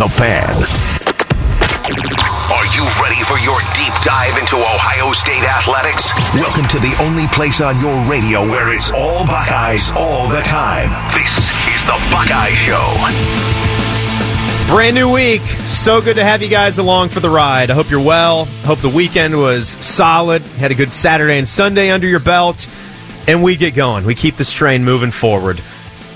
The 0.00 0.08
Fan. 0.08 0.56
Are 2.56 2.64
you 2.74 2.88
ready 3.02 3.22
for 3.22 3.38
your 3.38 3.60
deep 3.74 3.92
dive 4.02 4.38
into 4.38 4.56
Ohio 4.56 5.12
State 5.12 5.42
athletics? 5.42 6.10
Welcome 6.36 6.66
to 6.68 6.78
the 6.78 6.96
only 7.02 7.26
place 7.26 7.60
on 7.60 7.78
your 7.80 8.02
radio 8.10 8.40
where 8.48 8.72
it's 8.72 8.90
all 8.90 9.26
Buckeyes 9.26 9.92
all 9.92 10.26
the 10.26 10.40
time. 10.40 10.88
This 11.12 11.50
is 11.74 11.84
the 11.84 12.00
Buckeye 12.10 12.54
Show. 12.54 12.96
Brand 14.74 14.94
new 14.94 15.12
week. 15.12 15.42
So 15.68 16.00
good 16.00 16.16
to 16.16 16.24
have 16.24 16.40
you 16.40 16.48
guys 16.48 16.78
along 16.78 17.10
for 17.10 17.20
the 17.20 17.28
ride. 17.28 17.70
I 17.70 17.74
hope 17.74 17.90
you're 17.90 18.00
well. 18.00 18.46
Hope 18.64 18.78
the 18.78 18.88
weekend 18.88 19.36
was 19.36 19.68
solid. 19.68 20.40
Had 20.40 20.70
a 20.70 20.74
good 20.74 20.94
Saturday 20.94 21.36
and 21.36 21.46
Sunday 21.46 21.90
under 21.90 22.08
your 22.08 22.20
belt. 22.20 22.66
And 23.28 23.42
we 23.42 23.54
get 23.58 23.74
going. 23.74 24.06
We 24.06 24.14
keep 24.14 24.36
this 24.36 24.50
train 24.50 24.82
moving 24.82 25.10
forward. 25.10 25.58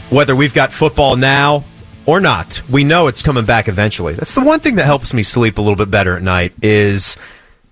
Whether 0.08 0.34
we've 0.34 0.54
got 0.54 0.72
football 0.72 1.16
now 1.16 1.64
or 2.06 2.20
not, 2.20 2.62
we 2.70 2.84
know 2.84 3.06
it's 3.06 3.22
coming 3.22 3.44
back 3.44 3.68
eventually. 3.68 4.14
That's 4.14 4.34
the 4.34 4.44
one 4.44 4.60
thing 4.60 4.76
that 4.76 4.84
helps 4.84 5.14
me 5.14 5.22
sleep 5.22 5.58
a 5.58 5.60
little 5.60 5.76
bit 5.76 5.90
better 5.90 6.16
at 6.16 6.22
night 6.22 6.52
is 6.62 7.16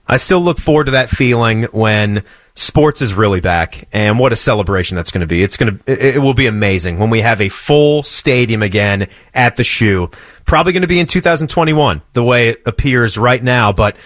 I 0.06 0.16
still 0.16 0.40
look 0.40 0.58
forward 0.58 0.84
to 0.84 0.92
that 0.92 1.10
feeling 1.10 1.64
when 1.64 2.24
sports 2.54 3.00
is 3.00 3.14
really 3.14 3.40
back 3.40 3.88
and 3.92 4.18
what 4.18 4.32
a 4.32 4.36
celebration 4.36 4.96
that's 4.96 5.10
going 5.10 5.22
to 5.22 5.26
be. 5.26 5.42
It's 5.42 5.56
going 5.56 5.78
to 5.78 6.14
it, 6.16 6.18
will 6.18 6.34
be 6.34 6.46
amazing 6.46 6.98
when 6.98 7.10
we 7.10 7.20
have 7.20 7.40
a 7.40 7.48
full 7.48 8.02
stadium 8.02 8.62
again 8.62 9.08
at 9.32 9.56
the 9.56 9.64
shoe. 9.64 10.10
Probably 10.44 10.72
going 10.72 10.82
to 10.82 10.88
be 10.88 11.00
in 11.00 11.06
2021 11.06 12.02
the 12.12 12.22
way 12.22 12.50
it 12.50 12.62
appears 12.66 13.16
right 13.16 13.42
now, 13.42 13.72
but 13.72 13.96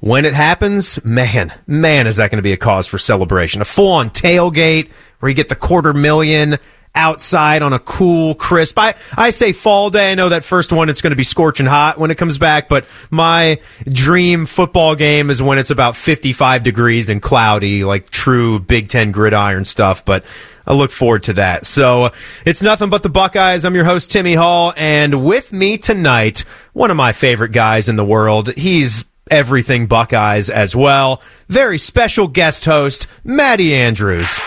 when 0.00 0.24
it 0.24 0.34
happens, 0.34 1.02
man, 1.04 1.52
man, 1.66 2.06
is 2.06 2.16
that 2.16 2.30
going 2.30 2.38
to 2.38 2.42
be 2.42 2.52
a 2.52 2.58
cause 2.58 2.86
for 2.86 2.98
celebration. 2.98 3.62
A 3.62 3.64
full 3.64 3.92
on 3.92 4.10
tailgate 4.10 4.90
where 5.18 5.30
you 5.30 5.34
get 5.34 5.48
the 5.48 5.56
quarter 5.56 5.94
million 5.94 6.58
outside 6.96 7.62
on 7.62 7.72
a 7.72 7.78
cool, 7.78 8.34
crisp. 8.34 8.78
I, 8.78 8.94
I 9.16 9.30
say 9.30 9.52
fall 9.52 9.90
day. 9.90 10.12
I 10.12 10.14
know 10.14 10.30
that 10.30 10.42
first 10.42 10.72
one 10.72 10.88
it's 10.88 11.02
going 11.02 11.12
to 11.12 11.16
be 11.16 11.22
scorching 11.22 11.66
hot 11.66 11.98
when 11.98 12.10
it 12.10 12.16
comes 12.16 12.38
back, 12.38 12.68
but 12.68 12.86
my 13.10 13.60
dream 13.84 14.46
football 14.46 14.96
game 14.96 15.30
is 15.30 15.40
when 15.40 15.58
it's 15.58 15.70
about 15.70 15.94
55 15.94 16.64
degrees 16.64 17.08
and 17.08 17.22
cloudy, 17.22 17.84
like 17.84 18.10
true 18.10 18.58
Big 18.58 18.88
Ten 18.88 19.12
gridiron 19.12 19.64
stuff. 19.64 20.04
But 20.04 20.24
I 20.66 20.74
look 20.74 20.90
forward 20.90 21.24
to 21.24 21.34
that. 21.34 21.66
So 21.66 22.10
it's 22.44 22.62
nothing 22.62 22.90
but 22.90 23.02
the 23.02 23.08
Buckeyes. 23.08 23.64
I'm 23.64 23.74
your 23.74 23.84
host, 23.84 24.10
Timmy 24.10 24.34
Hall, 24.34 24.72
and 24.76 25.24
with 25.24 25.52
me 25.52 25.78
tonight, 25.78 26.40
one 26.72 26.90
of 26.90 26.96
my 26.96 27.12
favorite 27.12 27.52
guys 27.52 27.88
in 27.88 27.96
the 27.96 28.04
world. 28.04 28.52
He's 28.56 29.04
everything 29.30 29.86
Buckeyes 29.86 30.50
as 30.50 30.74
well. 30.74 31.22
Very 31.48 31.78
special 31.78 32.28
guest 32.28 32.64
host, 32.64 33.06
Matty 33.24 33.74
Andrews. 33.74 34.38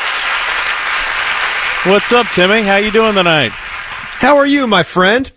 What's 1.85 2.11
up, 2.11 2.27
Timmy? 2.27 2.61
How 2.63 2.75
you 2.75 2.91
doing 2.91 3.13
tonight? 3.13 3.51
How 3.53 4.35
are 4.35 4.45
you, 4.45 4.67
my 4.67 4.83
friend? 4.83 5.31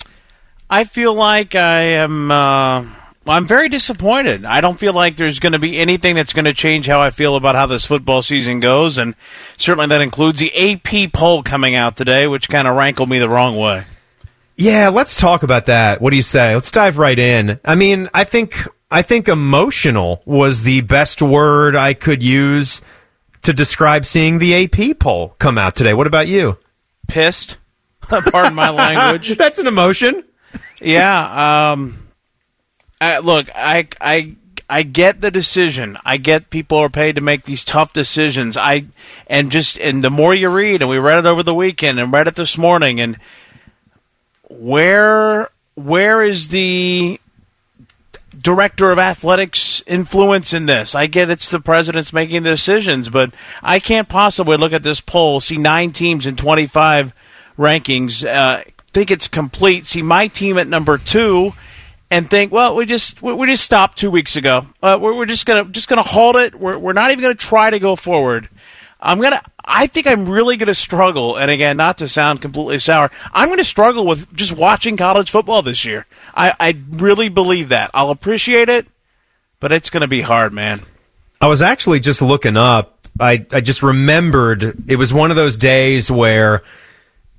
I 0.69 0.83
feel 0.83 1.15
like 1.15 1.55
I 1.55 1.81
am. 1.83 2.33
Uh, 2.33 2.85
I'm 3.29 3.47
very 3.47 3.69
disappointed. 3.69 4.45
I 4.45 4.61
don't 4.61 4.77
feel 4.77 4.93
like 4.93 5.15
there's 5.15 5.39
going 5.39 5.53
to 5.53 5.61
be 5.61 5.79
anything 5.79 6.17
that's 6.17 6.33
going 6.33 6.47
to 6.47 6.53
change 6.53 6.89
how 6.89 7.01
I 7.01 7.11
feel 7.11 7.37
about 7.37 7.55
how 7.55 7.67
this 7.67 7.87
football 7.87 8.23
season 8.23 8.59
goes, 8.59 8.99
and 8.99 9.15
certainly 9.57 9.87
that 9.87 10.01
includes 10.01 10.41
the 10.41 10.53
AP 10.53 11.13
poll 11.13 11.45
coming 11.45 11.77
out 11.77 11.97
today, 11.97 12.27
which 12.27 12.49
kind 12.49 12.67
of 12.67 12.77
rankled 12.77 13.09
me 13.09 13.21
the 13.21 13.29
wrong 13.29 13.57
way. 13.57 13.85
Yeah, 14.57 14.89
let's 14.89 15.17
talk 15.17 15.45
about 15.45 15.67
that. 15.67 16.03
What 16.03 16.11
do 16.11 16.17
you 16.17 16.23
say? 16.23 16.57
Let's 16.57 16.73
dive 16.73 16.99
right 16.99 17.19
in. 17.21 17.61
I 17.65 17.77
mean, 17.77 18.11
I 18.13 18.25
think 18.25 18.67
I 18.91 19.03
think 19.03 19.29
emotional 19.29 20.23
was 20.27 20.63
the 20.63 20.81
best 20.81 21.23
word 21.23 21.77
I 21.77 21.95
could 21.95 22.21
use 22.21 22.83
to 23.43 23.53
describe 23.53 24.07
seeing 24.07 24.39
the 24.39 24.65
AP 24.65 24.99
poll 24.99 25.35
come 25.39 25.59
out 25.59 25.75
today. 25.75 25.95
What 25.95 26.07
about 26.07 26.29
you? 26.29 26.59
Pissed. 27.09 27.59
Pardon 28.03 28.55
my 28.55 28.71
language. 28.71 29.31
That's 29.39 29.59
an 29.59 29.67
emotion. 29.67 30.25
Yeah. 30.81 31.73
Um, 31.73 32.09
I, 33.01 33.19
look, 33.19 33.49
I, 33.55 33.89
I, 34.01 34.37
I 34.69 34.83
get 34.85 35.21
the 35.21 35.31
decision. 35.31 35.99
I 36.05 36.17
get 36.17 36.51
people 36.51 36.79
are 36.79 36.89
paid 36.89 37.17
to 37.17 37.21
make 37.21 37.45
these 37.45 37.65
tough 37.65 37.93
decisions. 37.93 38.57
I 38.57 38.87
and 39.27 39.51
just 39.51 39.77
and 39.79 40.03
the 40.03 40.09
more 40.09 40.35
you 40.35 40.49
read, 40.49 40.81
and 40.81 40.91
we 40.91 40.99
read 40.99 41.19
it 41.19 41.27
over 41.27 41.43
the 41.43 41.55
weekend 41.55 42.01
and 42.01 42.11
read 42.11 42.27
it 42.27 42.37
this 42.37 42.57
morning, 42.57 42.99
and 42.99 43.19
where 44.49 45.51
where 45.75 46.23
is 46.23 46.49
the 46.49 47.21
director 48.43 48.91
of 48.91 48.99
athletics 48.99 49.83
influence 49.87 50.53
in 50.53 50.67
this. 50.67 50.95
I 50.95 51.07
get 51.07 51.31
it's 51.31 51.51
the 51.51 51.61
president's 51.61 52.13
making 52.13 52.43
the 52.43 52.51
decisions, 52.51 53.09
but 53.09 53.33
I 53.63 53.79
can't 53.79 54.09
possibly 54.09 54.57
look 54.57 54.73
at 54.73 54.83
this 54.83 55.01
poll, 55.01 55.41
see 55.41 55.57
nine 55.57 55.93
teams 55.93 56.27
in 56.27 56.37
25 56.37 57.15
rankings, 57.59 58.27
uh, 58.27 58.65
think 58.93 59.11
it's 59.11 59.29
complete, 59.29 59.87
see 59.87 60.03
my 60.03 60.27
team 60.27 60.59
at 60.59 60.67
number 60.67 60.99
two, 60.99 61.53
and 62.11 62.29
think, 62.29 62.53
well, 62.53 62.77
we 62.77 62.85
just 62.85 63.23
we 63.23 63.47
just 63.47 63.65
stopped 63.65 63.97
two 63.97 64.11
weeks 64.11 64.37
ago. 64.37 64.67
Uh, 64.83 64.99
we're, 65.01 65.17
we're 65.17 65.27
just 65.27 65.47
gonna 65.47 65.65
just 65.65 65.89
gonna 65.89 66.03
hold 66.03 66.37
it. 66.37 66.55
We're 66.55 66.77
we're 66.79 66.93
not 66.93 67.11
even 67.11 67.23
gonna 67.23 67.35
try 67.35 67.71
to 67.71 67.79
go 67.79 67.97
forward. 67.97 68.51
I'm 69.03 69.21
gonna. 69.21 69.43
I 69.65 69.89
think 69.89 70.07
I'm 70.07 70.29
really 70.29 70.57
gonna 70.57 70.75
struggle. 70.75 71.37
And 71.37 71.51
again, 71.51 71.77
not 71.77 71.99
to 71.99 72.09
sound 72.09 72.41
completely 72.41 72.79
sour, 72.79 73.11
I'm 73.33 73.49
gonna 73.49 73.65
struggle 73.65 74.07
with 74.07 74.33
just 74.35 74.57
watching 74.57 74.97
college 74.97 75.31
football 75.31 75.63
this 75.63 75.85
year. 75.85 76.07
I, 76.35 76.55
I 76.59 76.79
really 76.91 77.29
believe 77.29 77.71
that. 77.71 77.91
I'll 77.93 78.11
appreciate 78.11 78.69
it, 78.69 78.87
but 79.61 79.73
it's 79.73 79.91
gonna 79.91 80.09
be 80.09 80.21
hard, 80.21 80.53
man. 80.53 80.83
I 81.41 81.49
was 81.49 81.61
actually 81.61 81.99
just 82.01 82.23
looking 82.23 82.57
up. 82.57 83.07
I 83.19 83.45
I 83.53 83.61
just 83.61 83.83
remembered 83.83 84.89
it 84.89 84.97
was 84.97 85.13
one 85.13 85.31
of 85.31 85.37
those 85.37 85.57
days 85.57 86.11
where 86.11 86.63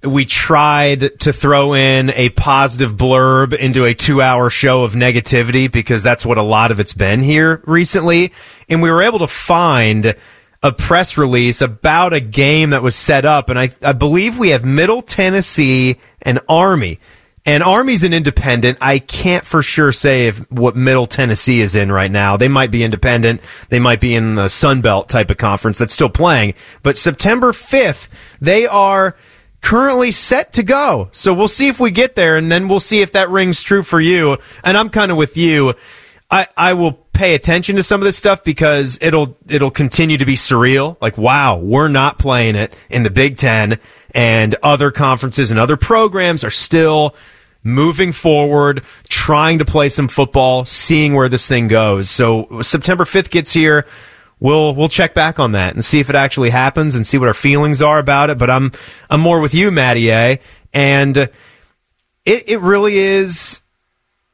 we 0.03 0.25
tried 0.25 1.18
to 1.22 1.31
throw 1.31 1.73
in 1.73 2.09
a 2.09 2.28
positive 2.29 2.96
blurb 2.96 3.53
into 3.53 3.85
a 3.85 3.94
two 3.94 4.22
hour 4.22 4.50
show 4.50 4.84
of 4.84 4.94
negativity 4.94 5.72
because 5.72 6.03
that's 6.03 6.25
what 6.25 6.38
a 6.38 6.44
lot 6.44 6.72
of 6.72 6.81
it's 6.81 6.94
been 6.94 7.23
here 7.23 7.62
recently. 7.66 8.34
And 8.68 8.81
we 8.81 8.91
were 8.91 9.02
able 9.02 9.19
to 9.19 9.28
find 9.28 10.16
a 10.63 10.72
press 10.72 11.18
release 11.18 11.62
about 11.62 12.13
a 12.13 12.22
game 12.22 12.69
that 12.69 12.81
was 12.81 12.96
set 12.96 13.25
up. 13.25 13.50
And 13.50 13.59
I, 13.59 13.69
I 13.84 13.91
believe 13.91 14.38
we 14.38 14.50
have 14.50 14.63
Middle 14.63 15.01
Tennessee 15.01 16.00
and 16.22 16.40
Army. 16.47 17.00
And 17.46 17.62
Army's 17.62 18.06
an 18.06 18.13
independent. 18.13 18.78
I 18.79 19.00
can't 19.00 19.44
for 19.44 19.62
sure 19.62 19.91
say 19.91 20.28
if 20.28 20.50
what 20.50 20.78
Middle 20.78 21.06
Tennessee 21.06 21.59
is 21.59 21.75
in 21.75 21.91
right 21.91 22.09
now. 22.09 22.38
They 22.38 22.47
might 22.47 22.72
be 22.72 22.85
independent. 22.85 23.41
They 23.68 23.79
might 23.79 24.00
be 24.00 24.16
in 24.16 24.35
the 24.35 24.47
Sun 24.47 24.79
Belt 24.79 25.09
type 25.09 25.29
of 25.29 25.35
conference 25.35 25.78
that's 25.78 25.91
still 25.91 26.09
playing. 26.09 26.53
But 26.81 26.96
September 26.96 27.52
5th, 27.52 28.07
they 28.40 28.66
are 28.66 29.18
currently 29.59 30.12
set 30.12 30.53
to 30.53 30.63
go. 30.63 31.09
So 31.12 31.34
we'll 31.34 31.50
see 31.50 31.68
if 31.68 31.81
we 31.81 31.91
get 31.91 32.16
there 32.16 32.38
and 32.38 32.50
then 32.50 32.69
we'll 32.69 32.79
see 32.79 33.02
if 33.02 33.12
that 33.12 33.29
rings 33.29 33.62
true 33.62 33.84
for 33.84 34.00
you. 34.00 34.38
And 34.63 34.78
I'm 34.78 34.90
kind 34.90 35.12
of 35.12 35.18
with 35.18 35.35
you. 35.35 35.73
I, 36.33 36.47
I 36.57 36.73
will 36.73 36.94
pay 36.94 37.35
attention 37.35 37.75
to 37.75 37.83
some 37.83 38.01
of 38.01 38.05
this 38.05 38.17
stuff 38.17 38.44
because 38.44 38.97
it'll 39.01 39.38
it'll 39.47 39.69
continue 39.69 40.17
to 40.17 40.25
be 40.25 40.33
surreal. 40.33 40.97
Like, 40.99 41.16
wow, 41.16 41.57
we're 41.57 41.89
not 41.89 42.17
playing 42.17 42.55
it 42.55 42.73
in 42.89 43.03
the 43.03 43.11
Big 43.11 43.38
Ten, 43.38 43.77
and 44.16 44.55
other 44.63 44.89
conferences 44.89 45.51
and 45.51 45.59
other 45.59 45.77
programs 45.77 46.43
are 46.43 46.49
still 46.49 47.16
moving 47.61 48.13
forward, 48.13 48.83
trying 49.09 49.59
to 49.59 49.66
play 49.66 49.89
some 49.89 50.07
football, 50.07 50.66
seeing 50.66 51.13
where 51.13 51.29
this 51.29 51.47
thing 51.47 51.67
goes. 51.67 52.09
So 52.09 52.61
September 52.63 53.05
fifth 53.05 53.29
gets 53.29 53.53
here. 53.53 53.85
We'll 54.39 54.73
we'll 54.73 54.89
check 54.89 55.13
back 55.13 55.39
on 55.39 55.51
that 55.51 55.75
and 55.75 55.85
see 55.85 55.99
if 55.99 56.09
it 56.09 56.16
actually 56.16 56.49
happens 56.49 56.95
and 56.95 57.05
see 57.05 57.19
what 57.19 57.27
our 57.27 57.35
feelings 57.35 57.83
are 57.83 57.99
about 57.99 58.31
it. 58.31 58.39
But 58.39 58.49
I'm 58.49 58.72
I'm 59.07 59.22
more 59.22 59.39
with 59.39 59.53
you, 59.53 59.69
Matty 59.69 60.09
A. 60.09 60.39
And 60.73 61.16
it 61.16 61.29
it 62.25 62.59
really 62.61 62.97
is 62.97 63.61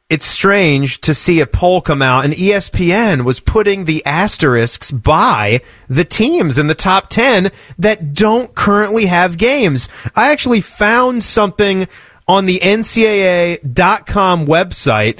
it's 0.10 0.26
strange 0.26 1.00
to 1.02 1.14
see 1.14 1.40
a 1.40 1.46
poll 1.46 1.82
come 1.82 2.02
out 2.02 2.26
and 2.26 2.34
ESPN 2.34 3.24
was 3.24 3.40
putting 3.40 3.86
the 3.86 4.04
asterisks 4.06 4.90
by 4.90 5.62
the 5.88 6.04
teams 6.04 6.58
in 6.58 6.66
the 6.66 6.76
top 6.76 7.10
10 7.10 7.52
that 7.78 8.14
don't 8.16 8.56
currently 8.56 9.06
have 9.06 9.38
games. 9.38 9.88
I 10.16 10.32
actually 10.32 10.62
found 10.62 11.24
something 11.24 11.88
on 12.28 12.48
the 12.48 12.60
NCAA.com 12.60 14.48
website 14.48 15.20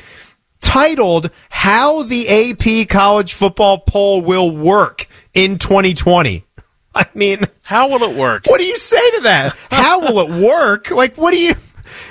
titled 0.60 1.30
How 1.50 2.02
the 2.04 2.52
AP 2.52 2.90
College 2.90 3.34
Football 3.34 3.82
Poll 3.82 4.22
Will 4.24 4.56
Work 4.56 5.08
in 5.36 5.60
2020. 5.60 6.46
I 6.96 7.06
mean, 7.14 7.46
how 7.64 7.90
will 7.90 8.10
it 8.10 8.18
work? 8.18 8.46
What 8.48 8.60
do 8.60 8.66
you 8.66 8.78
say 8.78 9.12
to 9.12 9.22
that? 9.22 9.56
How 9.70 10.00
will 10.02 10.20
it 10.22 10.44
work? 10.44 10.90
Like, 10.90 11.16
what 11.16 11.32
do 11.32 11.40
you. 11.40 11.54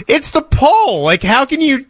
It's 0.07 0.31
the 0.31 0.41
poll. 0.41 1.03
Like, 1.03 1.23
how 1.23 1.45
can 1.45 1.61
you 1.61 1.85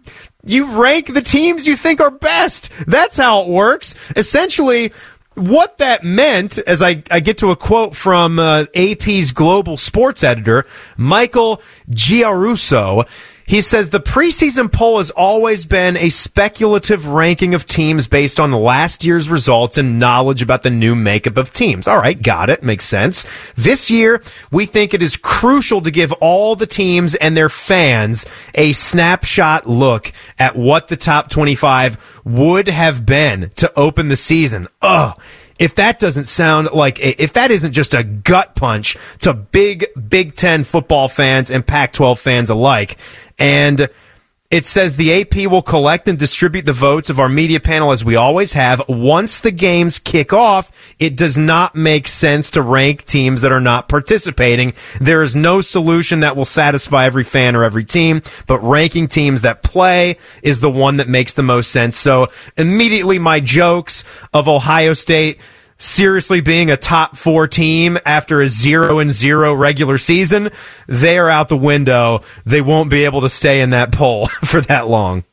you 0.49 0.81
rank 0.83 1.12
the 1.12 1.21
teams 1.21 1.67
you 1.67 1.77
think 1.77 2.00
are 2.00 2.11
best. 2.11 2.71
That's 2.87 3.17
how 3.17 3.43
it 3.43 3.49
works. 3.49 3.95
Essentially, 4.17 4.93
what 5.35 5.79
that 5.79 6.05
meant, 6.05 6.59
as 6.59 6.83
I, 6.83 7.03
I 7.11 7.21
get 7.21 7.39
to 7.39 7.50
a 7.50 7.56
quote 7.56 7.95
from 7.95 8.39
uh, 8.39 8.65
AP's 8.75 9.33
global 9.33 9.77
sports 9.77 10.25
editor, 10.25 10.67
Michael 10.97 11.62
Giarrusso, 11.91 13.09
He 13.49 13.62
says 13.62 13.89
the 13.89 13.99
preseason 13.99 14.71
poll 14.71 14.99
has 14.99 15.11
always 15.11 15.65
been 15.65 15.97
a 15.97 16.11
speculative 16.11 17.06
ranking 17.06 17.55
of 17.55 17.65
teams 17.65 18.06
based 18.06 18.39
on 18.39 18.53
last 18.53 19.05
year's 19.05 19.31
results 19.31 19.79
and 19.79 19.99
knowledge 19.99 20.43
about 20.43 20.65
the 20.65 20.71
new 20.71 20.95
makeup 20.95 21.39
of 21.39 21.50
teams. 21.50 21.89
All 21.89 21.97
right, 21.97 22.21
got 22.21 22.50
it. 22.50 22.62
Makes 22.62 22.85
sense. 22.85 23.25
This 23.56 23.91
year, 23.91 24.23
we 24.50 24.67
think 24.67 24.93
it 24.93 25.00
is 25.00 25.17
crucial 25.17 25.81
to 25.81 25.91
give 25.91 26.12
all 26.21 26.56
the 26.56 26.67
teams 26.67 27.15
and 27.15 27.35
their 27.35 27.49
fans 27.49 28.27
a 28.55 28.73
snapshot 28.73 29.67
look 29.67 30.12
at 30.39 30.55
what 30.55 30.89
the 30.89 30.97
top 30.99 31.31
25 31.31 32.21
would 32.27 32.69
have 32.69 33.06
been 33.06 33.51
to 33.56 33.73
open 33.79 34.09
the 34.09 34.17
season. 34.19 34.69
Ugh 34.83 35.19
if 35.58 35.75
that 35.76 35.99
doesn't 35.99 36.26
sound 36.26 36.70
like 36.72 36.99
if 37.00 37.32
that 37.34 37.50
isn't 37.50 37.72
just 37.72 37.94
a 37.94 38.02
gut 38.02 38.55
punch 38.55 38.96
to 39.20 39.34
big 39.34 39.87
Big 40.08 40.34
Ten 40.34 40.64
football 40.64 41.08
fans 41.08 41.50
and 41.50 41.66
Pac 41.66 41.93
12 41.93 42.19
fans 42.19 42.50
alike, 42.50 42.96
and 43.38 43.88
it 44.50 44.65
says 44.65 44.97
the 44.97 45.12
AP 45.12 45.50
will 45.50 45.61
collect 45.61 46.09
and 46.09 46.19
distribute 46.19 46.65
the 46.65 46.73
votes 46.73 47.11
of 47.11 47.21
our 47.21 47.29
media 47.29 47.61
panel 47.61 47.93
as 47.93 48.03
we 48.03 48.17
always 48.17 48.55
have. 48.55 48.81
Once 48.89 49.41
the 49.41 49.50
games 49.50 49.99
kick 49.99 50.33
off, 50.33 50.73
it 50.99 51.19
does 51.19 51.37
not 51.37 51.75
make 51.75 52.09
sense 52.09 52.50
to 52.53 52.62
rank 52.62 53.05
teams 53.05 53.43
that 53.43 53.53
are 53.53 53.61
not 53.61 53.91
participating. 53.91 54.73
There 55.03 55.21
is 55.21 55.37
no 55.37 55.61
solution 55.61 56.21
that 56.21 56.35
will 56.35 56.47
satisfy 56.47 57.05
every 57.05 57.25
fan 57.25 57.56
or 57.56 57.65
every 57.65 57.85
team, 57.85 58.23
but 58.47 58.61
ranking 58.61 59.06
teams 59.06 59.43
that 59.43 59.62
play 59.62 60.17
is 60.43 60.61
the 60.61 60.71
one 60.71 60.97
that 60.97 61.09
makes 61.09 61.35
the 61.35 61.43
most 61.43 61.71
sense. 61.71 61.94
So 61.94 62.29
immediately 62.56 63.19
my 63.19 63.41
jokes 63.41 64.03
of 64.33 64.49
Ohio 64.49 64.94
State 64.94 65.41
seriously 65.79 66.41
being 66.41 66.71
a 66.71 66.77
top 66.77 67.17
four 67.17 67.49
team 67.49 67.99
after 68.05 68.41
a 68.41 68.49
zero 68.49 68.99
and 68.99 69.11
zero 69.11 69.55
regular 69.55 69.97
season, 69.97 70.51
they 70.87 71.19
are 71.19 71.31
out 71.31 71.49
the 71.49 71.57
window. 71.57 72.23
They 72.45 72.61
won't 72.61 72.91
be 72.91 73.05
able 73.05 73.23
to 73.23 73.29
stay 73.29 73.61
in 73.61 73.71
that 73.71 73.93
poll 73.93 74.27
for 74.45 74.61
that 74.63 74.89
long. 74.89 75.25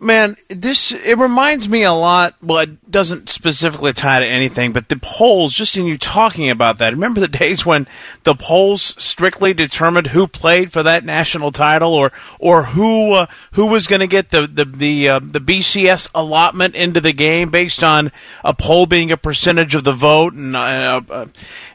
Man, 0.00 0.36
this 0.48 0.92
it 0.92 1.18
reminds 1.18 1.68
me 1.68 1.82
a 1.82 1.92
lot. 1.92 2.36
Well, 2.40 2.60
it 2.60 2.88
doesn't 2.88 3.28
specifically 3.28 3.92
tie 3.92 4.20
to 4.20 4.26
anything, 4.26 4.72
but 4.72 4.88
the 4.88 4.96
polls. 4.96 5.52
Just 5.52 5.76
in 5.76 5.86
you 5.86 5.98
talking 5.98 6.48
about 6.48 6.78
that, 6.78 6.92
remember 6.92 7.18
the 7.18 7.26
days 7.38 7.66
when 7.66 7.88
the 8.22 8.36
polls 8.36 8.94
strictly 8.96 9.52
determined 9.52 10.08
who 10.08 10.28
played 10.28 10.70
for 10.70 10.84
that 10.84 11.04
national 11.04 11.50
title, 11.50 11.94
or 11.94 12.12
or 12.38 12.64
who 12.64 13.14
uh, 13.14 13.26
who 13.52 13.66
was 13.66 13.88
going 13.88 13.98
to 13.98 14.06
get 14.06 14.30
the 14.30 14.46
the 14.46 14.64
the, 14.64 15.08
uh, 15.08 15.18
the 15.18 15.40
BCS 15.40 16.08
allotment 16.14 16.76
into 16.76 17.00
the 17.00 17.12
game 17.12 17.50
based 17.50 17.82
on 17.82 18.12
a 18.44 18.54
poll 18.54 18.86
being 18.86 19.10
a 19.10 19.16
percentage 19.16 19.74
of 19.74 19.82
the 19.82 19.92
vote, 19.92 20.32
and 20.32 20.54
uh, 20.54 21.00
uh, 21.10 21.26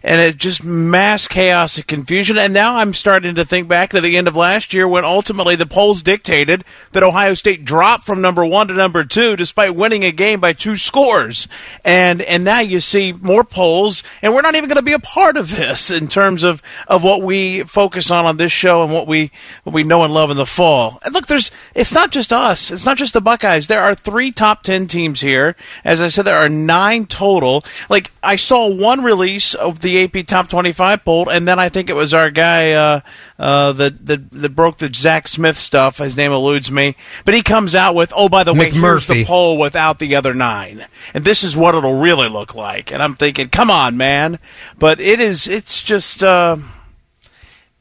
and 0.02 0.22
it 0.22 0.38
just 0.38 0.64
mass 0.64 1.28
chaos 1.28 1.76
and 1.76 1.88
confusion. 1.88 2.38
And 2.38 2.54
now 2.54 2.78
I'm 2.78 2.94
starting 2.94 3.36
to 3.36 3.44
think 3.44 3.68
back 3.68 3.90
to 3.90 4.00
the 4.00 4.16
end 4.16 4.30
of 4.30 4.36
last 4.38 4.74
year 4.74 4.88
when 4.88 5.04
ultimately 5.04 5.58
the 5.58 5.66
polls 5.66 6.02
dictated 6.02 6.64
that 6.94 7.04
Ohio 7.04 7.34
State 7.34 7.66
dropped 7.66 8.06
from 8.06 8.13
number 8.22 8.46
one 8.46 8.68
to 8.68 8.74
number 8.74 9.04
two, 9.04 9.36
despite 9.36 9.76
winning 9.76 10.04
a 10.04 10.12
game 10.12 10.40
by 10.40 10.54
two 10.54 10.78
scores. 10.78 11.48
And 11.84 12.22
and 12.22 12.44
now 12.44 12.60
you 12.60 12.80
see 12.80 13.14
more 13.14 13.44
polls, 13.44 14.04
and 14.22 14.34
we're 14.34 14.42
not 14.42 14.56
even 14.56 14.70
going 14.70 14.78
to 14.78 14.84
be 14.84 14.94
a 14.94 15.00
part 15.00 15.38
of 15.38 15.56
this 15.56 15.92
in 15.92 16.08
terms 16.08 16.44
of, 16.44 16.62
of 16.88 17.04
what 17.04 17.22
we 17.22 17.64
focus 17.64 18.12
on 18.12 18.26
on 18.26 18.38
this 18.38 18.52
show 18.52 18.84
and 18.84 18.94
what 18.94 19.08
we 19.08 19.32
what 19.64 19.74
we 19.74 19.84
know 19.84 20.04
and 20.04 20.14
love 20.14 20.32
in 20.32 20.38
the 20.38 20.46
fall. 20.46 21.00
And 21.04 21.14
look, 21.14 21.28
there's 21.28 21.52
it's 21.76 21.94
not 21.94 22.12
just 22.12 22.34
us, 22.34 22.72
it's 22.72 22.86
not 22.86 22.98
just 22.98 23.14
the 23.14 23.22
Buckeyes. 23.22 23.68
There 23.68 23.82
are 23.82 23.96
three 23.96 24.32
top 24.32 24.64
ten 24.64 24.88
teams 24.88 25.22
here. 25.22 25.56
As 25.84 26.02
I 26.02 26.10
said, 26.10 26.26
there 26.26 26.38
are 26.38 26.50
nine 26.50 27.06
total. 27.06 27.64
Like 27.90 28.12
I 28.22 28.36
saw 28.36 28.70
one 28.70 29.04
release 29.04 29.54
of 29.54 29.80
the 29.80 30.04
AP 30.04 30.26
Top 30.28 30.50
25 30.50 31.04
poll, 31.04 31.30
and 31.30 31.48
then 31.48 31.60
I 31.60 31.70
think 31.70 31.90
it 31.90 31.96
was 31.96 32.14
our 32.14 32.30
guy 32.30 32.72
uh, 32.72 33.02
uh, 33.38 33.74
that, 33.74 34.06
that 34.06 34.32
that 34.32 34.56
broke 34.56 34.78
the 34.78 34.94
Zach 34.94 35.28
Smith 35.28 35.58
stuff. 35.58 35.98
His 35.98 36.16
name 36.18 36.32
eludes 36.32 36.72
me, 36.72 36.96
but 37.26 37.34
he 37.34 37.42
comes 37.42 37.76
out 37.76 37.96
with 37.96 38.03
with, 38.04 38.14
oh, 38.16 38.28
by 38.28 38.44
the 38.44 38.54
way, 38.54 38.70
here's 38.70 39.08
the 39.08 39.24
poll 39.24 39.58
without 39.58 39.98
the 39.98 40.16
other 40.18 40.34
nine. 40.34 40.86
And 41.14 41.24
this 41.24 41.44
is 41.44 41.56
what 41.56 41.74
it'll 41.74 42.00
really 42.00 42.28
look 42.28 42.54
like. 42.54 42.92
And 42.92 43.02
I'm 43.02 43.16
thinking, 43.16 43.48
come 43.48 43.72
on, 43.72 43.96
man. 43.96 44.40
But 44.78 45.00
it 45.00 45.22
is, 45.22 45.48
it's 45.48 45.82
just, 45.82 46.22
uh, 46.22 46.58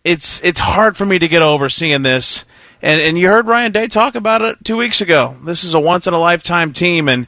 it's, 0.05 0.41
it's 0.45 0.61
hard 0.61 0.97
for 0.97 1.05
me 1.05 1.19
to 1.19 1.27
get 1.27 1.43
over 1.43 1.69
seeing 1.69 2.03
this. 2.03 2.45
And, 2.81 3.01
and 3.01 3.19
you 3.19 3.29
heard 3.29 3.49
Ryan 3.49 3.73
Day 3.73 3.89
talk 3.89 4.15
about 4.15 4.43
it 4.43 4.65
two 4.65 4.77
weeks 4.77 5.01
ago. 5.01 5.35
This 5.45 5.65
is 5.65 5.75
a 5.75 5.81
once 5.81 6.07
in 6.07 6.15
a 6.15 6.19
lifetime 6.19 6.73
team. 6.73 7.09
And, 7.09 7.27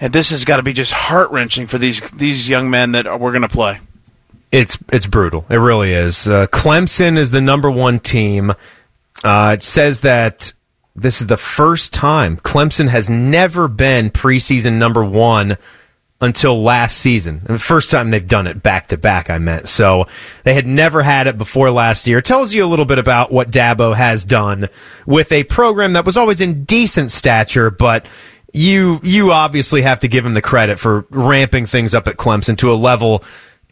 and 0.00 0.12
this 0.12 0.30
has 0.30 0.44
got 0.44 0.58
to 0.58 0.62
be 0.62 0.72
just 0.72 0.92
heart 0.92 1.32
wrenching 1.32 1.66
for 1.66 1.78
these, 1.78 2.00
these 2.12 2.48
young 2.48 2.70
men 2.70 2.92
that 2.92 3.18
we're 3.18 3.32
going 3.32 3.42
to 3.42 3.48
play. 3.48 3.80
It's, 4.52 4.78
it's 4.92 5.06
brutal. 5.06 5.44
It 5.50 5.56
really 5.56 5.92
is. 5.92 6.28
Uh, 6.28 6.46
Clemson 6.46 7.18
is 7.18 7.32
the 7.32 7.40
number 7.40 7.70
one 7.70 7.98
team. 7.98 8.54
Uh, 9.24 9.56
it 9.58 9.64
says 9.64 10.02
that 10.02 10.52
this 11.00 11.20
is 11.20 11.26
the 11.26 11.36
first 11.36 11.92
time 11.92 12.36
Clemson 12.38 12.88
has 12.88 13.08
never 13.08 13.68
been 13.68 14.10
preseason 14.10 14.74
number 14.74 15.04
one 15.04 15.56
until 16.20 16.62
last 16.62 16.98
season. 16.98 17.42
And 17.46 17.54
the 17.54 17.62
first 17.62 17.90
time 17.90 18.10
they've 18.10 18.26
done 18.26 18.48
it 18.48 18.62
back 18.62 18.88
to 18.88 18.98
back, 18.98 19.30
I 19.30 19.38
meant. 19.38 19.68
So 19.68 20.06
they 20.42 20.54
had 20.54 20.66
never 20.66 21.02
had 21.02 21.28
it 21.28 21.38
before 21.38 21.70
last 21.70 22.06
year. 22.06 22.18
It 22.18 22.24
tells 22.24 22.52
you 22.52 22.64
a 22.64 22.66
little 22.66 22.84
bit 22.84 22.98
about 22.98 23.30
what 23.30 23.50
Dabo 23.50 23.94
has 23.94 24.24
done 24.24 24.68
with 25.06 25.30
a 25.30 25.44
program 25.44 25.92
that 25.92 26.04
was 26.04 26.16
always 26.16 26.40
in 26.40 26.64
decent 26.64 27.12
stature, 27.12 27.70
but 27.70 28.06
you 28.52 28.98
you 29.02 29.30
obviously 29.30 29.82
have 29.82 30.00
to 30.00 30.08
give 30.08 30.24
him 30.24 30.32
the 30.32 30.42
credit 30.42 30.78
for 30.78 31.06
ramping 31.10 31.66
things 31.66 31.94
up 31.94 32.08
at 32.08 32.16
Clemson 32.16 32.56
to 32.58 32.72
a 32.72 32.74
level 32.74 33.22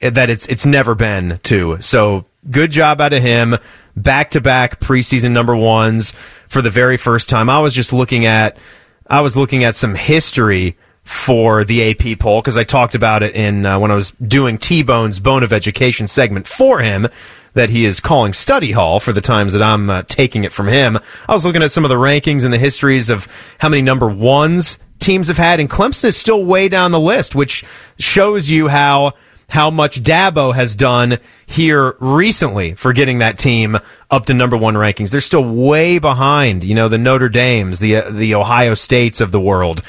that 0.00 0.30
it's 0.30 0.46
it's 0.46 0.66
never 0.66 0.94
been 0.94 1.40
to. 1.44 1.80
So 1.80 2.26
good 2.50 2.70
job 2.70 3.00
out 3.00 3.12
of 3.12 3.22
him. 3.22 3.56
Back 3.96 4.30
to 4.30 4.40
back 4.40 4.78
preseason 4.78 5.32
number 5.32 5.56
ones 5.56 6.12
for 6.48 6.62
the 6.62 6.70
very 6.70 6.96
first 6.96 7.28
time. 7.28 7.48
I 7.48 7.60
was 7.60 7.74
just 7.74 7.92
looking 7.92 8.26
at 8.26 8.58
I 9.06 9.20
was 9.20 9.36
looking 9.36 9.64
at 9.64 9.74
some 9.74 9.94
history 9.94 10.76
for 11.02 11.62
the 11.62 11.90
AP 11.90 12.18
poll 12.18 12.40
because 12.40 12.58
I 12.58 12.64
talked 12.64 12.96
about 12.96 13.22
it 13.22 13.34
in 13.34 13.64
uh, 13.64 13.78
when 13.78 13.90
I 13.90 13.94
was 13.94 14.10
doing 14.12 14.58
T 14.58 14.82
Bone's 14.82 15.20
Bone 15.20 15.42
of 15.42 15.52
Education 15.52 16.08
segment 16.08 16.48
for 16.48 16.80
him 16.80 17.06
that 17.54 17.70
he 17.70 17.84
is 17.84 18.00
calling 18.00 18.32
study 18.32 18.72
hall 18.72 19.00
for 19.00 19.12
the 19.12 19.20
times 19.20 19.52
that 19.54 19.62
I'm 19.62 19.88
uh, 19.88 20.02
taking 20.02 20.44
it 20.44 20.52
from 20.52 20.68
him. 20.68 20.98
I 21.28 21.32
was 21.32 21.44
looking 21.44 21.62
at 21.62 21.70
some 21.70 21.84
of 21.84 21.88
the 21.88 21.94
rankings 21.94 22.44
and 22.44 22.52
the 22.52 22.58
histories 22.58 23.08
of 23.08 23.28
how 23.58 23.68
many 23.68 23.82
number 23.82 24.08
ones 24.08 24.78
teams 24.98 25.28
have 25.28 25.38
had, 25.38 25.60
and 25.60 25.70
Clemson 25.70 26.04
is 26.04 26.16
still 26.16 26.44
way 26.44 26.68
down 26.68 26.90
the 26.90 27.00
list, 27.00 27.34
which 27.34 27.64
shows 27.98 28.50
you 28.50 28.68
how 28.68 29.14
how 29.48 29.70
much 29.70 30.02
Dabo 30.02 30.54
has 30.54 30.74
done 30.74 31.18
here 31.46 31.96
recently 32.00 32.74
for 32.74 32.92
getting 32.92 33.18
that 33.18 33.38
team 33.38 33.78
up 34.10 34.26
to 34.26 34.34
number 34.34 34.56
one 34.56 34.74
rankings. 34.74 35.10
They're 35.10 35.20
still 35.20 35.44
way 35.44 35.98
behind, 35.98 36.64
you 36.64 36.74
know, 36.74 36.88
the 36.88 36.98
Notre 36.98 37.28
Dames, 37.28 37.78
the 37.78 37.96
uh, 37.96 38.10
the 38.10 38.34
Ohio 38.34 38.74
States 38.74 39.20
of 39.20 39.32
the 39.32 39.40
world, 39.40 39.82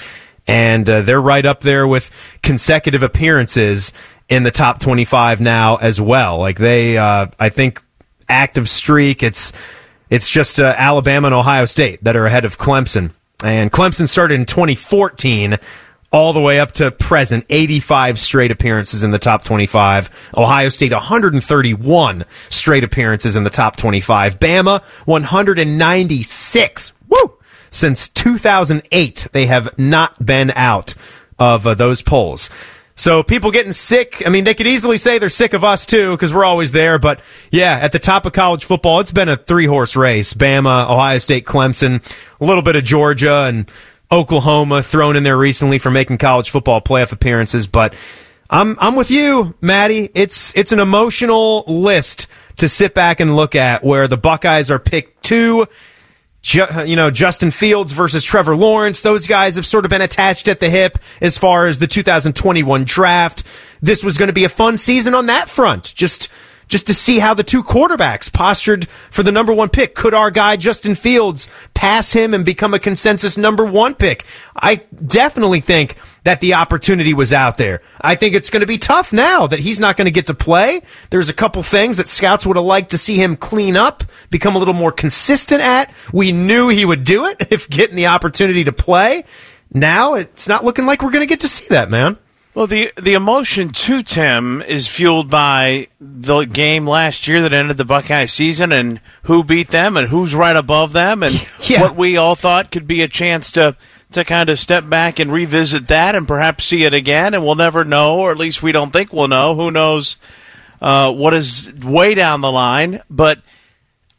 and 0.47 0.89
uh, 0.89 1.01
they're 1.01 1.21
right 1.21 1.45
up 1.45 1.61
there 1.61 1.87
with 1.87 2.11
consecutive 2.43 3.03
appearances 3.03 3.93
in 4.29 4.43
the 4.43 4.51
top 4.51 4.79
twenty 4.79 5.05
five 5.05 5.41
now 5.41 5.77
as 5.77 5.99
well. 5.99 6.37
Like 6.37 6.57
they, 6.57 6.97
uh, 6.97 7.27
I 7.39 7.49
think, 7.49 7.81
active 8.29 8.69
streak. 8.69 9.23
It's 9.23 9.53
it's 10.09 10.29
just 10.29 10.59
uh, 10.59 10.73
Alabama 10.77 11.27
and 11.27 11.35
Ohio 11.35 11.65
State 11.65 12.03
that 12.03 12.15
are 12.15 12.25
ahead 12.25 12.45
of 12.45 12.57
Clemson. 12.57 13.11
And 13.43 13.71
Clemson 13.71 14.09
started 14.09 14.35
in 14.35 14.45
2014 14.45 15.57
all 16.11 16.33
the 16.33 16.39
way 16.39 16.59
up 16.59 16.71
to 16.73 16.91
present 16.91 17.45
85 17.49 18.19
straight 18.19 18.51
appearances 18.51 19.03
in 19.03 19.11
the 19.11 19.19
top 19.19 19.43
25 19.43 20.31
ohio 20.37 20.69
state 20.69 20.91
131 20.91 22.25
straight 22.49 22.83
appearances 22.83 23.35
in 23.35 23.43
the 23.43 23.49
top 23.49 23.75
25 23.75 24.39
bama 24.39 24.83
196 25.05 26.93
woo! 27.09 27.37
Since 27.69 28.09
2008 28.09 29.27
they 29.33 29.45
have 29.47 29.77
not 29.77 30.25
been 30.25 30.51
out 30.51 30.93
of 31.39 31.67
uh, 31.67 31.73
those 31.73 32.01
polls. 32.01 32.49
So 32.95 33.21
people 33.21 33.51
getting 33.51 33.73
sick, 33.73 34.23
I 34.25 34.29
mean, 34.29 34.43
they 34.43 34.55
could 34.55 34.65
easily 34.65 34.97
say 34.97 35.19
they're 35.19 35.29
sick 35.29 35.53
of 35.53 35.63
us 35.63 35.85
too 35.85 36.11
because 36.11 36.33
we're 36.33 36.43
always 36.43 36.71
there. 36.71 36.97
But 36.97 37.21
yeah, 37.51 37.77
at 37.77 37.91
the 37.91 37.99
top 37.99 38.25
of 38.25 38.33
college 38.33 38.65
football, 38.65 38.99
it's 38.99 39.11
been 39.11 39.29
a 39.29 39.37
three 39.37 39.67
horse 39.67 39.95
race: 39.95 40.33
Bama, 40.33 40.89
Ohio 40.89 41.19
State, 41.19 41.45
Clemson, 41.45 42.01
a 42.41 42.45
little 42.45 42.63
bit 42.63 42.75
of 42.75 42.83
Georgia, 42.83 43.43
and 43.43 43.69
Oklahoma 44.11 44.81
thrown 44.83 45.15
in 45.15 45.23
there 45.23 45.37
recently 45.37 45.79
for 45.79 45.91
making 45.91 46.17
college 46.17 46.49
football 46.49 46.81
playoff 46.81 47.11
appearances, 47.11 47.67
but 47.67 47.93
I'm 48.49 48.77
I'm 48.79 48.95
with 48.95 49.11
you, 49.11 49.55
Maddie. 49.59 50.09
It's 50.13 50.55
it's 50.55 50.71
an 50.71 50.79
emotional 50.79 51.63
list 51.67 52.27
to 52.57 52.69
sit 52.69 52.93
back 52.93 53.19
and 53.19 53.35
look 53.35 53.55
at 53.55 53.83
where 53.83 54.07
the 54.07 54.17
Buckeyes 54.17 54.71
are 54.71 54.79
picked 54.79 55.23
two. 55.23 55.67
Ju- 56.41 56.85
you 56.85 56.95
know, 56.95 57.11
Justin 57.11 57.51
Fields 57.51 57.91
versus 57.91 58.23
Trevor 58.23 58.55
Lawrence. 58.55 59.01
Those 59.01 59.27
guys 59.27 59.57
have 59.57 59.65
sort 59.65 59.83
of 59.83 59.89
been 59.89 60.01
attached 60.01 60.47
at 60.47 60.61
the 60.61 60.69
hip 60.69 60.97
as 61.19 61.37
far 61.37 61.65
as 61.65 61.79
the 61.79 61.87
2021 61.87 62.85
draft. 62.85 63.43
This 63.81 64.01
was 64.01 64.17
going 64.17 64.27
to 64.27 64.33
be 64.33 64.45
a 64.45 64.49
fun 64.49 64.77
season 64.77 65.13
on 65.13 65.25
that 65.25 65.49
front. 65.49 65.93
Just 65.93 66.29
just 66.67 66.87
to 66.87 66.93
see 66.93 67.19
how 67.19 67.33
the 67.33 67.43
two 67.43 67.63
quarterbacks 67.63 68.31
postured 68.31 68.87
for 69.09 69.23
the 69.23 69.31
number 69.31 69.53
one 69.53 69.69
pick. 69.69 69.95
Could 69.95 70.13
our 70.13 70.31
guy 70.31 70.55
Justin 70.55 70.95
Fields 70.95 71.47
pass 71.73 72.13
him 72.13 72.33
and 72.33 72.45
become 72.45 72.73
a 72.73 72.79
consensus 72.79 73.37
number 73.37 73.65
one 73.65 73.95
pick? 73.95 74.25
I 74.55 74.83
definitely 75.05 75.61
think 75.61 75.95
that 76.23 76.41
the 76.41 76.55
opportunity 76.55 77.13
was 77.13 77.31
out 77.31 77.57
there. 77.57 77.81
I 78.01 78.15
think 78.15 78.35
it's 78.35 78.49
going 78.49 78.61
to 78.61 78.67
be 78.67 78.77
tough 78.77 79.13
now 79.13 79.47
that 79.47 79.59
he's 79.59 79.79
not 79.79 79.95
going 79.95 80.05
to 80.05 80.11
get 80.11 80.25
to 80.25 80.33
play. 80.33 80.81
There's 81.09 81.29
a 81.29 81.33
couple 81.33 81.63
things 81.63 81.97
that 81.97 82.07
scouts 82.07 82.45
would 82.45 82.57
have 82.57 82.65
liked 82.65 82.91
to 82.91 82.97
see 82.97 83.15
him 83.15 83.37
clean 83.37 83.77
up, 83.77 84.03
become 84.29 84.55
a 84.55 84.59
little 84.59 84.73
more 84.73 84.91
consistent 84.91 85.61
at. 85.61 85.93
We 86.11 86.33
knew 86.33 86.67
he 86.69 86.83
would 86.83 87.03
do 87.03 87.25
it 87.25 87.47
if 87.49 87.69
getting 87.69 87.95
the 87.95 88.07
opportunity 88.07 88.65
to 88.65 88.73
play. 88.73 89.23
Now 89.71 90.15
it's 90.15 90.47
not 90.47 90.65
looking 90.65 90.85
like 90.85 91.01
we're 91.01 91.11
going 91.11 91.25
to 91.25 91.29
get 91.29 91.41
to 91.41 91.49
see 91.49 91.65
that, 91.69 91.89
man. 91.89 92.17
Well, 92.57 92.65
the 92.65 92.91
the 92.97 93.13
emotion 93.13 93.69
to 93.69 94.01
Tim 94.01 94.63
is 94.63 94.87
fueled 94.87 95.29
by 95.29 95.89
the 96.01 96.43
game 96.45 96.87
last 96.87 97.27
year 97.27 97.43
that 97.43 97.53
ended 97.53 97.77
the 97.77 97.85
Buckeye 97.85 98.25
season 98.25 98.71
and 98.71 98.99
who 99.25 99.43
beat 99.43 99.67
them 99.69 99.95
and 99.95 100.07
who's 100.07 100.33
right 100.33 100.55
above 100.55 100.91
them 100.91 101.21
and 101.21 101.35
yeah. 101.69 101.81
what 101.81 101.95
we 101.95 102.17
all 102.17 102.33
thought 102.33 102.71
could 102.71 102.87
be 102.87 103.03
a 103.03 103.07
chance 103.07 103.51
to 103.51 103.77
to 104.13 104.25
kind 104.25 104.49
of 104.49 104.57
step 104.57 104.89
back 104.89 105.19
and 105.19 105.31
revisit 105.31 105.87
that 105.89 106.15
and 106.15 106.27
perhaps 106.27 106.65
see 106.65 106.83
it 106.83 106.95
again 106.95 107.35
and 107.35 107.43
we'll 107.43 107.53
never 107.53 107.85
know 107.85 108.17
or 108.17 108.31
at 108.31 108.39
least 108.39 108.63
we 108.63 108.71
don't 108.71 108.91
think 108.91 109.13
we'll 109.13 109.27
know. 109.27 109.53
Who 109.53 109.69
knows 109.69 110.17
uh, 110.81 111.13
what 111.13 111.35
is 111.35 111.71
way 111.83 112.15
down 112.15 112.41
the 112.41 112.51
line, 112.51 113.03
but. 113.07 113.37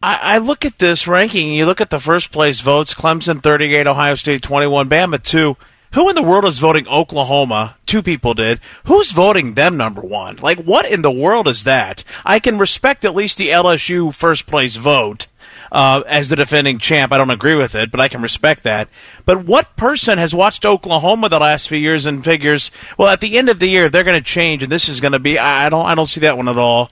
I, 0.01 0.21
I 0.35 0.39
look 0.39 0.65
at 0.65 0.79
this 0.79 1.09
ranking. 1.09 1.53
You 1.53 1.67
look 1.67 1.81
at 1.81 1.91
the 1.91 1.99
first 1.99 2.31
place 2.31 2.61
votes: 2.61 2.95
Clemson, 2.95 3.43
thirty-eight; 3.43 3.89
Ohio 3.89 4.15
State, 4.15 4.43
twenty-one; 4.43 4.89
Bama, 4.89 5.21
two. 5.21 5.57
Who 5.95 6.09
in 6.09 6.15
the 6.15 6.23
world 6.23 6.45
is 6.45 6.59
voting 6.59 6.87
Oklahoma? 6.89 7.77
Two 7.87 8.03
people 8.03 8.35
did. 8.35 8.61
Who's 8.85 9.13
voting 9.13 9.55
them 9.55 9.77
number 9.77 10.03
one? 10.03 10.37
Like, 10.37 10.59
what 10.59 10.91
in 10.91 11.03
the 11.03 11.11
world 11.11 11.49
is 11.49 11.65
that? 11.65 12.05
I 12.25 12.39
can 12.39 12.59
respect 12.59 13.05
at 13.05 13.15
least 13.15 13.39
the 13.39 13.49
LSU 13.49 14.13
first 14.13 14.47
place 14.47 14.77
vote. 14.77 15.27
Uh, 15.71 16.03
as 16.07 16.29
the 16.29 16.37
defending 16.37 16.79
champ, 16.79 17.13
I 17.13 17.19
don't 17.19 17.31
agree 17.31 17.55
with 17.55 17.75
it, 17.75 17.91
but 17.91 18.01
I 18.01 18.09
can 18.09 18.23
respect 18.23 18.63
that. 18.63 18.89
But 19.25 19.45
what 19.45 19.77
person 19.77 20.17
has 20.19 20.35
watched 20.35 20.65
Oklahoma 20.65 21.29
the 21.29 21.39
last 21.39 21.69
few 21.69 21.79
years 21.79 22.07
and 22.07 22.25
figures, 22.25 22.71
well, 22.97 23.09
at 23.09 23.21
the 23.21 23.37
end 23.37 23.49
of 23.49 23.59
the 23.59 23.69
year 23.69 23.89
they're 23.89 24.05
going 24.05 24.19
to 24.19 24.25
change, 24.25 24.63
and 24.63 24.73
this 24.73 24.89
is 24.89 25.01
going 25.01 25.13
to 25.13 25.19
be? 25.19 25.39
I 25.39 25.69
don't, 25.69 25.85
I 25.85 25.95
don't 25.95 26.07
see 26.07 26.21
that 26.21 26.37
one 26.37 26.49
at 26.49 26.57
all. 26.57 26.91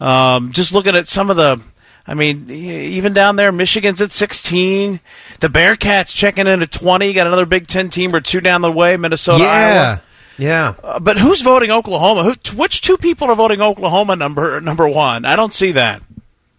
Um, 0.00 0.52
just 0.52 0.74
looking 0.74 0.94
at 0.94 1.08
some 1.08 1.30
of 1.30 1.36
the 1.36 1.60
I 2.08 2.14
mean, 2.14 2.50
even 2.50 3.12
down 3.12 3.36
there, 3.36 3.52
Michigan's 3.52 4.00
at 4.00 4.12
16. 4.12 4.98
The 5.40 5.48
Bearcats 5.48 6.14
checking 6.14 6.46
in 6.46 6.62
at 6.62 6.72
20. 6.72 7.12
Got 7.12 7.26
another 7.26 7.44
Big 7.44 7.66
Ten 7.66 7.90
team 7.90 8.14
or 8.14 8.20
two 8.22 8.40
down 8.40 8.62
the 8.62 8.72
way, 8.72 8.96
Minnesota, 8.96 9.44
yeah. 9.44 9.50
Iowa. 9.50 10.02
Yeah. 10.38 10.74
Uh, 10.82 11.00
but 11.00 11.18
who's 11.18 11.42
voting 11.42 11.70
Oklahoma? 11.70 12.22
Who, 12.22 12.56
which 12.56 12.80
two 12.80 12.96
people 12.96 13.28
are 13.28 13.34
voting 13.34 13.60
Oklahoma 13.60 14.16
number 14.16 14.58
number 14.60 14.88
one? 14.88 15.24
I 15.26 15.36
don't 15.36 15.52
see 15.52 15.72
that. 15.72 16.02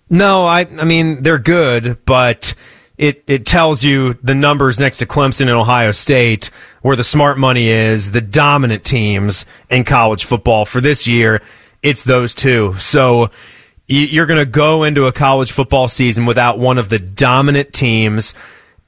No, 0.10 0.46
I 0.46 0.68
I 0.78 0.84
mean 0.84 1.24
they're 1.24 1.40
good, 1.40 1.98
but 2.06 2.54
it 2.98 3.24
it 3.26 3.46
tells 3.46 3.84
you 3.84 4.14
the 4.22 4.36
numbers 4.36 4.80
next 4.80 4.98
to 4.98 5.06
Clemson 5.06 5.42
and 5.42 5.52
Ohio 5.52 5.92
State 5.92 6.52
where 6.82 6.98
the 6.98 7.04
smart 7.04 7.38
money 7.38 7.70
is, 7.70 8.12
the 8.12 8.22
dominant 8.22 8.84
teams 8.84 9.46
in 9.70 9.86
college 9.86 10.26
football 10.26 10.66
for 10.66 10.82
this 10.82 11.08
year. 11.08 11.42
It's 11.82 12.04
those 12.04 12.36
two. 12.36 12.76
So 12.78 13.32
you're 13.90 14.28
going 14.28 14.40
to 14.40 14.46
go 14.46 14.84
into 14.84 15.08
a 15.08 15.12
college 15.12 15.52
football 15.52 15.88
season 15.88 16.26
without 16.26 16.60
one 16.60 16.78
of 16.78 16.90
the 16.90 17.00
dominant 17.00 17.74
teams 17.74 18.34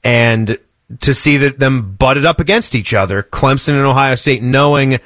and 0.04 0.58
to 1.00 1.14
see 1.14 1.38
that 1.38 1.58
them 1.58 1.94
butted 1.94 2.24
up 2.24 2.40
against 2.40 2.74
each 2.74 2.94
other, 2.94 3.22
Clemson 3.22 3.70
and 3.70 3.86
Ohio 3.86 4.14
State, 4.14 4.42
knowing 4.42 5.00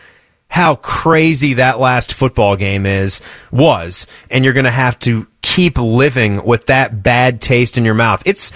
how 0.48 0.76
crazy 0.76 1.54
that 1.54 1.80
last 1.80 2.12
football 2.12 2.56
game 2.56 2.86
is 2.86 3.20
was, 3.50 4.06
and 4.30 4.44
you're 4.44 4.52
going 4.52 4.64
to 4.64 4.70
have 4.70 4.98
to 5.00 5.26
keep 5.42 5.78
living 5.78 6.44
with 6.44 6.66
that 6.66 7.02
bad 7.02 7.40
taste 7.40 7.78
in 7.78 7.84
your 7.84 7.94
mouth. 7.94 8.22
It's 8.26 8.52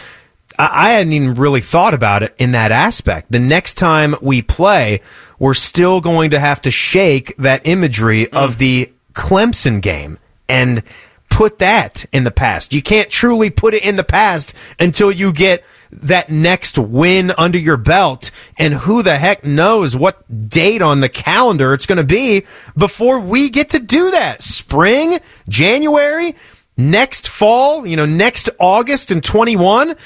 I 0.59 0.93
hadn't 0.93 1.13
even 1.15 1.35
really 1.35 1.63
thought 1.63 1.95
about 1.95 2.23
it 2.23 2.35
in 2.39 2.51
that 2.51 2.71
aspect. 2.71 3.33
The 3.33 3.39
next 3.39 3.75
time 3.75 4.15
we 4.21 4.43
play, 4.43 5.01
we're 5.39 5.55
still 5.55 6.01
going 6.01 6.31
to 6.33 6.39
have 6.39 6.61
to 6.63 6.71
shake 6.71 7.35
that 7.39 7.63
imagery 7.65 8.31
of 8.31 8.57
mm. 8.57 8.59
the 8.59 8.93
Clemson 9.15 9.81
game 9.81 10.19
and 10.49 10.83
put 11.31 11.61
that 11.61 12.05
in 12.13 12.25
the 12.25 12.31
past. 12.31 12.75
You 12.75 12.83
can't 12.83 13.09
truly 13.09 13.49
put 13.49 13.73
it 13.73 13.85
in 13.85 13.97
the 13.97 14.05
past 14.05 14.55
until 14.79 15.11
you 15.11 15.33
get 15.33 15.65
that 15.91 16.31
next 16.31 16.77
win 16.77 17.33
under 17.39 17.59
your 17.59 17.77
belt. 17.77 18.31
And 18.59 18.75
who 18.75 19.03
the 19.03 19.17
heck 19.17 19.45
knows 19.45 19.97
what 19.97 20.49
date 20.49 20.83
on 20.83 21.01
the 21.01 21.09
calendar 21.09 21.73
it's 21.73 21.87
going 21.87 21.97
to 21.99 22.05
be 22.05 22.45
before 22.77 23.21
we 23.21 23.49
get 23.49 23.71
to 23.71 23.79
do 23.79 24.11
that. 24.11 24.43
Spring, 24.43 25.19
January, 25.49 26.37
next 26.77 27.29
fall, 27.29 27.87
you 27.87 27.97
know, 27.97 28.07
next 28.07 28.51
August 28.59 29.11
in 29.11 29.21
21 29.21 29.97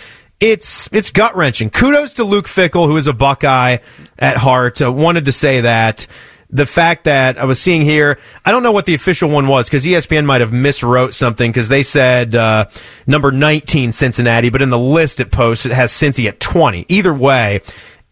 it's 0.41 0.89
it's 0.93 1.11
gut 1.11 1.37
wrenching. 1.37 1.71
Kudos 1.71 2.15
to 2.15 2.25
Luke 2.25 2.47
Fickell, 2.47 2.87
who 2.87 2.97
is 2.97 3.07
a 3.07 3.15
Buckeye 3.15 3.79
at 4.19 4.37
heart. 4.37 4.83
Uh, 4.83 4.93
wanted 4.93 5.27
to 5.27 5.33
say 5.33 5.63
that 5.63 6.07
the 6.55 6.67
fact 6.67 7.05
that 7.05 7.37
I 7.37 7.45
was 7.45 7.61
seeing 7.61 7.83
here, 7.83 8.17
I 8.45 8.53
don't 8.53 8.63
know 8.63 8.71
what 8.71 8.87
the 8.87 8.95
official 8.95 9.29
one 9.29 9.49
was 9.49 9.67
because 9.67 9.85
ESPN 9.85 10.25
might 10.25 10.41
have 10.41 10.53
miswrote 10.53 11.13
something 11.13 11.51
because 11.51 11.69
they 11.69 11.83
said 11.83 12.37
uh, 12.37 12.67
number 13.09 13.33
19 13.33 13.91
Cincinnati, 13.91 14.51
but 14.51 14.63
in 14.63 14.71
the 14.71 14.79
list 14.79 15.19
it 15.19 15.33
posts 15.33 15.67
it 15.67 15.73
has 15.73 15.93
Cincy 15.93 16.29
at 16.29 16.39
20. 16.39 16.87
Either 16.89 17.13
way, 17.13 17.61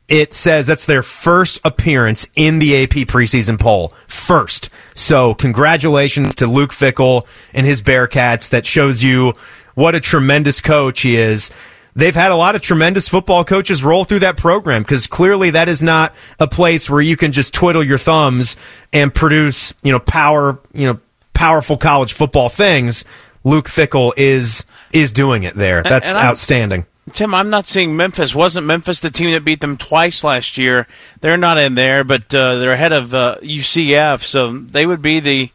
it 0.09 0.35
says 0.35 0.67
that's 0.67 0.87
their 0.87 1.05
first 1.05 1.61
appearance 1.65 2.27
in 2.35 2.59
the 2.59 2.83
AP 2.83 3.07
preseason 3.07 3.61
poll. 3.61 3.95
First. 4.09 4.71
So 4.97 5.35
congratulations 5.35 6.35
to 6.35 6.49
Luke 6.49 6.73
Fickell 6.73 7.27
and 7.55 7.65
his 7.65 7.81
Bearcats. 7.81 8.51
That 8.51 8.67
shows 8.67 9.05
you 9.05 9.35
what 9.77 9.95
a 9.95 10.01
tremendous 10.01 10.61
coach 10.61 11.03
he 11.03 11.17
is 11.17 11.53
they've 11.95 12.15
had 12.15 12.33
a 12.33 12.37
lot 12.37 12.55
of 12.55 12.61
tremendous 12.61 13.09
football 13.09 13.45
coaches 13.45 13.85
roll 13.85 14.05
through 14.05 14.21
that 14.21 14.37
program 14.37 14.83
because 14.83 15.07
clearly 15.07 15.51
that 15.51 15.69
is 15.69 15.83
not 15.83 16.15
a 16.39 16.49
place 16.49 16.89
where 16.89 17.01
you 17.01 17.17
can 17.17 17.33
just 17.33 17.55
twiddle 17.55 17.83
your 17.83 17.99
thumbs 17.99 18.57
and 18.93 19.15
produce, 19.15 19.75
you 19.83 19.93
know, 19.93 19.99
power, 19.99 20.59
you 20.73 20.87
know, 20.87 21.01
powerful 21.35 21.77
college 21.77 22.13
football 22.13 22.49
things. 22.49 23.05
Luke 23.45 23.69
Fickell 23.69 24.13
is 24.17 24.65
is 24.93 25.13
doing 25.13 25.43
it 25.43 25.57
there. 25.57 25.83
That's 25.83 26.09
and, 26.09 26.19
and 26.19 26.27
outstanding. 26.27 26.87
Tim, 27.11 27.35
I'm 27.35 27.51
not 27.51 27.67
seeing 27.67 27.97
Memphis. 27.97 28.35
Wasn't 28.35 28.65
Memphis 28.67 29.01
the 29.01 29.11
team 29.11 29.33
that 29.33 29.45
beat 29.45 29.61
them 29.61 29.77
twice 29.77 30.23
last 30.23 30.57
year? 30.57 30.87
They're 31.21 31.37
not 31.37 31.59
in 31.59 31.75
there, 31.75 32.05
but 32.05 32.33
uh, 32.33 32.59
they're 32.59 32.71
ahead 32.71 32.93
of 32.93 33.13
uh, 33.13 33.39
UCF, 33.43 34.23
so 34.23 34.57
they 34.57 34.87
would 34.87 35.03
be 35.03 35.19
the 35.19 35.51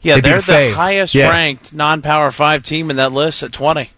yeah. 0.00 0.16
They'd 0.16 0.24
they're 0.24 0.40
the, 0.40 0.52
the 0.68 0.74
highest 0.74 1.14
yeah. 1.14 1.30
ranked 1.30 1.72
non-power 1.72 2.30
five 2.30 2.62
team 2.62 2.90
in 2.90 2.96
that 2.96 3.10
list 3.10 3.42
at 3.42 3.52
20. 3.52 3.90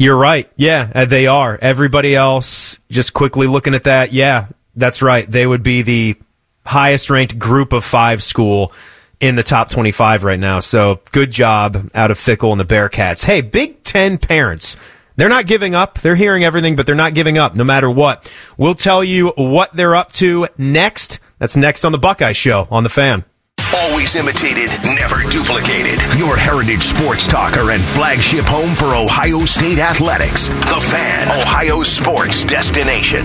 You're 0.00 0.16
right. 0.16 0.50
Yeah, 0.56 0.90
uh, 0.94 1.04
they 1.04 1.26
are. 1.26 1.58
Everybody 1.60 2.16
else, 2.16 2.78
just 2.90 3.12
quickly 3.12 3.46
looking 3.46 3.74
at 3.74 3.84
that, 3.84 4.14
yeah, 4.14 4.46
that's 4.74 5.02
right. 5.02 5.30
They 5.30 5.46
would 5.46 5.62
be 5.62 5.82
the 5.82 6.16
highest 6.64 7.10
ranked 7.10 7.38
group 7.38 7.74
of 7.74 7.84
five 7.84 8.22
school 8.22 8.72
in 9.20 9.34
the 9.34 9.42
top 9.42 9.68
25 9.68 10.24
right 10.24 10.40
now. 10.40 10.60
So 10.60 11.00
good 11.12 11.30
job 11.30 11.90
out 11.94 12.10
of 12.10 12.18
Fickell 12.18 12.50
and 12.50 12.58
the 12.58 12.64
Bearcats. 12.64 13.26
Hey, 13.26 13.42
Big 13.42 13.82
Ten 13.82 14.16
parents. 14.16 14.78
They're 15.16 15.28
not 15.28 15.46
giving 15.46 15.74
up. 15.74 16.00
They're 16.00 16.14
hearing 16.14 16.44
everything, 16.44 16.76
but 16.76 16.86
they're 16.86 16.94
not 16.94 17.12
giving 17.12 17.36
up 17.36 17.54
no 17.54 17.64
matter 17.64 17.90
what. 17.90 18.32
We'll 18.56 18.74
tell 18.74 19.04
you 19.04 19.34
what 19.36 19.76
they're 19.76 19.96
up 19.96 20.14
to 20.14 20.48
next. 20.56 21.18
That's 21.38 21.56
next 21.56 21.84
on 21.84 21.92
the 21.92 21.98
Buckeye 21.98 22.32
Show 22.32 22.66
on 22.70 22.84
the 22.84 22.88
fan. 22.88 23.26
Always 23.72 24.16
imitated, 24.16 24.70
never 24.96 25.22
duplicated. 25.30 26.00
Your 26.18 26.36
heritage 26.36 26.82
sports 26.82 27.28
talker 27.28 27.70
and 27.70 27.80
flagship 27.80 28.44
home 28.44 28.74
for 28.74 28.96
Ohio 28.96 29.44
State 29.44 29.78
athletics. 29.78 30.48
The 30.48 30.84
Fan, 30.90 31.28
Ohio 31.40 31.84
sports 31.84 32.42
destination. 32.42 33.24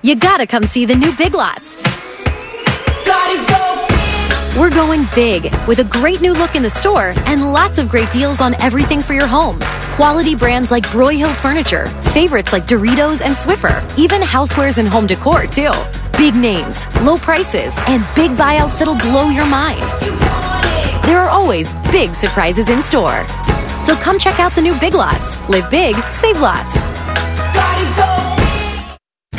You 0.00 0.16
gotta 0.16 0.46
come 0.46 0.64
see 0.64 0.86
the 0.86 0.94
new 0.94 1.14
Big 1.14 1.34
Lots. 1.34 1.76
Gotta 3.04 3.52
go. 3.52 3.71
We're 4.58 4.68
going 4.68 5.04
big 5.14 5.44
with 5.66 5.78
a 5.78 5.84
great 5.84 6.20
new 6.20 6.34
look 6.34 6.54
in 6.56 6.62
the 6.62 6.68
store 6.68 7.14
and 7.24 7.54
lots 7.54 7.78
of 7.78 7.88
great 7.88 8.12
deals 8.12 8.42
on 8.42 8.54
everything 8.60 9.00
for 9.00 9.14
your 9.14 9.26
home. 9.26 9.58
Quality 9.96 10.34
brands 10.34 10.70
like 10.70 10.84
Broyhill 10.88 11.34
Furniture, 11.36 11.86
favorites 12.12 12.52
like 12.52 12.66
Doritos 12.66 13.22
and 13.22 13.34
Swiffer, 13.34 13.80
even 13.98 14.20
housewares 14.20 14.76
and 14.76 14.86
home 14.86 15.06
decor, 15.06 15.46
too. 15.46 15.70
Big 16.18 16.34
names, 16.34 16.86
low 17.00 17.16
prices, 17.16 17.74
and 17.88 18.02
big 18.14 18.32
buyouts 18.32 18.78
that'll 18.78 18.98
blow 18.98 19.30
your 19.30 19.46
mind. 19.46 19.80
There 21.06 21.18
are 21.18 21.30
always 21.30 21.72
big 21.90 22.10
surprises 22.10 22.68
in 22.68 22.82
store. 22.82 23.24
So 23.80 23.96
come 23.96 24.18
check 24.18 24.38
out 24.38 24.52
the 24.52 24.60
new 24.60 24.78
Big 24.80 24.92
Lots. 24.92 25.40
Live 25.48 25.70
big, 25.70 25.96
save 26.12 26.38
lots. 26.40 27.01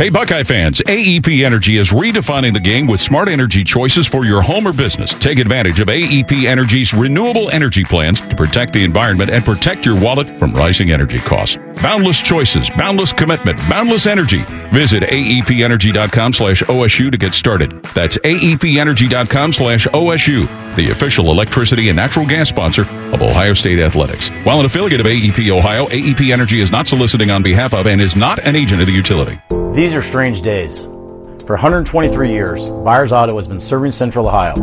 Hey, 0.03 0.09
Buckeye 0.09 0.43
fans, 0.43 0.81
AEP 0.81 1.45
Energy 1.45 1.77
is 1.77 1.91
redefining 1.91 2.51
the 2.51 2.59
game 2.59 2.87
with 2.87 2.99
smart 2.99 3.29
energy 3.29 3.63
choices 3.63 4.05
for 4.05 4.25
your 4.25 4.41
home 4.41 4.67
or 4.67 4.73
business. 4.73 5.13
Take 5.13 5.39
advantage 5.39 5.79
of 5.79 5.87
AEP 5.87 6.43
Energy's 6.43 6.93
renewable 6.93 7.49
energy 7.51 7.85
plans 7.85 8.19
to 8.19 8.35
protect 8.35 8.73
the 8.73 8.83
environment 8.83 9.29
and 9.29 9.45
protect 9.45 9.85
your 9.85 9.97
wallet 9.97 10.27
from 10.39 10.51
rising 10.55 10.91
energy 10.91 11.19
costs. 11.19 11.57
Boundless 11.81 12.21
choices, 12.21 12.69
boundless 12.77 13.11
commitment, 13.11 13.57
boundless 13.69 14.07
energy. 14.07 14.39
Visit 14.73 15.03
aepenergy.com 15.03 16.33
slash 16.33 16.61
OSU 16.63 17.11
to 17.11 17.17
get 17.17 17.33
started. 17.33 17.83
That's 17.93 18.17
aepenergy.com 18.19 19.51
slash 19.51 19.87
OSU, 19.87 20.75
the 20.75 20.91
official 20.91 21.31
electricity 21.31 21.89
and 21.89 21.95
natural 21.97 22.25
gas 22.25 22.49
sponsor 22.49 22.83
of 23.13 23.21
Ohio 23.21 23.53
State 23.53 23.79
Athletics. 23.79 24.29
While 24.45 24.59
an 24.59 24.65
affiliate 24.65 25.01
of 25.01 25.05
AEP 25.07 25.49
Ohio, 25.49 25.87
AEP 25.87 26.31
Energy 26.31 26.61
is 26.61 26.71
not 26.71 26.87
soliciting 26.87 27.31
on 27.31 27.43
behalf 27.43 27.73
of 27.73 27.87
and 27.87 28.01
is 28.01 28.15
not 28.15 28.39
an 28.39 28.55
agent 28.55 28.81
of 28.81 28.87
the 28.87 28.93
utility. 28.93 29.39
These 29.73 29.95
are 29.95 30.01
strange 30.01 30.41
days. 30.41 30.83
For 30.83 31.55
123 31.55 32.31
years, 32.31 32.69
Byers 32.69 33.11
Auto 33.11 33.35
has 33.35 33.47
been 33.49 33.59
serving 33.59 33.91
Central 33.91 34.27
Ohio. 34.27 34.53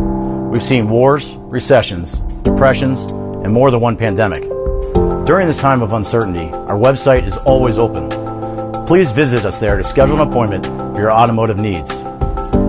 We've 0.50 0.62
seen 0.62 0.88
wars, 0.88 1.35
recessions, 1.37 2.19
depressions, 2.43 3.11
and 3.12 3.52
more 3.52 3.71
than 3.71 3.81
one 3.81 3.97
pandemic. 3.97 4.43
During 5.31 5.47
this 5.47 5.61
time 5.61 5.81
of 5.81 5.93
uncertainty, 5.93 6.51
our 6.53 6.77
website 6.77 7.25
is 7.25 7.37
always 7.37 7.79
open. 7.79 8.09
Please 8.85 9.13
visit 9.13 9.45
us 9.45 9.61
there 9.61 9.77
to 9.77 9.85
schedule 9.85 10.21
an 10.21 10.29
appointment 10.29 10.67
for 10.67 10.99
your 10.99 11.13
automotive 11.13 11.57
needs. 11.57 11.95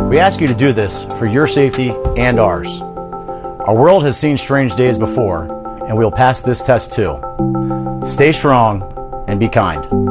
We 0.07 0.19
ask 0.19 0.39
you 0.39 0.45
to 0.45 0.53
do 0.53 0.71
this 0.71 1.03
for 1.15 1.25
your 1.25 1.47
safety 1.47 1.89
and 2.17 2.39
ours. 2.39 2.79
Our 2.79 3.73
world 3.73 4.03
has 4.03 4.15
seen 4.15 4.37
strange 4.37 4.75
days 4.75 4.99
before, 4.99 5.45
and 5.87 5.97
we'll 5.97 6.11
pass 6.11 6.43
this 6.43 6.61
test 6.61 6.93
too. 6.93 7.19
Stay 8.05 8.31
strong 8.31 8.83
and 9.27 9.39
be 9.39 9.49
kind. 9.49 10.10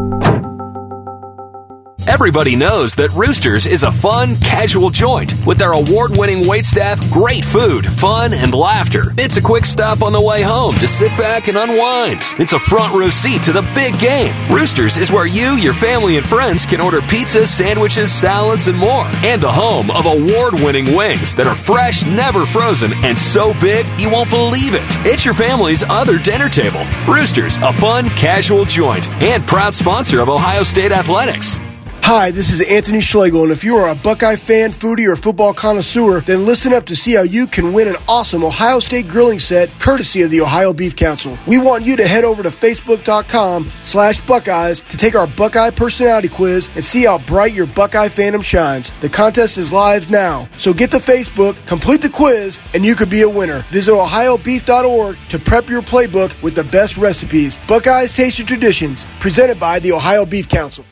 Everybody 2.09 2.57
knows 2.57 2.95
that 2.97 3.13
Roosters 3.13 3.67
is 3.67 3.83
a 3.83 3.93
fun, 3.93 4.37
casual 4.37 4.91
joint 4.91 5.35
with 5.47 5.59
their 5.59 5.73
award 5.73 6.17
winning 6.17 6.45
waitstaff, 6.45 7.11
great 7.11 7.45
food, 7.45 7.87
fun, 7.87 8.33
and 8.33 8.53
laughter. 8.53 9.13
It's 9.17 9.37
a 9.37 9.43
quick 9.43 9.65
stop 9.65 10.03
on 10.03 10.13
the 10.13 10.21
way 10.21 10.43
home 10.43 10.75
to 10.77 10.89
sit 10.89 11.17
back 11.17 11.49
and 11.49 11.57
unwind. 11.57 12.23
It's 12.39 12.53
a 12.53 12.59
front 12.59 12.95
row 12.95 13.11
seat 13.11 13.43
to 13.45 13.53
the 13.53 13.63
big 13.75 13.99
game. 13.99 14.35
Roosters 14.53 14.97
is 14.97 15.13
where 15.13 15.27
you, 15.27 15.57
your 15.57 15.75
family, 15.75 16.17
and 16.17 16.27
friends 16.27 16.67
can 16.67 16.81
order 16.81 17.01
pizza, 17.01 17.47
sandwiches, 17.47 18.13
salads, 18.13 18.69
and 18.69 18.79
more. 18.79 19.07
And 19.23 19.43
the 19.43 19.53
home 19.53 19.91
of 19.91 20.07
award 20.07 20.55
winning 20.55 20.95
wings 20.95 21.35
that 21.37 21.47
are 21.47 21.55
fresh, 21.57 22.05
never 22.05 22.45
frozen, 22.45 22.93
and 23.05 23.19
so 23.19 23.53
big 23.61 23.87
you 23.99 24.11
won't 24.11 24.31
believe 24.31 24.75
it. 24.75 24.83
It's 25.07 25.25
your 25.25 25.35
family's 25.35 25.83
other 25.89 26.19
dinner 26.19 26.49
table. 26.49 26.87
Roosters, 27.09 27.57
a 27.59 27.73
fun, 27.73 28.09
casual 28.11 28.65
joint, 28.65 29.09
and 29.23 29.47
proud 29.47 29.75
sponsor 29.75 30.21
of 30.21 30.29
Ohio 30.29 30.63
State 30.63 30.93
Athletics. 30.93 31.59
Hi, 32.03 32.33
this 32.33 32.51
is 32.51 32.61
Anthony 32.63 33.01
Schlegel, 33.01 33.45
and 33.45 33.53
if 33.53 33.63
you 33.63 33.77
are 33.77 33.89
a 33.89 33.95
Buckeye 33.95 34.35
fan, 34.35 34.71
foodie, 34.71 35.07
or 35.07 35.15
football 35.15 35.55
connoisseur, 35.55 36.21
then 36.23 36.45
listen 36.45 36.73
up 36.73 36.87
to 36.87 36.97
see 36.97 37.15
how 37.15 37.23
you 37.23 37.47
can 37.47 37.73
win 37.73 37.87
an 37.87 37.95
awesome 38.09 38.43
Ohio 38.43 38.81
State 38.81 39.07
grilling 39.07 39.39
set 39.39 39.71
courtesy 39.79 40.23
of 40.23 40.31
the 40.31 40.41
Ohio 40.41 40.73
Beef 40.73 40.97
Council. 40.97 41.39
We 41.47 41.59
want 41.59 41.85
you 41.85 41.95
to 41.97 42.07
head 42.09 42.25
over 42.25 42.43
to 42.43 42.49
facebook.com 42.51 43.71
slash 43.83 44.21
Buckeyes 44.27 44.81
to 44.83 44.97
take 44.97 45.15
our 45.15 45.29
Buckeye 45.29 45.71
personality 45.71 46.29
quiz 46.29 46.69
and 46.75 46.85
see 46.85 47.05
how 47.05 47.19
bright 47.19 47.55
your 47.55 47.67
Buckeye 47.67 48.09
fandom 48.09 48.43
shines. 48.43 48.93
The 49.01 49.09
contest 49.09 49.57
is 49.57 49.73
live 49.73 50.11
now, 50.11 50.49
so 50.59 50.75
get 50.75 50.91
to 50.91 50.99
Facebook, 50.99 51.65
complete 51.67 52.03
the 52.03 52.11
quiz, 52.11 52.59
and 52.75 52.85
you 52.85 52.97
could 52.97 53.11
be 53.11 53.23
a 53.23 53.29
winner. 53.29 53.61
Visit 53.69 53.93
ohiobeef.org 53.93 55.17
to 55.29 55.39
prep 55.39 55.69
your 55.69 55.83
playbook 55.83 56.43
with 56.43 56.57
the 56.57 56.65
best 56.65 56.97
recipes. 56.97 57.57
Buckeyes 57.69 58.15
Taste 58.17 58.41
Your 58.41 58.49
Traditions, 58.49 59.07
presented 59.21 59.61
by 59.61 59.79
the 59.79 59.93
Ohio 59.93 60.27
Beef 60.27 60.49
Council. 60.49 60.85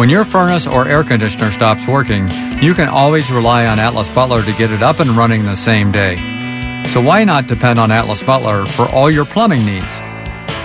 When 0.00 0.08
your 0.08 0.24
furnace 0.24 0.66
or 0.66 0.88
air 0.88 1.04
conditioner 1.04 1.50
stops 1.50 1.86
working, 1.86 2.30
you 2.62 2.72
can 2.72 2.88
always 2.88 3.30
rely 3.30 3.66
on 3.66 3.78
Atlas 3.78 4.08
Butler 4.08 4.42
to 4.42 4.52
get 4.54 4.70
it 4.70 4.82
up 4.82 4.98
and 4.98 5.10
running 5.10 5.44
the 5.44 5.54
same 5.54 5.92
day. 5.92 6.16
So 6.86 7.02
why 7.02 7.24
not 7.24 7.46
depend 7.46 7.78
on 7.78 7.90
Atlas 7.90 8.22
Butler 8.22 8.64
for 8.64 8.86
all 8.86 9.10
your 9.10 9.26
plumbing 9.26 9.66
needs? 9.66 10.00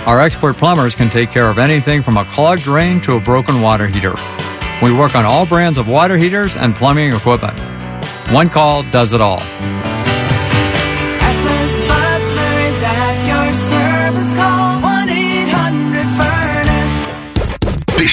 Our 0.06 0.22
expert 0.22 0.56
plumbers 0.56 0.94
can 0.94 1.10
take 1.10 1.32
care 1.32 1.50
of 1.50 1.58
anything 1.58 2.00
from 2.00 2.16
a 2.16 2.24
clogged 2.24 2.62
drain 2.62 2.98
to 3.02 3.16
a 3.16 3.20
broken 3.20 3.60
water 3.60 3.86
heater. 3.86 4.14
We 4.82 4.96
work 4.96 5.14
on 5.14 5.26
all 5.26 5.44
brands 5.44 5.76
of 5.76 5.86
water 5.86 6.16
heaters 6.16 6.56
and 6.56 6.74
plumbing 6.74 7.12
equipment. 7.12 7.60
One 8.32 8.48
call 8.48 8.84
does 8.84 9.12
it 9.12 9.20
all. 9.20 9.42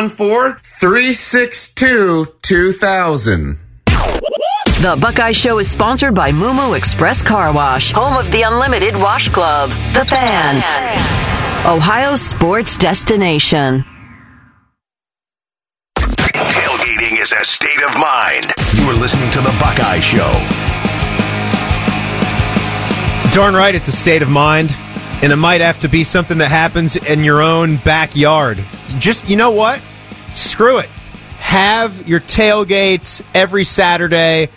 614 0.10 0.60
362 0.64 2.26
2000. 2.42 3.60
The 4.82 4.98
Buckeye 5.00 5.32
Show 5.32 5.60
is 5.60 5.70
sponsored 5.70 6.16
by 6.16 6.32
Moo 6.32 6.54
Moo 6.54 6.74
Express 6.74 7.22
Car 7.22 7.54
Wash, 7.54 7.92
home 7.92 8.18
of 8.18 8.32
the 8.32 8.42
Unlimited 8.42 8.96
Wash 8.96 9.30
Club. 9.30 9.70
The 9.94 10.04
Fan. 10.06 10.56
Ohio 11.68 12.16
sports 12.16 12.78
destination. 12.78 13.86
Tailgating 16.00 17.22
is 17.22 17.32
a 17.32 17.44
state 17.44 17.84
of 17.84 17.94
mind. 18.00 18.52
You 18.74 18.90
are 18.90 18.96
listening 18.96 19.30
to 19.32 19.42
the 19.42 19.56
Buckeye 19.60 20.00
Show. 20.00 20.32
Darn 23.36 23.54
right, 23.54 23.76
it's 23.76 23.88
a 23.88 23.94
state 23.94 24.24
of 24.24 24.30
mind, 24.32 24.76
and 25.22 25.32
it 25.32 25.36
might 25.36 25.62
have 25.62 25.80
to 25.82 25.88
be 25.88 26.04
something 26.04 26.40
that 26.40 26.50
happens 26.50 26.96
in 26.96 27.24
your 27.24 27.44
own 27.44 27.76
backyard. 27.78 28.58
Just, 28.98 29.30
you 29.30 29.36
know 29.36 29.52
what? 29.52 29.80
Screw 30.36 30.80
it. 30.80 30.90
have 31.40 32.08
your 32.08 32.20
tailgates 32.20 33.22
every 33.34 33.64
Saturday. 33.64 34.50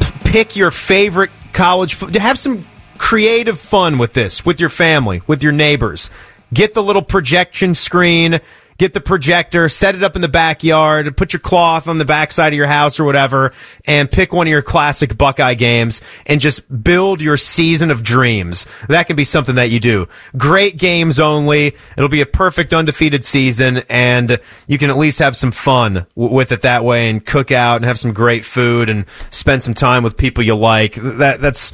P- 0.00 0.12
pick 0.24 0.56
your 0.56 0.70
favorite 0.70 1.30
college. 1.52 1.94
Fo- 1.94 2.08
have 2.18 2.38
some 2.38 2.66
creative 2.96 3.60
fun 3.60 3.98
with 3.98 4.12
this, 4.12 4.44
with 4.44 4.58
your 4.60 4.70
family, 4.70 5.22
with 5.26 5.42
your 5.42 5.52
neighbors. 5.52 6.10
Get 6.52 6.74
the 6.74 6.82
little 6.82 7.02
projection 7.02 7.74
screen. 7.74 8.40
Get 8.78 8.94
the 8.94 9.00
projector, 9.00 9.68
set 9.68 9.96
it 9.96 10.04
up 10.04 10.14
in 10.14 10.22
the 10.22 10.28
backyard, 10.28 11.16
put 11.16 11.32
your 11.32 11.40
cloth 11.40 11.88
on 11.88 11.98
the 11.98 12.04
backside 12.04 12.52
of 12.52 12.56
your 12.56 12.68
house 12.68 13.00
or 13.00 13.04
whatever, 13.04 13.52
and 13.86 14.08
pick 14.08 14.32
one 14.32 14.46
of 14.46 14.50
your 14.52 14.62
classic 14.62 15.18
Buckeye 15.18 15.54
games 15.54 16.00
and 16.26 16.40
just 16.40 16.84
build 16.84 17.20
your 17.20 17.36
season 17.36 17.90
of 17.90 18.04
dreams. 18.04 18.66
That 18.88 19.08
can 19.08 19.16
be 19.16 19.24
something 19.24 19.56
that 19.56 19.70
you 19.70 19.80
do. 19.80 20.08
Great 20.36 20.76
games 20.76 21.18
only. 21.18 21.74
It'll 21.96 22.08
be 22.08 22.20
a 22.20 22.26
perfect 22.26 22.72
undefeated 22.72 23.24
season, 23.24 23.78
and 23.88 24.38
you 24.68 24.78
can 24.78 24.90
at 24.90 24.96
least 24.96 25.18
have 25.18 25.36
some 25.36 25.50
fun 25.50 26.06
w- 26.16 26.34
with 26.34 26.52
it 26.52 26.60
that 26.60 26.84
way 26.84 27.10
and 27.10 27.24
cook 27.26 27.50
out 27.50 27.76
and 27.76 27.84
have 27.84 27.98
some 27.98 28.12
great 28.12 28.44
food 28.44 28.88
and 28.88 29.06
spend 29.30 29.64
some 29.64 29.74
time 29.74 30.04
with 30.04 30.16
people 30.16 30.44
you 30.44 30.54
like. 30.54 30.94
That 30.94 31.40
that's 31.40 31.72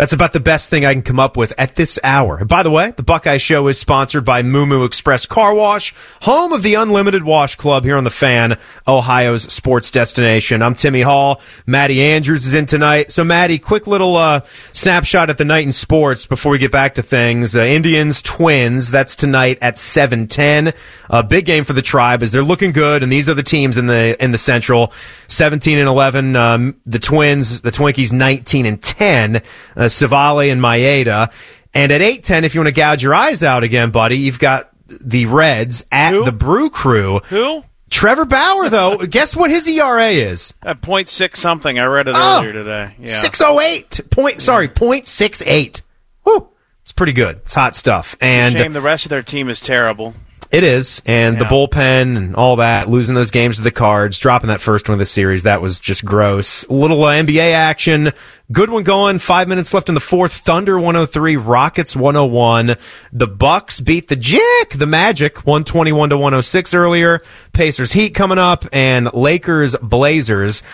that's 0.00 0.14
about 0.14 0.32
the 0.32 0.40
best 0.40 0.70
thing 0.70 0.86
I 0.86 0.94
can 0.94 1.02
come 1.02 1.20
up 1.20 1.36
with 1.36 1.52
at 1.58 1.74
this 1.74 1.98
hour. 2.02 2.42
By 2.46 2.62
the 2.62 2.70
way, 2.70 2.94
the 2.96 3.02
Buckeye 3.02 3.36
Show 3.36 3.68
is 3.68 3.78
sponsored 3.78 4.24
by 4.24 4.42
Moo 4.42 4.82
Express 4.82 5.26
Car 5.26 5.52
Wash, 5.52 5.94
home 6.22 6.54
of 6.54 6.62
the 6.62 6.72
Unlimited 6.72 7.22
Wash 7.22 7.56
Club 7.56 7.84
here 7.84 7.98
on 7.98 8.04
the 8.04 8.10
Fan, 8.10 8.58
Ohio's 8.88 9.42
sports 9.52 9.90
destination. 9.90 10.62
I'm 10.62 10.74
Timmy 10.74 11.02
Hall. 11.02 11.42
Maddie 11.66 12.02
Andrews 12.02 12.46
is 12.46 12.54
in 12.54 12.64
tonight. 12.64 13.12
So, 13.12 13.24
Maddie, 13.24 13.58
quick 13.58 13.86
little 13.86 14.16
uh, 14.16 14.40
snapshot 14.72 15.28
at 15.28 15.36
the 15.36 15.44
night 15.44 15.66
in 15.66 15.72
sports 15.72 16.24
before 16.24 16.52
we 16.52 16.58
get 16.58 16.72
back 16.72 16.94
to 16.94 17.02
things. 17.02 17.54
Uh, 17.54 17.60
Indians 17.60 18.22
Twins. 18.22 18.90
That's 18.90 19.14
tonight 19.14 19.58
at 19.60 19.74
7:10. 19.74 20.74
A 21.10 21.22
big 21.22 21.44
game 21.44 21.64
for 21.64 21.74
the 21.74 21.82
Tribe 21.82 22.22
as 22.22 22.32
they're 22.32 22.42
looking 22.42 22.72
good, 22.72 23.02
and 23.02 23.12
these 23.12 23.28
are 23.28 23.34
the 23.34 23.42
teams 23.42 23.76
in 23.76 23.84
the 23.84 24.16
in 24.18 24.32
the 24.32 24.38
Central. 24.38 24.94
17 25.26 25.78
and 25.78 25.88
11. 25.88 26.36
Um, 26.36 26.76
the 26.86 26.98
Twins, 26.98 27.60
the 27.60 27.70
Twinkies, 27.70 28.12
19 28.12 28.64
and 28.64 28.82
10. 28.82 29.42
Uh, 29.76 29.89
Civale 29.90 30.50
and 30.50 30.60
Maeda. 30.60 31.32
And 31.74 31.92
at 31.92 32.00
8:10, 32.00 32.44
if 32.44 32.54
you 32.54 32.60
want 32.60 32.68
to 32.68 32.72
gouge 32.80 33.02
your 33.02 33.14
eyes 33.14 33.42
out 33.42 33.62
again, 33.64 33.90
buddy, 33.90 34.18
you've 34.18 34.38
got 34.38 34.70
the 34.88 35.26
Reds 35.26 35.84
at 35.92 36.12
the 36.24 36.32
Brew 36.32 36.70
Crew. 36.70 37.20
Who? 37.28 37.64
Trevor 37.90 38.24
Bauer, 38.24 38.68
though. 38.68 38.98
guess 39.10 39.34
what 39.36 39.50
his 39.50 39.66
ERA 39.68 40.08
is? 40.10 40.54
At 40.62 40.80
point 40.80 41.08
six 41.08 41.38
something. 41.40 41.78
I 41.78 41.84
read 41.84 42.08
it 42.08 42.14
Oh, 42.16 42.38
earlier 42.38 42.52
today. 42.52 42.94
Yeah. 42.98 43.18
Six 43.18 43.40
oh 43.40 43.60
eight 43.60 44.00
point. 44.10 44.42
Sorry, 44.42 44.68
point 44.68 45.06
six 45.06 45.42
eight. 45.46 45.82
Woo! 46.24 46.48
It's 46.82 46.92
pretty 46.92 47.12
good. 47.12 47.36
It's 47.38 47.54
hot 47.54 47.74
stuff. 47.76 48.16
And 48.20 48.54
Shame 48.56 48.72
the 48.72 48.80
rest 48.80 49.04
of 49.06 49.10
their 49.10 49.22
team 49.22 49.48
is 49.48 49.60
terrible. 49.60 50.14
It 50.50 50.64
is, 50.64 51.00
and 51.06 51.38
the 51.38 51.44
bullpen 51.44 52.16
and 52.16 52.34
all 52.34 52.56
that, 52.56 52.88
losing 52.88 53.14
those 53.14 53.30
games 53.30 53.56
to 53.56 53.62
the 53.62 53.70
Cards, 53.70 54.18
dropping 54.18 54.48
that 54.48 54.60
first 54.60 54.88
one 54.88 54.94
of 54.94 54.98
the 54.98 55.06
series, 55.06 55.44
that 55.44 55.62
was 55.62 55.78
just 55.78 56.04
gross. 56.04 56.64
A 56.64 56.72
little 56.72 57.04
uh, 57.04 57.12
NBA 57.12 57.52
action, 57.52 58.10
good 58.50 58.68
one 58.68 58.82
going. 58.82 59.20
Five 59.20 59.46
minutes 59.46 59.72
left 59.72 59.88
in 59.88 59.94
the 59.94 60.00
fourth. 60.00 60.32
Thunder 60.32 60.76
103, 60.76 61.36
Rockets 61.36 61.94
101. 61.94 62.74
The 63.12 63.28
Bucks 63.28 63.78
beat 63.80 64.08
the 64.08 64.16
Jick, 64.16 64.70
the 64.70 64.86
Magic 64.86 65.46
121 65.46 66.10
to 66.10 66.16
106 66.16 66.74
earlier. 66.74 67.22
Pacers 67.52 67.92
Heat 67.92 68.10
coming 68.10 68.38
up, 68.38 68.66
and 68.72 69.12
Lakers 69.14 69.76
Blazers 69.76 70.64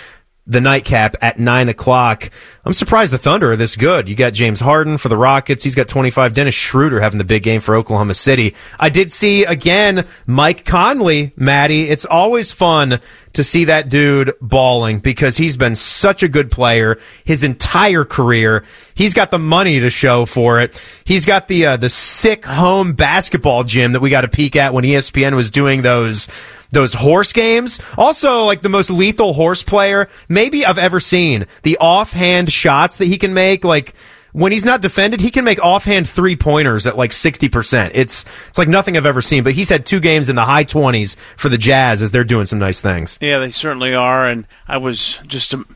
the 0.47 0.61
nightcap 0.61 1.17
at 1.21 1.39
nine 1.39 1.69
o'clock. 1.69 2.31
I'm 2.65 2.73
surprised 2.73 3.13
the 3.13 3.19
Thunder 3.19 3.53
are 3.53 3.57
this 3.57 3.77
good. 3.77 4.09
You 4.09 4.15
got 4.15 4.33
James 4.33 4.61
Harden 4.61 4.99
for 4.99 5.09
the 5.09 5.17
Rockets. 5.17 5.63
He's 5.63 5.75
got 5.75 5.89
25. 5.89 6.35
Dennis 6.35 6.55
Schroeder 6.55 7.01
having 7.01 7.19
the 7.19 7.25
big 7.25 7.43
game 7.43 7.61
for 7.61 7.77
Oklahoma 7.77 8.15
City. 8.15 8.55
I 8.79 8.89
did 8.89 9.11
see 9.11 9.45
again 9.45 10.07
Mike 10.27 10.65
Conley, 10.65 11.33
Maddie. 11.37 11.89
It's 11.89 12.05
always 12.05 12.53
fun 12.53 13.01
to 13.33 13.45
see 13.45 13.65
that 13.65 13.89
dude 13.89 14.33
balling 14.41 15.01
because 15.01 15.37
he's 15.37 15.57
been 15.57 15.75
such 15.75 16.23
a 16.23 16.29
good 16.29 16.51
player 16.51 16.99
his 17.25 17.43
entire 17.45 18.05
career. 18.05 18.65
He's 18.95 19.15
got 19.15 19.31
the 19.31 19.39
money 19.39 19.81
to 19.81 19.91
show 19.91 20.27
for 20.27 20.61
it. 20.61 20.81
He's 21.05 21.25
got 21.25 21.49
the 21.49 21.67
uh, 21.67 21.77
the 21.77 21.91
sick 21.91 22.45
home 22.45 22.95
basketball 22.95 23.65
gym 23.65 23.93
that 23.93 24.01
we 24.01 24.11
got 24.11 24.23
to 24.23 24.29
peek 24.29 24.57
at 24.57 24.73
when 24.73 24.85
ESPN 24.85 25.37
was 25.37 25.51
doing 25.51 25.83
those 25.83 26.29
those 26.77 26.95
horse 26.95 27.33
games. 27.33 27.81
Also, 27.97 28.45
like 28.45 28.61
the 28.61 28.69
most 28.69 28.91
lethal 28.91 29.33
horse 29.33 29.63
player 29.63 30.09
maybe 30.29 30.65
I've 30.65 30.79
ever 30.79 31.01
seen. 31.01 31.47
The 31.63 31.79
offhand 31.79 32.53
shots 32.53 32.99
that 32.99 33.07
he 33.07 33.17
can 33.17 33.33
make, 33.33 33.65
like 33.65 33.95
when 34.33 34.53
he's 34.53 34.67
not 34.67 34.83
defended, 34.83 35.23
he 35.23 35.31
can 35.31 35.47
make 35.47 35.65
offhand 35.65 36.07
three 36.07 36.37
pointers 36.37 36.87
at 36.87 36.95
like 36.95 37.13
sixty 37.13 37.49
percent. 37.49 37.93
It's 37.95 38.27
it's 38.49 38.59
like 38.59 38.69
nothing 38.69 38.97
I've 38.97 39.07
ever 39.07 39.23
seen. 39.23 39.43
But 39.43 39.55
he's 39.55 39.71
had 39.71 39.87
two 39.87 40.01
games 40.01 40.29
in 40.29 40.37
the 40.37 40.45
high 40.45 40.65
twenties 40.65 41.17
for 41.37 41.49
the 41.49 41.57
Jazz 41.57 42.03
as 42.03 42.11
they're 42.11 42.25
doing 42.25 42.45
some 42.45 42.59
nice 42.59 42.79
things. 42.79 43.17
Yeah, 43.23 43.39
they 43.39 43.51
certainly 43.51 43.95
are. 43.95 44.29
And 44.29 44.47
I 44.69 44.77
was 44.77 45.19
just, 45.27 45.55
um, 45.55 45.67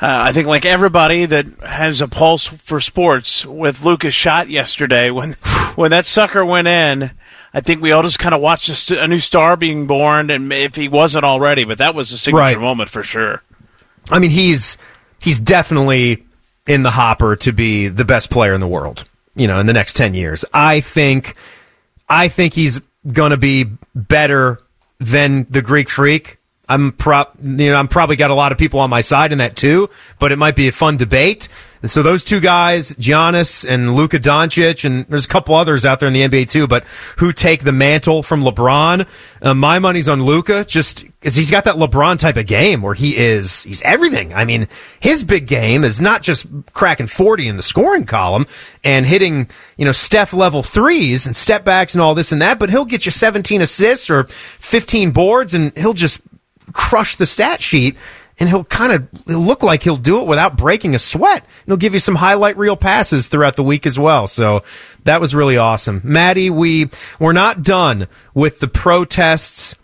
uh, 0.00 0.06
I 0.08 0.32
think, 0.32 0.46
like 0.46 0.64
everybody 0.64 1.26
that 1.26 1.46
has 1.60 2.00
a 2.00 2.08
pulse 2.08 2.46
for 2.46 2.80
sports, 2.80 3.44
with 3.44 3.84
Luka's 3.84 4.14
shot 4.14 4.48
yesterday 4.48 5.10
when 5.10 5.32
when 5.74 5.90
that 5.90 6.06
sucker 6.06 6.44
went 6.44 6.68
in. 6.68 7.10
I 7.56 7.62
think 7.62 7.80
we 7.80 7.90
all 7.92 8.02
just 8.02 8.18
kind 8.18 8.34
of 8.34 8.42
watched 8.42 8.68
a, 8.68 8.74
st- 8.74 9.00
a 9.00 9.08
new 9.08 9.18
star 9.18 9.56
being 9.56 9.86
born, 9.86 10.30
and 10.30 10.52
if 10.52 10.76
he 10.76 10.88
wasn't 10.88 11.24
already, 11.24 11.64
but 11.64 11.78
that 11.78 11.94
was 11.94 12.12
a 12.12 12.18
signature 12.18 12.38
Right. 12.38 12.60
moment 12.60 12.90
for 12.90 13.02
sure. 13.02 13.42
I 14.10 14.18
mean, 14.18 14.30
he's 14.30 14.76
he's 15.20 15.40
definitely 15.40 16.22
in 16.66 16.82
the 16.82 16.90
hopper 16.90 17.34
to 17.36 17.52
be 17.52 17.88
the 17.88 18.04
best 18.04 18.28
player 18.28 18.52
in 18.52 18.60
the 18.60 18.68
world. 18.68 19.04
You 19.34 19.46
know, 19.46 19.58
in 19.58 19.64
the 19.64 19.72
next 19.72 19.94
ten 19.94 20.12
years, 20.12 20.44
I 20.52 20.80
think 20.80 21.34
I 22.10 22.28
think 22.28 22.52
he's 22.52 22.78
going 23.10 23.30
to 23.30 23.36
be 23.38 23.64
better 23.94 24.60
than 25.00 25.46
the 25.48 25.62
Greek 25.62 25.88
Freak. 25.88 26.36
I'm 26.68 26.92
prop, 26.92 27.36
you 27.40 27.70
know, 27.70 27.76
I'm 27.76 27.88
probably 27.88 28.16
got 28.16 28.30
a 28.30 28.34
lot 28.34 28.52
of 28.52 28.58
people 28.58 28.80
on 28.80 28.90
my 28.90 29.00
side 29.00 29.32
in 29.32 29.38
that 29.38 29.56
too, 29.56 29.88
but 30.18 30.32
it 30.32 30.36
might 30.36 30.56
be 30.56 30.68
a 30.68 30.72
fun 30.72 30.96
debate. 30.96 31.48
And 31.82 31.90
so 31.90 32.02
those 32.02 32.24
two 32.24 32.40
guys, 32.40 32.90
Giannis 32.92 33.68
and 33.68 33.94
Luka 33.94 34.18
Doncic, 34.18 34.84
and 34.84 35.06
there's 35.08 35.26
a 35.26 35.28
couple 35.28 35.54
others 35.54 35.86
out 35.86 36.00
there 36.00 36.08
in 36.08 36.14
the 36.14 36.22
NBA 36.22 36.50
too, 36.50 36.66
but 36.66 36.84
who 37.18 37.32
take 37.32 37.62
the 37.62 37.70
mantle 37.70 38.24
from 38.24 38.42
LeBron? 38.42 39.06
Uh, 39.40 39.54
my 39.54 39.78
money's 39.78 40.08
on 40.08 40.24
Luka, 40.24 40.64
just 40.64 41.04
because 41.04 41.36
he's 41.36 41.50
got 41.50 41.64
that 41.66 41.76
LeBron 41.76 42.18
type 42.18 42.36
of 42.36 42.46
game 42.46 42.82
where 42.82 42.94
he 42.94 43.16
is, 43.16 43.62
he's 43.62 43.82
everything. 43.82 44.34
I 44.34 44.44
mean, 44.44 44.66
his 44.98 45.22
big 45.22 45.46
game 45.46 45.84
is 45.84 46.00
not 46.00 46.22
just 46.22 46.46
cracking 46.72 47.06
40 47.06 47.46
in 47.46 47.56
the 47.56 47.62
scoring 47.62 48.06
column 48.06 48.46
and 48.82 49.06
hitting, 49.06 49.48
you 49.76 49.84
know, 49.84 49.92
Steph 49.92 50.32
level 50.32 50.64
threes 50.64 51.26
and 51.26 51.36
step 51.36 51.64
backs 51.64 51.94
and 51.94 52.02
all 52.02 52.16
this 52.16 52.32
and 52.32 52.42
that, 52.42 52.58
but 52.58 52.70
he'll 52.70 52.84
get 52.84 53.06
you 53.06 53.12
17 53.12 53.60
assists 53.60 54.10
or 54.10 54.24
15 54.24 55.12
boards 55.12 55.54
and 55.54 55.76
he'll 55.76 55.92
just 55.92 56.20
crush 56.72 57.16
the 57.16 57.26
stat 57.26 57.62
sheet 57.62 57.96
and 58.38 58.48
he'll 58.48 58.64
kind 58.64 58.92
of 58.92 59.26
look 59.28 59.62
like 59.62 59.82
he'll 59.82 59.96
do 59.96 60.20
it 60.20 60.26
without 60.26 60.58
breaking 60.58 60.94
a 60.94 60.98
sweat. 60.98 61.42
And 61.42 61.66
he'll 61.66 61.76
give 61.76 61.94
you 61.94 62.00
some 62.00 62.14
highlight 62.14 62.58
reel 62.58 62.76
passes 62.76 63.28
throughout 63.28 63.56
the 63.56 63.64
week 63.64 63.86
as 63.86 63.98
well. 63.98 64.26
So 64.26 64.62
that 65.04 65.20
was 65.20 65.34
really 65.34 65.56
awesome. 65.56 66.02
Maddie, 66.04 66.50
we, 66.50 66.90
we're 67.18 67.32
not 67.32 67.62
done 67.62 68.08
with 68.34 68.60
the 68.60 68.68
protests 68.68 69.74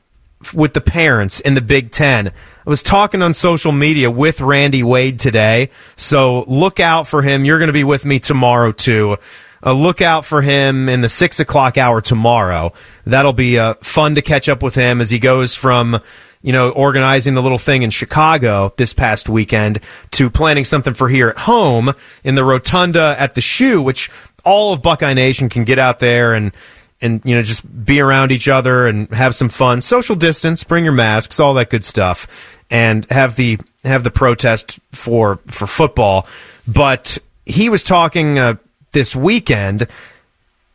with 0.52 0.74
the 0.74 0.80
parents 0.80 1.40
in 1.40 1.54
the 1.54 1.60
Big 1.60 1.92
Ten. 1.92 2.28
I 2.28 2.70
was 2.70 2.82
talking 2.82 3.22
on 3.22 3.32
social 3.32 3.72
media 3.72 4.10
with 4.10 4.40
Randy 4.40 4.82
Wade 4.82 5.18
today, 5.20 5.70
so 5.96 6.44
look 6.48 6.80
out 6.80 7.06
for 7.06 7.22
him. 7.22 7.44
You're 7.44 7.58
going 7.58 7.68
to 7.68 7.72
be 7.72 7.84
with 7.84 8.04
me 8.04 8.18
tomorrow 8.18 8.72
too. 8.72 9.18
Uh, 9.64 9.72
look 9.72 10.02
out 10.02 10.24
for 10.24 10.42
him 10.42 10.88
in 10.88 11.00
the 11.00 11.08
six 11.08 11.38
o'clock 11.38 11.78
hour 11.78 12.00
tomorrow. 12.00 12.72
That'll 13.06 13.32
be 13.32 13.58
uh, 13.58 13.74
fun 13.74 14.16
to 14.16 14.22
catch 14.22 14.48
up 14.48 14.62
with 14.62 14.74
him 14.74 15.00
as 15.00 15.10
he 15.10 15.20
goes 15.20 15.54
from 15.54 16.00
you 16.42 16.52
know 16.52 16.70
organizing 16.70 17.34
the 17.34 17.42
little 17.42 17.58
thing 17.58 17.82
in 17.82 17.90
Chicago 17.90 18.72
this 18.76 18.92
past 18.92 19.28
weekend 19.28 19.80
to 20.12 20.30
planning 20.30 20.64
something 20.64 20.94
for 20.94 21.08
here 21.08 21.28
at 21.28 21.38
home 21.38 21.92
in 22.24 22.34
the 22.34 22.44
rotunda 22.44 23.16
at 23.18 23.34
the 23.34 23.40
shoe, 23.40 23.80
which 23.80 24.10
all 24.44 24.72
of 24.72 24.82
Buckeye 24.82 25.14
Nation 25.14 25.48
can 25.48 25.64
get 25.64 25.78
out 25.78 26.00
there 26.00 26.34
and 26.34 26.52
and 27.00 27.20
you 27.24 27.34
know 27.34 27.42
just 27.42 27.84
be 27.84 28.00
around 28.00 28.32
each 28.32 28.48
other 28.48 28.86
and 28.86 29.12
have 29.14 29.34
some 29.34 29.48
fun 29.48 29.80
social 29.80 30.14
distance 30.14 30.62
bring 30.62 30.84
your 30.84 30.92
masks 30.92 31.40
all 31.40 31.54
that 31.54 31.68
good 31.68 31.84
stuff 31.84 32.26
and 32.70 33.10
have 33.10 33.34
the 33.34 33.58
have 33.82 34.04
the 34.04 34.10
protest 34.10 34.78
for 34.92 35.40
for 35.48 35.66
football 35.66 36.26
but 36.66 37.18
he 37.44 37.68
was 37.68 37.82
talking 37.82 38.38
uh, 38.38 38.54
this 38.92 39.16
weekend 39.16 39.88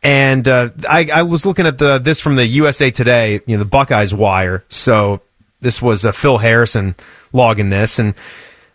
and 0.02 0.46
uh, 0.46 0.70
I, 0.88 1.08
I 1.12 1.22
was 1.22 1.44
looking 1.44 1.66
at 1.66 1.78
the 1.78 1.98
this 1.98 2.20
from 2.20 2.36
the 2.36 2.46
USA 2.46 2.90
Today, 2.90 3.40
you 3.46 3.56
know, 3.56 3.58
the 3.58 3.68
Buckeyes 3.68 4.14
wire. 4.14 4.64
So 4.68 5.20
this 5.60 5.82
was 5.82 6.04
uh, 6.04 6.12
Phil 6.12 6.38
Harrison 6.38 6.94
logging 7.32 7.70
this, 7.70 7.98
and 7.98 8.14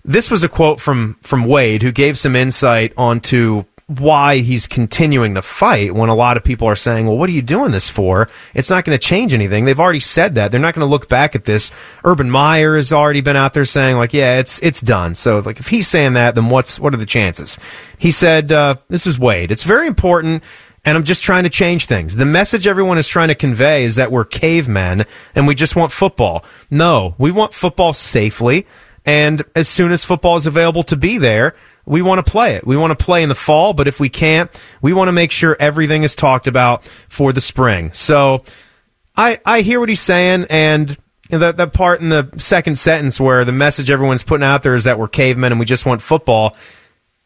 this 0.06 0.30
was 0.30 0.43
a 0.43 0.50
quote 0.50 0.80
from 0.80 1.17
from 1.22 1.46
Wade, 1.46 1.82
who 1.82 1.91
gave 1.91 2.17
some 2.17 2.36
insight 2.36 2.93
onto 2.98 3.65
why 3.88 4.38
he's 4.38 4.65
continuing 4.65 5.34
the 5.34 5.41
fight 5.41 5.93
when 5.93 6.10
a 6.10 6.15
lot 6.15 6.38
of 6.38 6.43
people 6.43 6.67
are 6.67 6.76
saying, 6.76 7.06
well, 7.06 7.17
what 7.17 7.30
are 7.30 7.34
you 7.34 7.41
doing 7.41 7.72
this 7.72 7.89
for? 7.89 8.30
It's 8.54 8.69
not 8.69 8.86
going 8.86 8.98
to 8.98 9.04
change 9.04 9.34
anything. 9.34 9.65
They've 9.65 9.80
already 9.80 10.00
said 10.00 10.36
that. 10.36 10.52
They're 10.52 10.60
not 10.60 10.74
going 10.74 10.88
to 10.88 10.91
look 10.91 11.10
back 11.10 11.36
at 11.36 11.43
this. 11.43 11.69
Urban 12.04 12.30
Meyer 12.30 12.78
has 12.78 12.93
already 12.93 13.22
been 13.22 13.36
out 13.36 13.54
there 13.54 13.65
saying, 13.65 13.98
like, 13.98 14.13
yeah, 14.13 14.39
it's 14.39 14.62
it's 14.63 14.82
done. 14.82 15.15
So, 15.15 15.39
like, 15.39 15.60
if 15.60 15.67
he's 15.67 15.88
saying 15.88 16.13
that, 16.13 16.36
then 16.36 16.50
what's 16.50 16.80
what 16.80 16.93
are 16.93 16.98
the 16.98 17.06
chances? 17.06 17.60
He 17.98 18.12
said, 18.12 18.52
uh, 18.52 18.76
this 18.88 19.06
is 19.06 19.19
Wade. 19.19 19.52
It's 19.52 19.63
very 19.63 19.88
important 19.88 20.43
and 20.86 20.98
I'm 20.98 21.04
just 21.04 21.24
trying 21.24 21.43
to 21.43 21.50
change 21.50 21.86
things. 21.86 22.15
The 22.15 22.26
message 22.26 22.67
everyone 22.67 22.98
is 22.98 23.08
trying 23.08 23.30
to 23.30 23.36
convey 23.36 23.84
is 23.84 23.96
that 23.96 24.12
we're 24.12 24.26
cavemen 24.26 25.06
and 25.34 25.48
we 25.48 25.56
just 25.56 25.76
want 25.76 25.91
football. 25.91 26.43
No, 26.69 27.15
we 27.17 27.32
want 27.32 27.54
football 27.54 27.93
safely. 27.93 28.67
And 29.06 29.43
as 29.56 29.67
soon 29.67 29.91
as 29.91 30.06
football 30.06 30.36
is 30.38 30.48
available 30.48 30.84
to 30.84 30.96
be 30.96 31.17
there, 31.17 31.56
we 31.86 32.02
want 32.02 32.26
to 32.26 32.30
play 32.30 32.56
it. 32.56 32.65
We 32.65 32.78
want 32.78 32.98
to 32.98 33.04
play 33.04 33.24
in 33.24 33.30
the 33.30 33.36
fall, 33.36 33.74
but 33.74 33.88
if 33.88 34.00
we 34.00 34.10
can't, 34.10 34.50
we 34.82 34.93
want 34.93 35.10
to 35.10 35.12
make 35.12 35.32
sure 35.32 35.58
everything 35.60 36.04
is 36.04 36.15
talked 36.15 36.48
about 36.48 36.86
for 37.10 37.34
the 37.34 37.41
spring. 37.41 37.91
So 37.93 38.43
I, 39.15 39.39
I 39.46 39.62
hear 39.62 39.80
what 39.80 39.89
he's 39.89 40.02
saying, 40.02 40.46
and 40.50 40.98
that, 41.30 41.58
that 41.58 41.74
part 41.74 42.00
in 42.00 42.10
the 42.10 42.30
second 42.38 42.78
sentence 42.78 43.19
where 43.19 43.43
the 43.43 43.52
message 43.52 43.91
everyone's 43.91 44.24
putting 44.24 44.46
out 44.46 44.63
there 44.63 44.76
is 44.76 44.86
that 44.86 44.98
we're 44.98 45.10
cavemen 45.10 45.52
and 45.52 45.60
we 45.60 45.65
just 45.65 45.86
want 45.86 46.02
football. 46.02 46.56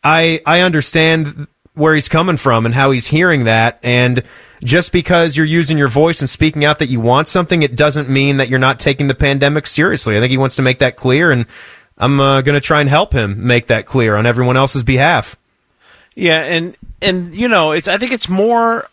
I, 0.03 0.41
I 0.45 0.61
understand 0.61 1.47
where 1.77 1.93
he's 1.93 2.09
coming 2.09 2.37
from 2.37 2.65
and 2.65 2.73
how 2.73 2.91
he's 2.91 3.07
hearing 3.07 3.45
that. 3.45 3.79
And 3.83 4.23
just 4.63 4.91
because 4.91 5.37
you're 5.37 5.45
using 5.45 5.77
your 5.77 5.87
voice 5.87 6.19
and 6.19 6.29
speaking 6.29 6.65
out 6.65 6.79
that 6.79 6.87
you 6.87 6.99
want 6.99 7.27
something, 7.27 7.61
it 7.61 7.75
doesn't 7.75 8.09
mean 8.09 8.37
that 8.37 8.49
you're 8.49 8.59
not 8.59 8.79
taking 8.79 9.07
the 9.07 9.15
pandemic 9.15 9.67
seriously. 9.67 10.17
I 10.17 10.19
think 10.19 10.31
he 10.31 10.37
wants 10.37 10.55
to 10.55 10.61
make 10.61 10.79
that 10.79 10.95
clear, 10.95 11.31
and 11.31 11.45
I'm 11.97 12.19
uh, 12.19 12.41
going 12.41 12.55
to 12.55 12.65
try 12.65 12.81
and 12.81 12.89
help 12.89 13.13
him 13.13 13.45
make 13.45 13.67
that 13.67 13.85
clear 13.85 14.15
on 14.15 14.25
everyone 14.25 14.57
else's 14.57 14.83
behalf. 14.83 15.37
Yeah, 16.15 16.41
and 16.41 16.75
and 17.01 17.35
you 17.35 17.47
know, 17.47 17.73
it's 17.73 17.87
I 17.87 17.99
think 17.99 18.11
it's 18.11 18.27
more. 18.27 18.89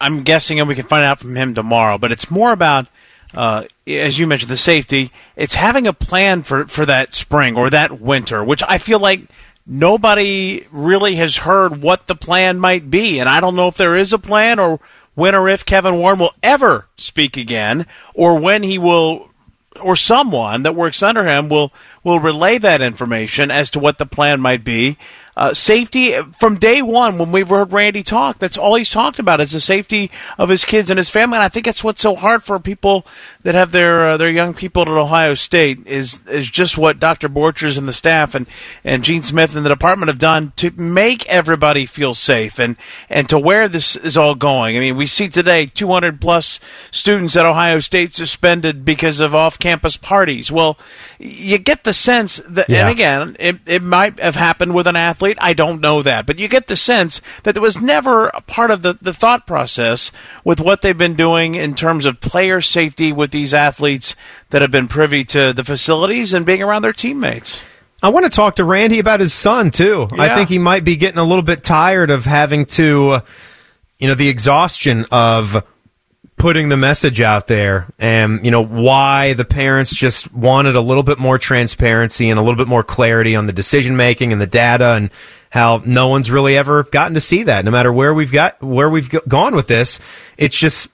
I'm 0.00 0.22
guessing, 0.22 0.58
and 0.58 0.68
we 0.68 0.74
can 0.74 0.86
find 0.86 1.04
out 1.04 1.20
from 1.20 1.36
him 1.36 1.54
tomorrow. 1.54 1.98
But 1.98 2.10
it's 2.10 2.30
more 2.30 2.52
about, 2.52 2.86
uh, 3.34 3.64
as 3.86 4.18
you 4.18 4.26
mentioned, 4.26 4.50
the 4.50 4.56
safety. 4.56 5.12
It's 5.36 5.54
having 5.54 5.86
a 5.86 5.92
plan 5.92 6.42
for 6.42 6.66
for 6.66 6.86
that 6.86 7.14
spring 7.14 7.56
or 7.56 7.68
that 7.68 8.00
winter, 8.00 8.42
which 8.42 8.62
I 8.66 8.78
feel 8.78 8.98
like 8.98 9.20
nobody 9.66 10.66
really 10.70 11.16
has 11.16 11.38
heard 11.38 11.82
what 11.82 12.06
the 12.06 12.14
plan 12.14 12.58
might 12.58 12.90
be, 12.90 13.18
and 13.18 13.28
I 13.28 13.40
don't 13.40 13.56
know 13.56 13.68
if 13.68 13.76
there 13.76 13.96
is 13.96 14.12
a 14.12 14.18
plan 14.18 14.58
or 14.58 14.80
when 15.14 15.34
or 15.34 15.48
if 15.48 15.64
Kevin 15.64 15.96
Warren 15.96 16.18
will 16.18 16.34
ever 16.42 16.88
speak 16.96 17.36
again, 17.36 17.86
or 18.14 18.38
when 18.38 18.62
he 18.62 18.78
will 18.78 19.30
or 19.80 19.96
someone 19.96 20.62
that 20.62 20.74
works 20.74 21.02
under 21.02 21.24
him 21.24 21.48
will 21.48 21.72
will 22.02 22.20
relay 22.20 22.58
that 22.58 22.82
information 22.82 23.50
as 23.50 23.70
to 23.70 23.78
what 23.78 23.98
the 23.98 24.06
plan 24.06 24.40
might 24.40 24.64
be. 24.64 24.96
Uh, 25.36 25.52
safety 25.52 26.12
from 26.38 26.56
day 26.58 26.80
one 26.80 27.18
when 27.18 27.32
we've 27.32 27.48
heard 27.48 27.72
Randy 27.72 28.02
talk, 28.04 28.38
that's 28.38 28.56
all 28.56 28.76
he's 28.76 28.90
talked 28.90 29.18
about 29.18 29.40
is 29.40 29.50
the 29.50 29.60
safety 29.60 30.10
of 30.38 30.48
his 30.48 30.64
kids 30.64 30.90
and 30.90 30.98
his 30.98 31.10
family. 31.10 31.36
And 31.36 31.42
I 31.44 31.48
think 31.48 31.66
that's 31.66 31.82
what's 31.82 32.02
so 32.02 32.14
hard 32.14 32.44
for 32.44 32.58
people 32.60 33.04
that 33.42 33.54
have 33.54 33.72
their 33.72 34.06
uh, 34.06 34.16
their 34.16 34.30
young 34.30 34.54
people 34.54 34.82
at 34.82 34.88
Ohio 34.88 35.34
State 35.34 35.86
is 35.86 36.20
is 36.28 36.48
just 36.48 36.78
what 36.78 37.00
Dr. 37.00 37.28
Borchers 37.28 37.76
and 37.76 37.88
the 37.88 37.92
staff 37.92 38.34
and 38.36 38.46
and 38.84 39.02
Gene 39.02 39.24
Smith 39.24 39.56
and 39.56 39.64
the 39.66 39.70
department 39.70 40.08
have 40.08 40.20
done 40.20 40.52
to 40.56 40.70
make 40.72 41.26
everybody 41.28 41.84
feel 41.84 42.14
safe 42.14 42.60
and 42.60 42.76
and 43.10 43.28
to 43.28 43.38
where 43.38 43.66
this 43.68 43.96
is 43.96 44.16
all 44.16 44.36
going. 44.36 44.76
I 44.76 44.80
mean, 44.80 44.96
we 44.96 45.06
see 45.08 45.28
today 45.28 45.66
200 45.66 46.20
plus 46.20 46.60
students 46.92 47.34
at 47.36 47.44
Ohio 47.44 47.80
State 47.80 48.14
suspended 48.14 48.84
because 48.84 49.18
of 49.18 49.34
off-campus 49.34 49.96
parties. 49.96 50.52
Well, 50.52 50.78
you 51.18 51.58
get 51.58 51.82
the 51.82 51.92
sense 51.92 52.40
that, 52.48 52.68
Yeah. 52.68 52.82
and 52.82 52.90
again, 52.90 53.36
it, 53.40 53.56
it 53.66 53.82
might 53.82 54.20
have 54.20 54.36
happened 54.36 54.74
with 54.74 54.86
an 54.86 54.94
athlete. 54.96 55.23
I 55.40 55.54
don't 55.54 55.80
know 55.80 56.02
that, 56.02 56.26
but 56.26 56.38
you 56.38 56.48
get 56.48 56.66
the 56.66 56.76
sense 56.76 57.20
that 57.42 57.54
there 57.54 57.62
was 57.62 57.80
never 57.80 58.26
a 58.28 58.40
part 58.40 58.70
of 58.70 58.82
the, 58.82 58.94
the 59.00 59.12
thought 59.12 59.46
process 59.46 60.12
with 60.44 60.60
what 60.60 60.82
they've 60.82 60.96
been 60.96 61.14
doing 61.14 61.54
in 61.54 61.74
terms 61.74 62.04
of 62.04 62.20
player 62.20 62.60
safety 62.60 63.12
with 63.12 63.30
these 63.30 63.54
athletes 63.54 64.14
that 64.50 64.62
have 64.62 64.70
been 64.70 64.88
privy 64.88 65.24
to 65.24 65.52
the 65.52 65.64
facilities 65.64 66.34
and 66.34 66.44
being 66.44 66.62
around 66.62 66.82
their 66.82 66.92
teammates. 66.92 67.60
I 68.02 68.08
want 68.10 68.24
to 68.24 68.30
talk 68.30 68.56
to 68.56 68.64
Randy 68.64 68.98
about 68.98 69.20
his 69.20 69.32
son 69.32 69.70
too. 69.70 70.06
I 70.12 70.34
think 70.34 70.50
he 70.50 70.58
might 70.58 70.84
be 70.84 70.96
getting 70.96 71.18
a 71.18 71.24
little 71.24 71.42
bit 71.42 71.64
tired 71.64 72.10
of 72.10 72.26
having 72.26 72.66
to, 72.66 73.10
uh, 73.10 73.20
you 73.98 74.08
know, 74.08 74.14
the 74.14 74.28
exhaustion 74.28 75.06
of 75.10 75.64
putting 76.36 76.68
the 76.68 76.76
message 76.76 77.20
out 77.20 77.46
there 77.46 77.86
and, 77.98 78.44
you 78.44 78.50
know, 78.50 78.64
why 78.64 79.32
the 79.34 79.44
parents 79.44 79.94
just 79.94 80.32
wanted 80.32 80.76
a 80.76 80.80
little 80.80 81.02
bit 81.02 81.18
more 81.18 81.38
transparency 81.38 82.28
and 82.28 82.38
a 82.38 82.42
little 82.42 82.56
bit 82.56 82.68
more 82.68 82.82
clarity 82.82 83.36
on 83.36 83.46
the 83.46 83.52
decision 83.52 83.96
making 83.96 84.32
and 84.32 84.40
the 84.40 84.46
data 84.46 84.92
and 84.92 85.10
how 85.50 85.82
no 85.86 86.08
one's 86.08 86.30
really 86.30 86.56
ever 86.56 86.82
gotten 86.82 87.14
to 87.14 87.20
see 87.20 87.44
that 87.44 87.64
no 87.64 87.70
matter 87.70 87.92
where 87.92 88.12
we've 88.12 88.32
got, 88.32 88.60
where 88.62 88.90
we've 88.90 89.08
gone 89.28 89.54
with 89.54 89.68
this. 89.68 90.00
It's 90.36 90.58
just, 90.58 90.88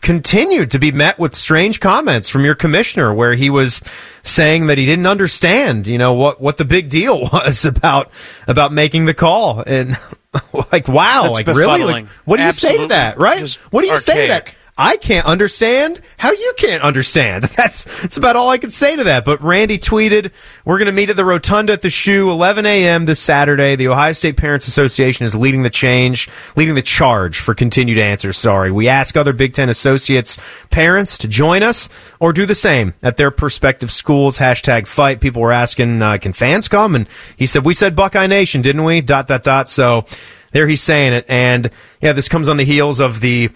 continued 0.00 0.70
to 0.70 0.78
be 0.78 0.92
met 0.92 1.18
with 1.18 1.34
strange 1.34 1.80
comments 1.80 2.28
from 2.28 2.44
your 2.44 2.54
commissioner 2.54 3.12
where 3.12 3.34
he 3.34 3.50
was 3.50 3.80
saying 4.22 4.66
that 4.66 4.78
he 4.78 4.84
didn't 4.86 5.06
understand, 5.06 5.86
you 5.86 5.98
know, 5.98 6.14
what, 6.14 6.40
what 6.40 6.56
the 6.56 6.64
big 6.64 6.88
deal 6.88 7.20
was 7.32 7.64
about, 7.64 8.10
about 8.46 8.72
making 8.72 9.04
the 9.04 9.14
call. 9.14 9.62
And 9.66 9.90
like, 10.72 10.88
wow, 10.88 11.22
That's 11.24 11.46
like 11.46 11.46
really? 11.46 11.84
Like, 11.84 12.06
what 12.24 12.38
do 12.38 12.44
you 12.44 12.52
say 12.52 12.78
to 12.78 12.86
that? 12.86 13.18
Right? 13.18 13.40
Just 13.40 13.58
What 13.72 13.82
do 13.82 13.88
you 13.88 13.98
say 13.98 14.22
to 14.22 14.28
that? 14.28 14.54
I 14.80 14.96
can't 14.96 15.26
understand 15.26 16.00
how 16.16 16.32
you 16.32 16.54
can't 16.56 16.82
understand. 16.82 17.44
That's 17.60 17.84
that's 18.00 18.16
about 18.16 18.36
all 18.36 18.48
I 18.48 18.56
can 18.56 18.70
say 18.70 18.96
to 18.96 19.04
that. 19.04 19.26
But 19.26 19.42
Randy 19.42 19.78
tweeted, 19.78 20.32
"We're 20.64 20.78
going 20.78 20.86
to 20.86 20.92
meet 20.92 21.10
at 21.10 21.16
the 21.16 21.24
Rotunda 21.24 21.74
at 21.74 21.82
the 21.82 21.90
Shoe, 21.90 22.30
11 22.30 22.64
a.m. 22.64 23.04
this 23.04 23.20
Saturday. 23.20 23.76
The 23.76 23.88
Ohio 23.88 24.14
State 24.14 24.38
Parents 24.38 24.66
Association 24.66 25.26
is 25.26 25.34
leading 25.34 25.62
the 25.62 25.70
change, 25.70 26.30
leading 26.56 26.74
the 26.76 26.82
charge 26.82 27.40
for 27.40 27.54
continued 27.54 27.98
answers. 27.98 28.38
Sorry, 28.38 28.70
we 28.70 28.88
ask 28.88 29.18
other 29.18 29.34
Big 29.34 29.52
Ten 29.52 29.68
associates 29.68 30.38
parents 30.70 31.18
to 31.18 31.28
join 31.28 31.62
us 31.62 31.90
or 32.18 32.32
do 32.32 32.46
the 32.46 32.54
same 32.54 32.94
at 33.02 33.18
their 33.18 33.30
prospective 33.30 33.92
schools. 33.92 34.38
Hashtag 34.38 34.86
fight. 34.86 35.20
People 35.20 35.42
were 35.42 35.52
asking, 35.52 36.00
uh, 36.00 36.16
can 36.16 36.32
fans 36.32 36.68
come? 36.68 36.94
And 36.94 37.06
he 37.36 37.44
said, 37.44 37.66
we 37.66 37.74
said 37.74 37.94
Buckeye 37.94 38.28
Nation, 38.28 38.62
didn't 38.62 38.84
we? 38.84 39.02
Dot 39.02 39.26
dot 39.28 39.42
dot. 39.42 39.68
So 39.68 40.06
there 40.52 40.66
he's 40.66 40.82
saying 40.82 41.12
it, 41.12 41.26
and 41.28 41.70
yeah, 42.00 42.12
this 42.12 42.28
comes 42.30 42.48
on 42.48 42.56
the 42.56 42.64
heels 42.64 42.98
of 42.98 43.20
the 43.20 43.50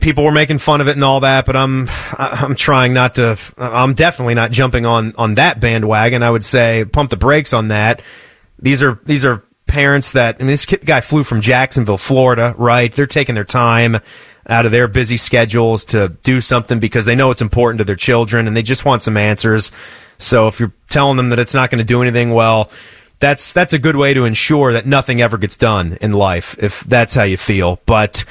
people 0.00 0.24
were 0.24 0.32
making 0.32 0.58
fun 0.58 0.80
of 0.80 0.88
it 0.88 0.92
and 0.92 1.04
all 1.04 1.20
that, 1.20 1.46
but 1.46 1.56
I'm 1.56 1.88
I'm 2.12 2.54
trying 2.54 2.92
not 2.92 3.14
to. 3.14 3.38
I'm 3.56 3.94
definitely 3.94 4.34
not 4.34 4.50
jumping 4.50 4.86
on 4.86 5.14
on 5.16 5.34
that 5.36 5.60
bandwagon. 5.60 6.22
I 6.22 6.30
would 6.30 6.44
say 6.44 6.84
pump 6.84 7.10
the 7.10 7.16
brakes 7.16 7.52
on 7.52 7.68
that. 7.68 8.02
These 8.58 8.82
are 8.82 9.00
these 9.04 9.24
are 9.24 9.42
parents 9.66 10.12
that 10.12 10.36
I 10.36 10.38
mean, 10.38 10.48
this 10.48 10.66
kid, 10.66 10.84
guy 10.84 11.00
flew 11.00 11.24
from 11.24 11.40
Jacksonville, 11.40 11.98
Florida, 11.98 12.54
right? 12.56 12.92
They're 12.92 13.06
taking 13.06 13.34
their 13.34 13.44
time 13.44 13.98
out 14.48 14.64
of 14.64 14.72
their 14.72 14.88
busy 14.88 15.16
schedules 15.16 15.84
to 15.86 16.16
do 16.22 16.40
something 16.40 16.78
because 16.78 17.04
they 17.04 17.16
know 17.16 17.30
it's 17.30 17.42
important 17.42 17.78
to 17.78 17.84
their 17.84 17.96
children 17.96 18.46
and 18.46 18.56
they 18.56 18.62
just 18.62 18.84
want 18.84 19.02
some 19.02 19.16
answers. 19.16 19.72
So 20.18 20.46
if 20.46 20.60
you're 20.60 20.72
telling 20.88 21.16
them 21.16 21.30
that 21.30 21.38
it's 21.38 21.54
not 21.54 21.70
going 21.70 21.78
to 21.78 21.84
do 21.84 22.00
anything, 22.00 22.30
well, 22.30 22.70
that's 23.18 23.52
that's 23.52 23.72
a 23.72 23.78
good 23.78 23.96
way 23.96 24.14
to 24.14 24.24
ensure 24.24 24.72
that 24.74 24.86
nothing 24.86 25.20
ever 25.20 25.38
gets 25.38 25.56
done 25.56 25.98
in 26.00 26.12
life 26.12 26.56
if 26.58 26.80
that's 26.80 27.14
how 27.14 27.24
you 27.24 27.36
feel. 27.36 27.80
But 27.86 28.24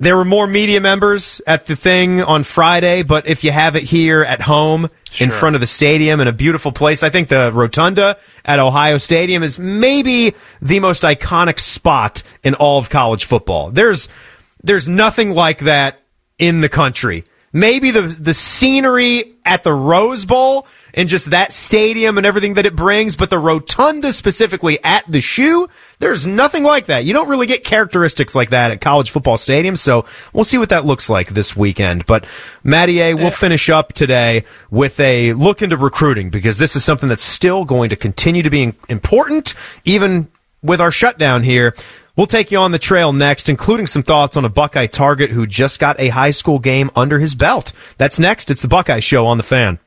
there 0.00 0.16
were 0.16 0.24
more 0.24 0.46
media 0.46 0.80
members 0.80 1.42
at 1.46 1.66
the 1.66 1.76
thing 1.76 2.22
on 2.22 2.42
Friday, 2.42 3.02
but 3.02 3.26
if 3.26 3.44
you 3.44 3.52
have 3.52 3.76
it 3.76 3.82
here 3.82 4.22
at 4.22 4.40
home 4.40 4.88
in 5.18 5.30
front 5.30 5.56
of 5.56 5.60
the 5.60 5.66
stadium 5.66 6.20
in 6.20 6.26
a 6.26 6.32
beautiful 6.32 6.72
place, 6.72 7.02
I 7.02 7.10
think 7.10 7.28
the 7.28 7.52
rotunda 7.52 8.16
at 8.46 8.58
Ohio 8.58 8.96
Stadium 8.96 9.42
is 9.42 9.58
maybe 9.58 10.34
the 10.62 10.80
most 10.80 11.02
iconic 11.02 11.58
spot 11.58 12.22
in 12.42 12.54
all 12.54 12.78
of 12.78 12.88
college 12.88 13.26
football. 13.26 13.70
There's 13.70 14.08
there's 14.62 14.88
nothing 14.88 15.32
like 15.32 15.58
that 15.60 16.00
in 16.38 16.62
the 16.62 16.70
country. 16.70 17.24
Maybe 17.52 17.90
the 17.90 18.02
the 18.02 18.34
scenery 18.34 19.34
at 19.44 19.64
the 19.64 19.72
Rose 19.72 20.24
Bowl 20.24 20.68
and 20.94 21.08
just 21.08 21.30
that 21.30 21.52
stadium 21.52 22.16
and 22.16 22.26
everything 22.26 22.54
that 22.54 22.66
it 22.66 22.76
brings, 22.76 23.16
but 23.16 23.30
the 23.30 23.38
rotunda 23.38 24.12
specifically 24.12 24.82
at 24.84 25.04
the 25.10 25.20
shoe, 25.20 25.68
there's 25.98 26.26
nothing 26.26 26.62
like 26.62 26.86
that. 26.86 27.04
You 27.04 27.12
don't 27.12 27.28
really 27.28 27.46
get 27.46 27.64
characteristics 27.64 28.34
like 28.34 28.50
that 28.50 28.70
at 28.70 28.80
college 28.80 29.10
football 29.10 29.36
stadiums, 29.36 29.78
so 29.78 30.04
we'll 30.32 30.44
see 30.44 30.58
what 30.58 30.68
that 30.68 30.84
looks 30.84 31.08
like 31.10 31.30
this 31.30 31.56
weekend. 31.56 32.06
But 32.06 32.26
Matty 32.62 33.00
A, 33.00 33.14
we'll 33.14 33.30
finish 33.30 33.68
up 33.68 33.92
today 33.92 34.44
with 34.70 34.98
a 35.00 35.32
look 35.32 35.62
into 35.62 35.76
recruiting 35.76 36.30
because 36.30 36.58
this 36.58 36.76
is 36.76 36.84
something 36.84 37.08
that's 37.08 37.24
still 37.24 37.64
going 37.64 37.90
to 37.90 37.96
continue 37.96 38.42
to 38.42 38.50
be 38.50 38.74
important, 38.88 39.54
even 39.84 40.28
with 40.62 40.80
our 40.80 40.90
shutdown 40.90 41.42
here. 41.42 41.74
We'll 42.16 42.26
take 42.26 42.50
you 42.50 42.58
on 42.58 42.72
the 42.72 42.78
trail 42.78 43.12
next, 43.12 43.48
including 43.48 43.86
some 43.86 44.02
thoughts 44.02 44.36
on 44.36 44.44
a 44.44 44.48
Buckeye 44.48 44.86
target 44.86 45.30
who 45.30 45.46
just 45.46 45.78
got 45.78 45.98
a 46.00 46.08
high 46.08 46.32
school 46.32 46.58
game 46.58 46.90
under 46.96 47.18
his 47.18 47.34
belt. 47.34 47.72
That's 47.98 48.18
next. 48.18 48.50
It's 48.50 48.62
the 48.62 48.68
Buckeye 48.68 49.00
Show 49.00 49.26
on 49.26 49.36
the 49.36 49.42
fan. 49.42 49.78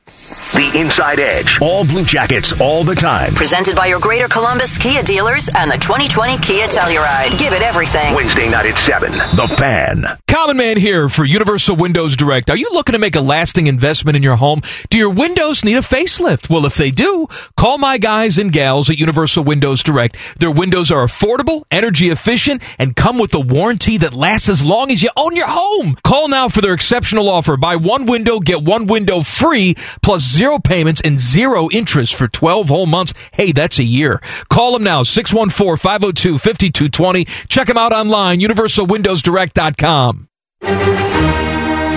The 0.52 0.72
Inside 0.74 1.20
Edge. 1.20 1.58
All 1.60 1.84
Blue 1.84 2.04
Jackets, 2.04 2.58
all 2.60 2.84
the 2.84 2.94
time. 2.94 3.34
Presented 3.34 3.76
by 3.76 3.86
your 3.86 4.00
Greater 4.00 4.28
Columbus 4.28 4.78
Kia 4.78 5.02
dealers 5.02 5.48
and 5.54 5.70
the 5.70 5.76
2020 5.76 6.38
Kia 6.38 6.66
Telluride. 6.66 7.38
Give 7.38 7.52
it 7.52 7.62
everything. 7.62 8.14
Wednesday 8.14 8.48
night 8.48 8.66
at 8.66 8.78
7. 8.78 9.12
The 9.12 9.48
Fan. 9.56 10.04
Common 10.28 10.56
Man 10.56 10.76
here 10.76 11.08
for 11.08 11.24
Universal 11.24 11.76
Windows 11.76 12.16
Direct. 12.16 12.50
Are 12.50 12.56
you 12.56 12.68
looking 12.72 12.94
to 12.94 12.98
make 12.98 13.16
a 13.16 13.20
lasting 13.20 13.66
investment 13.66 14.16
in 14.16 14.22
your 14.22 14.36
home? 14.36 14.62
Do 14.90 14.98
your 14.98 15.10
windows 15.10 15.64
need 15.64 15.76
a 15.76 15.80
facelift? 15.80 16.48
Well, 16.50 16.66
if 16.66 16.74
they 16.74 16.90
do, 16.90 17.26
call 17.56 17.78
my 17.78 17.98
guys 17.98 18.38
and 18.38 18.52
gals 18.52 18.90
at 18.90 18.98
Universal 18.98 19.44
Windows 19.44 19.82
Direct. 19.82 20.16
Their 20.38 20.50
windows 20.50 20.90
are 20.90 21.04
affordable, 21.04 21.64
energy 21.70 22.10
efficient 22.14 22.62
and 22.78 22.96
come 22.96 23.18
with 23.18 23.34
a 23.34 23.40
warranty 23.40 23.98
that 23.98 24.14
lasts 24.14 24.48
as 24.48 24.64
long 24.64 24.90
as 24.90 25.02
you 25.02 25.10
own 25.16 25.36
your 25.36 25.48
home. 25.48 25.98
Call 26.02 26.28
now 26.28 26.48
for 26.48 26.62
their 26.62 26.72
exceptional 26.72 27.28
offer. 27.28 27.58
Buy 27.58 27.76
one 27.76 28.06
window, 28.06 28.40
get 28.40 28.62
one 28.62 28.86
window 28.86 29.20
free, 29.22 29.74
plus 30.02 30.22
zero 30.22 30.58
payments 30.58 31.02
and 31.04 31.20
zero 31.20 31.68
interest 31.70 32.14
for 32.14 32.26
12 32.28 32.68
whole 32.68 32.86
months. 32.86 33.12
Hey, 33.32 33.52
that's 33.52 33.78
a 33.78 33.84
year. 33.84 34.22
Call 34.48 34.72
them 34.72 34.84
now, 34.84 35.02
614-502-5220. 35.02 37.28
Check 37.48 37.66
them 37.66 37.76
out 37.76 37.92
online, 37.92 38.40
universalwindowsdirect.com. 38.40 40.28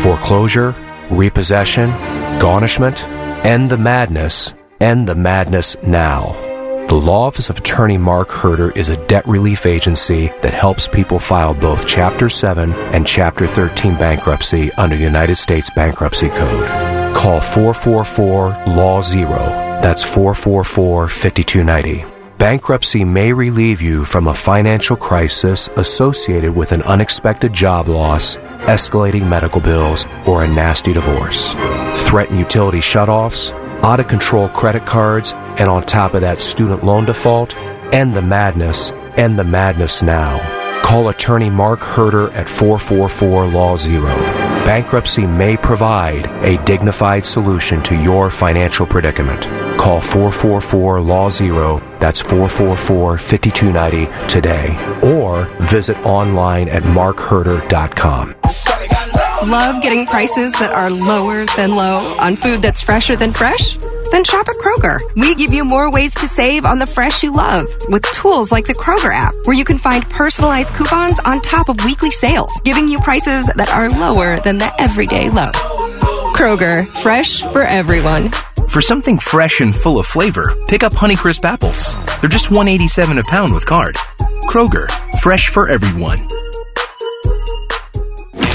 Foreclosure, 0.03 0.75
repossession, 1.09 1.89
garnishment, 2.39 3.01
end 3.45 3.69
the 3.69 3.77
madness, 3.77 4.53
end 4.79 5.07
the 5.07 5.15
madness 5.15 5.75
now. 5.83 6.35
The 6.87 6.95
Law 6.95 7.27
Office 7.27 7.49
of 7.49 7.57
Attorney 7.57 7.97
Mark 7.97 8.29
Herder 8.29 8.71
is 8.71 8.87
a 8.87 9.07
debt 9.07 9.27
relief 9.27 9.65
agency 9.65 10.27
that 10.41 10.53
helps 10.53 10.87
people 10.87 11.19
file 11.19 11.53
both 11.53 11.85
Chapter 11.85 12.29
7 12.29 12.71
and 12.71 13.05
Chapter 13.05 13.45
13 13.45 13.95
bankruptcy 13.95 14.71
under 14.77 14.95
United 14.95 15.35
States 15.35 15.69
Bankruptcy 15.69 16.29
Code. 16.29 16.65
Call 17.13 17.41
444 17.41 18.73
Law 18.73 19.01
Zero. 19.01 19.37
That's 19.83 20.01
444 20.01 21.09
5290. 21.09 22.05
Bankruptcy 22.37 23.03
may 23.03 23.33
relieve 23.33 23.81
you 23.81 24.05
from 24.05 24.29
a 24.29 24.33
financial 24.33 24.95
crisis 24.95 25.67
associated 25.75 26.55
with 26.55 26.71
an 26.71 26.83
unexpected 26.83 27.51
job 27.51 27.89
loss, 27.89 28.37
escalating 28.63 29.27
medical 29.27 29.59
bills, 29.59 30.05
or 30.25 30.45
a 30.45 30.47
nasty 30.47 30.93
divorce. 30.93 31.53
Threaten 32.07 32.37
utility 32.37 32.79
shutoffs, 32.79 33.51
out 33.83 33.99
of 33.99 34.07
control 34.07 34.49
credit 34.49 34.85
cards, 34.85 35.33
and 35.33 35.69
on 35.69 35.83
top 35.83 36.13
of 36.13 36.21
that, 36.21 36.41
student 36.41 36.83
loan 36.83 37.05
default? 37.05 37.55
End 37.93 38.15
the 38.15 38.21
madness. 38.21 38.91
End 39.15 39.37
the 39.39 39.43
madness 39.43 40.01
now. 40.01 40.39
Call 40.83 41.09
attorney 41.09 41.49
Mark 41.49 41.81
Herder 41.81 42.29
at 42.31 42.47
444 42.47 43.47
Law 43.47 43.75
Zero. 43.75 44.15
Bankruptcy 44.67 45.25
may 45.25 45.57
provide 45.57 46.25
a 46.43 46.63
dignified 46.65 47.25
solution 47.25 47.81
to 47.83 47.95
your 47.95 48.29
financial 48.29 48.85
predicament. 48.85 49.43
Call 49.77 50.01
444 50.01 51.01
Law 51.01 51.29
Zero, 51.29 51.79
that's 51.99 52.21
444 52.21 53.17
5290 53.17 54.27
today, 54.27 54.75
or 55.01 55.45
visit 55.65 55.97
online 56.05 56.67
at 56.69 56.83
markherder.com. 56.83 58.35
Love 59.45 59.83
getting 59.83 60.07
prices 60.07 60.51
that 60.53 60.71
are 60.71 60.89
lower 60.89 61.45
than 61.55 61.75
low 61.75 62.17
on 62.17 62.35
food 62.35 62.59
that's 62.59 62.81
fresher 62.81 63.15
than 63.15 63.31
fresh? 63.31 63.77
Then 64.11 64.23
shop 64.23 64.47
at 64.49 64.55
Kroger. 64.55 64.99
We 65.15 65.35
give 65.35 65.53
you 65.53 65.63
more 65.63 65.91
ways 65.91 66.15
to 66.15 66.27
save 66.27 66.65
on 66.65 66.79
the 66.79 66.87
fresh 66.87 67.21
you 67.21 67.31
love 67.31 67.67
with 67.87 68.01
tools 68.11 68.51
like 68.51 68.65
the 68.65 68.73
Kroger 68.73 69.13
app, 69.13 69.35
where 69.45 69.55
you 69.55 69.63
can 69.63 69.77
find 69.77 70.09
personalized 70.09 70.73
coupons 70.73 71.19
on 71.19 71.39
top 71.41 71.69
of 71.69 71.85
weekly 71.85 72.09
sales, 72.09 72.51
giving 72.63 72.87
you 72.87 72.99
prices 73.01 73.45
that 73.57 73.69
are 73.69 73.91
lower 73.91 74.39
than 74.39 74.57
the 74.57 74.71
everyday 74.79 75.29
low. 75.29 75.51
Kroger, 76.33 76.87
fresh 77.03 77.43
for 77.43 77.61
everyone. 77.61 78.31
For 78.69 78.81
something 78.81 79.19
fresh 79.19 79.61
and 79.61 79.75
full 79.75 79.99
of 79.99 80.07
flavor, 80.07 80.55
pick 80.67 80.81
up 80.81 80.93
Honeycrisp 80.93 81.45
apples. 81.45 81.95
They're 82.21 82.29
just 82.29 82.49
187 82.49 83.19
a 83.19 83.23
pound 83.23 83.53
with 83.53 83.67
card. 83.67 83.97
Kroger, 84.49 84.89
fresh 85.19 85.49
for 85.49 85.69
everyone. 85.69 86.27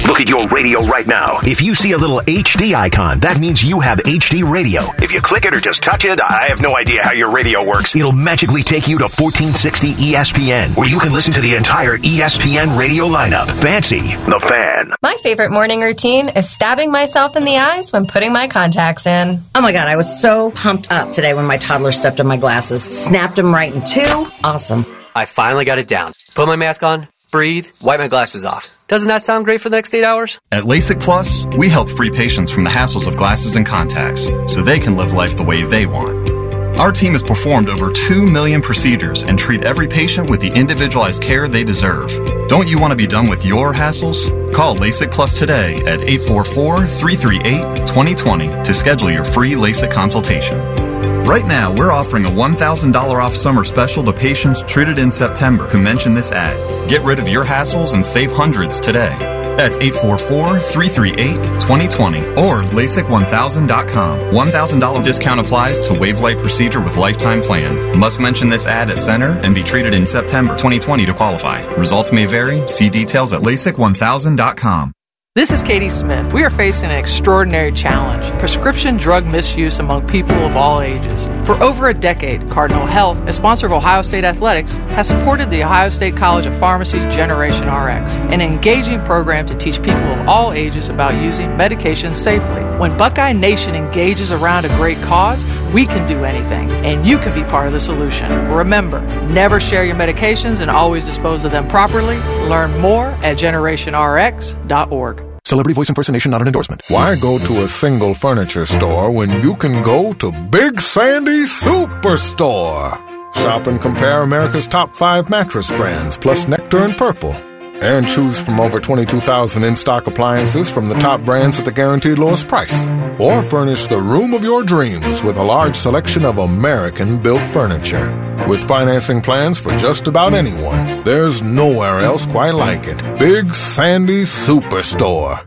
Look 0.07 0.21
at 0.21 0.29
your 0.29 0.49
radio 0.49 0.83
right 0.83 1.07
now. 1.07 1.39
If 1.43 1.63
you 1.63 1.75
see 1.75 1.93
a 1.93 1.99
little 1.99 2.21
HD 2.21 2.75
icon, 2.75 3.21
that 3.21 3.39
means 3.39 3.63
you 3.63 3.81
have 3.81 3.99
HD 3.99 4.49
radio. 4.49 4.83
If 4.99 5.13
you 5.13 5.21
click 5.21 5.45
it 5.45 5.55
or 5.55 5.61
just 5.61 5.83
touch 5.83 6.05
it, 6.05 6.21
I 6.21 6.49
have 6.49 6.61
no 6.61 6.77
idea 6.77 7.03
how 7.03 7.13
your 7.13 7.31
radio 7.31 7.67
works. 7.67 7.95
It'll 7.95 8.13
magically 8.13 8.63
take 8.63 8.89
you 8.89 8.99
to 8.99 9.05
1460 9.05 9.95
ESPN, 9.95 10.77
where 10.77 10.89
you 10.89 10.99
can 10.99 11.13
listen 11.13 11.33
to 11.35 11.41
the 11.41 11.55
entire 11.55 11.99
ESPN 11.99 12.77
radio 12.77 13.07
lineup. 13.07 13.47
Fancy 13.63 14.01
the 14.01 14.41
fan. 14.49 14.93
My 15.03 15.17
favorite 15.23 15.51
morning 15.51 15.81
routine 15.81 16.29
is 16.31 16.51
stabbing 16.51 16.91
myself 16.91 17.37
in 17.37 17.45
the 17.45 17.59
eyes 17.59 17.93
when 17.93 18.07
putting 18.07 18.33
my 18.33 18.49
contacts 18.49 19.07
in. 19.07 19.41
Oh 19.55 19.61
my 19.61 19.73
god, 19.73 19.89
I 19.89 19.97
was 19.97 20.21
so 20.21 20.51
pumped 20.51 20.91
up 20.91 21.13
today 21.13 21.33
when 21.35 21.47
my 21.47 21.59
toddler 21.59 21.93
stepped 21.93 22.19
on 22.21 22.27
my 22.27 22.37
glasses, 22.37 22.83
snapped 22.83 23.37
them 23.37 23.55
right 23.55 23.73
in 23.73 23.83
two. 23.85 24.27
Awesome. 24.43 24.85
I 25.15 25.27
finally 25.27 25.65
got 25.65 25.79
it 25.79 25.87
down. 25.89 26.13
Put 26.35 26.47
my 26.47 26.57
mask 26.57 26.83
on, 26.83 27.07
breathe, 27.33 27.67
wipe 27.83 27.99
my 27.99 28.07
glasses 28.07 28.45
off. 28.45 28.69
Doesn't 28.87 29.09
that 29.09 29.23
sound 29.23 29.45
great 29.47 29.61
for 29.61 29.71
the 29.71 29.77
next 29.77 29.93
eight 29.95 30.05
hours? 30.05 30.39
At 30.53 30.63
LASIK 30.63 31.03
Plus, 31.03 31.47
we 31.57 31.69
help 31.69 31.91
free 31.91 32.11
patients 32.11 32.53
from 32.53 32.63
the 32.63 32.71
hassles 32.71 33.09
of 33.09 33.17
glasses 33.17 33.57
and 33.57 33.67
contacts 33.67 34.27
so 34.47 34.63
they 34.63 34.79
can 34.79 34.97
live 34.97 35.13
life 35.13 35.37
the 35.37 35.43
way 35.43 35.65
they 35.65 35.87
want. 35.87 36.31
Our 36.79 36.93
team 36.93 37.13
has 37.13 37.23
performed 37.23 37.69
over 37.69 37.91
2 37.91 38.27
million 38.27 38.63
procedures 38.63 39.25
and 39.25 39.39
treat 39.39 39.65
every 39.65 39.89
patient 39.89 40.31
with 40.31 40.41
the 40.41 40.53
individualized 40.53 41.23
care 41.23 41.49
they 41.49 41.65
deserve. 41.65 42.09
Don't 42.49 42.69
you 42.69 42.79
want 42.79 42.93
to 42.93 42.97
be 42.97 43.07
done 43.07 43.29
with 43.29 43.45
your 43.45 43.73
hassles? 43.73 44.31
Call 44.53 44.77
LASIK 44.77 45.11
Plus 45.11 45.35
today 45.35 45.77
at 45.87 46.01
844 46.03 46.87
338 46.87 47.87
2020 47.87 48.63
to 48.63 48.75
schedule 48.75 49.11
your 49.11 49.25
free 49.25 49.53
LASIK 49.53 49.91
consultation. 49.91 50.82
Right 51.25 51.47
now, 51.47 51.73
we're 51.73 51.93
offering 51.93 52.27
a 52.27 52.31
$1,000 52.31 52.95
off 52.95 53.35
summer 53.35 53.63
special 53.65 54.03
to 54.05 54.13
patients 54.13 54.63
treated 54.63 54.99
in 54.99 55.11
September 55.11 55.67
who 55.69 55.81
mention 55.81 56.15
this 56.15 56.33
ad. 56.33 56.89
Get 56.89 57.03
rid 57.03 57.19
of 57.21 57.29
your 57.29 57.45
hassles 57.45 57.95
and 57.95 58.05
save 58.05 58.33
hundreds 58.33 58.81
today. 58.81 59.17
That's 59.57 59.79
844-338-2020 59.79 62.37
or 62.39 62.63
LASIK1000.com. 62.63 64.33
$1,000 64.33 65.05
discount 65.05 65.41
applies 65.41 65.79
to 65.81 65.93
Wavelight 65.93 66.39
procedure 66.39 66.81
with 66.81 66.97
lifetime 66.97 67.41
plan. 67.41 67.97
Must 67.97 68.19
mention 68.19 68.49
this 68.49 68.67
ad 68.67 68.91
at 68.91 68.99
center 68.99 69.39
and 69.45 69.55
be 69.55 69.63
treated 69.63 69.95
in 69.95 70.07
September 70.07 70.55
2020 70.55 71.07
to 71.07 71.15
qualify. 71.15 71.65
Results 71.75 72.11
may 72.13 72.27
vary. 72.27 72.67
See 72.67 72.91
details 72.91 73.33
at 73.33 73.43
LASIK1000.com. 73.43 74.93
This 75.35 75.51
is 75.51 75.63
Katie 75.63 75.89
Smith. 75.89 76.31
We 76.35 76.43
are 76.45 76.51
facing 76.51 76.91
an 76.91 76.99
extraordinary 76.99 77.73
challenge 77.73 78.39
prescription 78.39 78.99
drug 78.99 79.25
misuse 79.25 79.79
among 79.79 80.07
people 80.07 80.37
of 80.37 80.57
all 80.57 80.83
ages. 80.83 81.27
For 81.47 81.55
over 81.63 81.89
a 81.89 81.95
decade, 81.95 82.51
Cardinal 82.51 82.85
Health, 82.85 83.19
a 83.23 83.33
sponsor 83.33 83.65
of 83.65 83.73
Ohio 83.73 84.03
State 84.03 84.25
Athletics, 84.25 84.75
has 84.93 85.09
supported 85.09 85.49
the 85.49 85.65
Ohio 85.65 85.89
State 85.89 86.19
College 86.19 86.45
of 86.45 86.53
Pharmacy's 86.59 87.05
Generation 87.05 87.67
RX, 87.67 88.13
an 88.31 88.43
engaging 88.43 89.03
program 89.07 89.47
to 89.47 89.57
teach 89.57 89.79
people 89.79 89.95
of 89.95 90.29
all 90.29 90.53
ages 90.53 90.91
about 90.91 91.15
using 91.23 91.49
medications 91.53 92.17
safely. 92.17 92.62
When 92.79 92.97
Buckeye 92.97 93.33
Nation 93.33 93.75
engages 93.75 94.33
around 94.33 94.65
a 94.65 94.69
great 94.77 94.97
cause, 95.03 95.45
we 95.73 95.85
can 95.85 96.07
do 96.07 96.25
anything, 96.25 96.71
and 96.85 97.07
you 97.07 97.19
can 97.19 97.35
be 97.35 97.45
part 97.51 97.67
of 97.67 97.73
the 97.73 97.81
solution. 97.81 98.31
Remember, 98.49 99.01
never 99.27 99.61
share 99.61 99.85
your 99.85 99.97
medications 99.97 100.61
and 100.61 100.71
always 100.71 101.05
dispose 101.05 101.45
of 101.45 101.53
them 101.53 101.69
properly. 101.69 102.19
Learn 102.49 102.79
more 102.81 103.07
at 103.23 103.37
generationrx.org. 103.37 105.25
Celebrity 105.45 105.75
voice 105.75 105.89
impersonation 105.91 106.31
not 106.31 106.41
an 106.41 106.47
endorsement. 106.47 106.83
Why 106.89 107.15
go 107.21 107.39
to 107.39 107.63
a 107.63 107.69
single 107.69 108.15
furniture 108.15 108.65
store 108.65 109.11
when 109.11 109.31
you 109.43 109.55
can 109.57 109.83
go 109.83 110.13
to 110.15 110.33
Big 110.33 110.81
Sandy 110.81 111.43
Superstore? 111.43 112.97
Shop 113.35 113.67
and 113.67 113.81
compare 113.81 114.23
America's 114.23 114.67
top 114.67 114.95
five 114.97 115.29
mattress 115.29 115.71
brands, 115.71 116.17
plus 116.17 116.47
Nectar 116.49 116.85
and 116.85 116.97
Purple. 116.97 117.52
And 117.83 118.07
choose 118.07 118.41
from 118.41 118.61
over 118.61 118.79
22,000 118.79 119.65
in 119.65 119.75
stock 119.75 120.07
appliances 120.07 120.71
from 120.71 120.87
the 120.87 120.95
top 120.95 121.21
brands 121.23 121.59
at 121.59 121.65
the 121.65 121.73
guaranteed 121.73 122.17
lowest 122.17 122.47
price. 122.47 122.87
Or 123.19 123.43
furnish 123.43 123.89
the 123.89 124.01
room 124.01 124.35
of 124.35 124.45
your 124.45 124.63
dreams 124.63 125.25
with 125.25 125.37
a 125.37 125.43
large 125.43 125.75
selection 125.75 126.25
of 126.25 126.39
American 126.39 127.21
built 127.21 127.43
furniture. 127.49 128.09
With 128.49 128.63
financing 128.63 129.21
plans 129.21 129.59
for 129.59 129.77
just 129.79 130.07
about 130.07 130.33
anyone, 130.33 131.03
there's 131.03 131.43
nowhere 131.43 131.99
else 131.99 132.25
quite 132.25 132.55
like 132.55 132.87
it. 132.87 133.03
Big 133.19 133.53
Sandy 133.53 134.23
Superstore. 134.23 135.45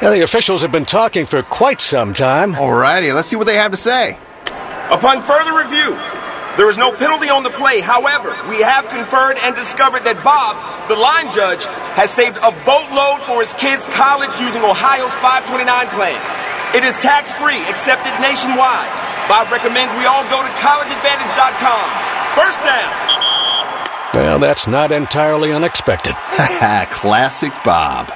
Now, 0.00 0.10
the 0.10 0.22
officials 0.22 0.62
have 0.62 0.70
been 0.70 0.86
talking 0.86 1.26
for 1.26 1.42
quite 1.42 1.80
some 1.80 2.14
time. 2.14 2.54
Alrighty, 2.54 3.12
let's 3.12 3.26
see 3.26 3.36
what 3.36 3.46
they 3.46 3.56
have 3.56 3.72
to 3.72 3.76
say. 3.76 4.16
Upon 4.90 5.22
further 5.22 5.58
review, 5.58 5.96
there 6.56 6.68
is 6.68 6.78
no 6.78 6.90
penalty 6.92 7.30
on 7.30 7.42
the 7.42 7.50
play. 7.50 7.80
However, 7.80 8.34
we 8.48 8.60
have 8.60 8.88
conferred 8.88 9.38
and 9.42 9.54
discovered 9.54 10.02
that 10.04 10.18
Bob, 10.26 10.58
the 10.90 10.98
line 10.98 11.30
judge, 11.30 11.64
has 11.94 12.10
saved 12.10 12.36
a 12.42 12.50
boatload 12.66 13.22
for 13.22 13.40
his 13.40 13.54
kids' 13.54 13.86
college 13.94 14.34
using 14.42 14.62
Ohio's 14.62 15.14
529 15.22 15.66
plan. 15.94 16.18
It 16.74 16.82
is 16.82 16.98
tax 16.98 17.32
free, 17.34 17.62
accepted 17.66 18.12
nationwide. 18.22 18.90
Bob 19.30 19.50
recommends 19.50 19.94
we 19.94 20.06
all 20.06 20.26
go 20.26 20.42
to 20.42 20.52
collegeadvantage.com. 20.58 21.86
First 22.34 22.58
down. 22.66 22.92
Well, 24.14 24.38
that's 24.38 24.66
not 24.66 24.90
entirely 24.92 25.52
unexpected. 25.52 26.14
Classic 26.90 27.52
Bob. 27.64 28.12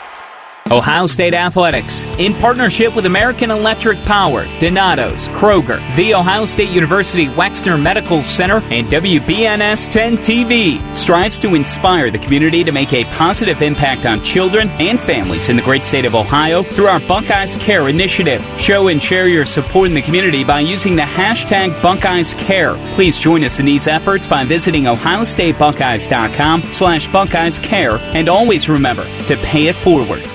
Ohio 0.70 1.06
State 1.06 1.34
Athletics, 1.34 2.04
in 2.18 2.32
partnership 2.32 2.96
with 2.96 3.04
American 3.04 3.50
Electric 3.50 3.98
Power, 4.04 4.46
Donato's, 4.58 5.28
Kroger, 5.28 5.78
The 5.94 6.14
Ohio 6.14 6.46
State 6.46 6.70
University 6.70 7.26
Wexner 7.26 7.80
Medical 7.80 8.22
Center, 8.22 8.62
and 8.70 8.86
WBNS 8.86 9.92
10 9.92 10.16
TV, 10.16 10.96
strives 10.96 11.38
to 11.40 11.54
inspire 11.54 12.10
the 12.10 12.18
community 12.18 12.64
to 12.64 12.72
make 12.72 12.94
a 12.94 13.04
positive 13.04 13.60
impact 13.60 14.06
on 14.06 14.24
children 14.24 14.70
and 14.80 14.98
families 14.98 15.50
in 15.50 15.56
the 15.56 15.62
great 15.62 15.84
state 15.84 16.06
of 16.06 16.14
Ohio 16.14 16.62
through 16.62 16.86
our 16.86 17.00
Buckeyes 17.00 17.58
Care 17.58 17.90
initiative. 17.90 18.42
Show 18.58 18.88
and 18.88 19.02
share 19.02 19.28
your 19.28 19.44
support 19.44 19.88
in 19.88 19.94
the 19.94 20.00
community 20.00 20.44
by 20.44 20.60
using 20.60 20.96
the 20.96 21.02
hashtag 21.02 21.70
Buckeyes 21.82 22.32
Care. 22.32 22.74
Please 22.94 23.18
join 23.18 23.44
us 23.44 23.58
in 23.58 23.66
these 23.66 23.86
efforts 23.86 24.26
by 24.26 24.46
visiting 24.46 24.84
ohiostatebuckeyes.com 24.84 26.62
slash 26.72 27.06
Buckeyes 27.12 27.58
Care, 27.58 27.98
and 28.14 28.30
always 28.30 28.66
remember 28.70 29.04
to 29.26 29.36
pay 29.36 29.66
it 29.66 29.76
forward. 29.76 30.26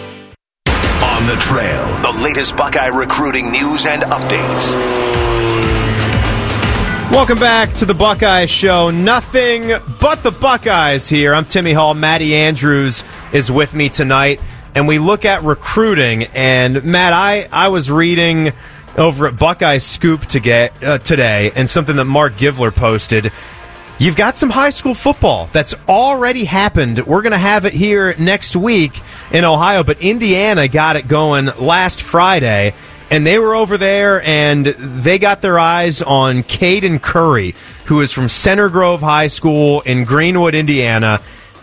The 1.29 1.35
trail, 1.35 1.85
the 2.01 2.23
latest 2.23 2.57
Buckeye 2.57 2.87
recruiting 2.87 3.51
news 3.51 3.85
and 3.85 4.01
updates. 4.01 4.73
Welcome 7.11 7.37
back 7.37 7.71
to 7.75 7.85
the 7.85 7.93
Buckeye 7.93 8.47
Show. 8.47 8.89
Nothing 8.89 9.71
but 10.01 10.23
the 10.23 10.31
Buckeyes 10.31 11.07
here. 11.07 11.35
I'm 11.35 11.45
Timmy 11.45 11.71
Hall. 11.71 11.93
Maddie 11.93 12.35
Andrews 12.35 13.03
is 13.31 13.51
with 13.51 13.75
me 13.75 13.89
tonight, 13.89 14.41
and 14.73 14.87
we 14.87 14.97
look 14.97 15.23
at 15.23 15.43
recruiting. 15.43 16.23
And 16.33 16.83
Matt, 16.83 17.13
I, 17.13 17.47
I 17.51 17.67
was 17.67 17.91
reading 17.91 18.51
over 18.97 19.27
at 19.27 19.37
Buckeye 19.37 19.77
Scoop 19.77 20.25
to 20.29 20.39
get, 20.39 20.83
uh, 20.83 20.97
today, 20.97 21.51
and 21.55 21.69
something 21.69 21.97
that 21.97 22.05
Mark 22.05 22.33
Givler 22.33 22.73
posted. 22.73 23.31
You've 23.99 24.15
got 24.15 24.37
some 24.37 24.49
high 24.49 24.69
school 24.69 24.93
football 24.93 25.49
that's 25.51 25.75
already 25.89 26.45
happened. 26.45 27.05
We're 27.05 27.21
going 27.21 27.33
to 27.33 27.37
have 27.37 27.65
it 27.65 27.73
here 27.73 28.15
next 28.17 28.55
week 28.55 28.93
in 29.29 29.43
Ohio, 29.43 29.83
but 29.83 30.01
Indiana 30.01 30.69
got 30.69 30.95
it 30.95 31.05
going 31.09 31.47
last 31.59 32.01
Friday 32.01 32.73
and 33.11 33.27
they 33.27 33.37
were 33.39 33.55
over 33.55 33.77
there 33.77 34.21
and 34.21 34.65
they 34.65 35.19
got 35.19 35.41
their 35.41 35.59
eyes 35.59 36.01
on 36.01 36.43
Caden 36.43 37.01
Curry, 37.01 37.55
who 37.87 37.99
is 37.99 38.13
from 38.13 38.29
Center 38.29 38.69
Grove 38.69 39.01
High 39.01 39.27
School 39.27 39.81
in 39.81 40.05
Greenwood, 40.05 40.55
Indiana. 40.55 41.19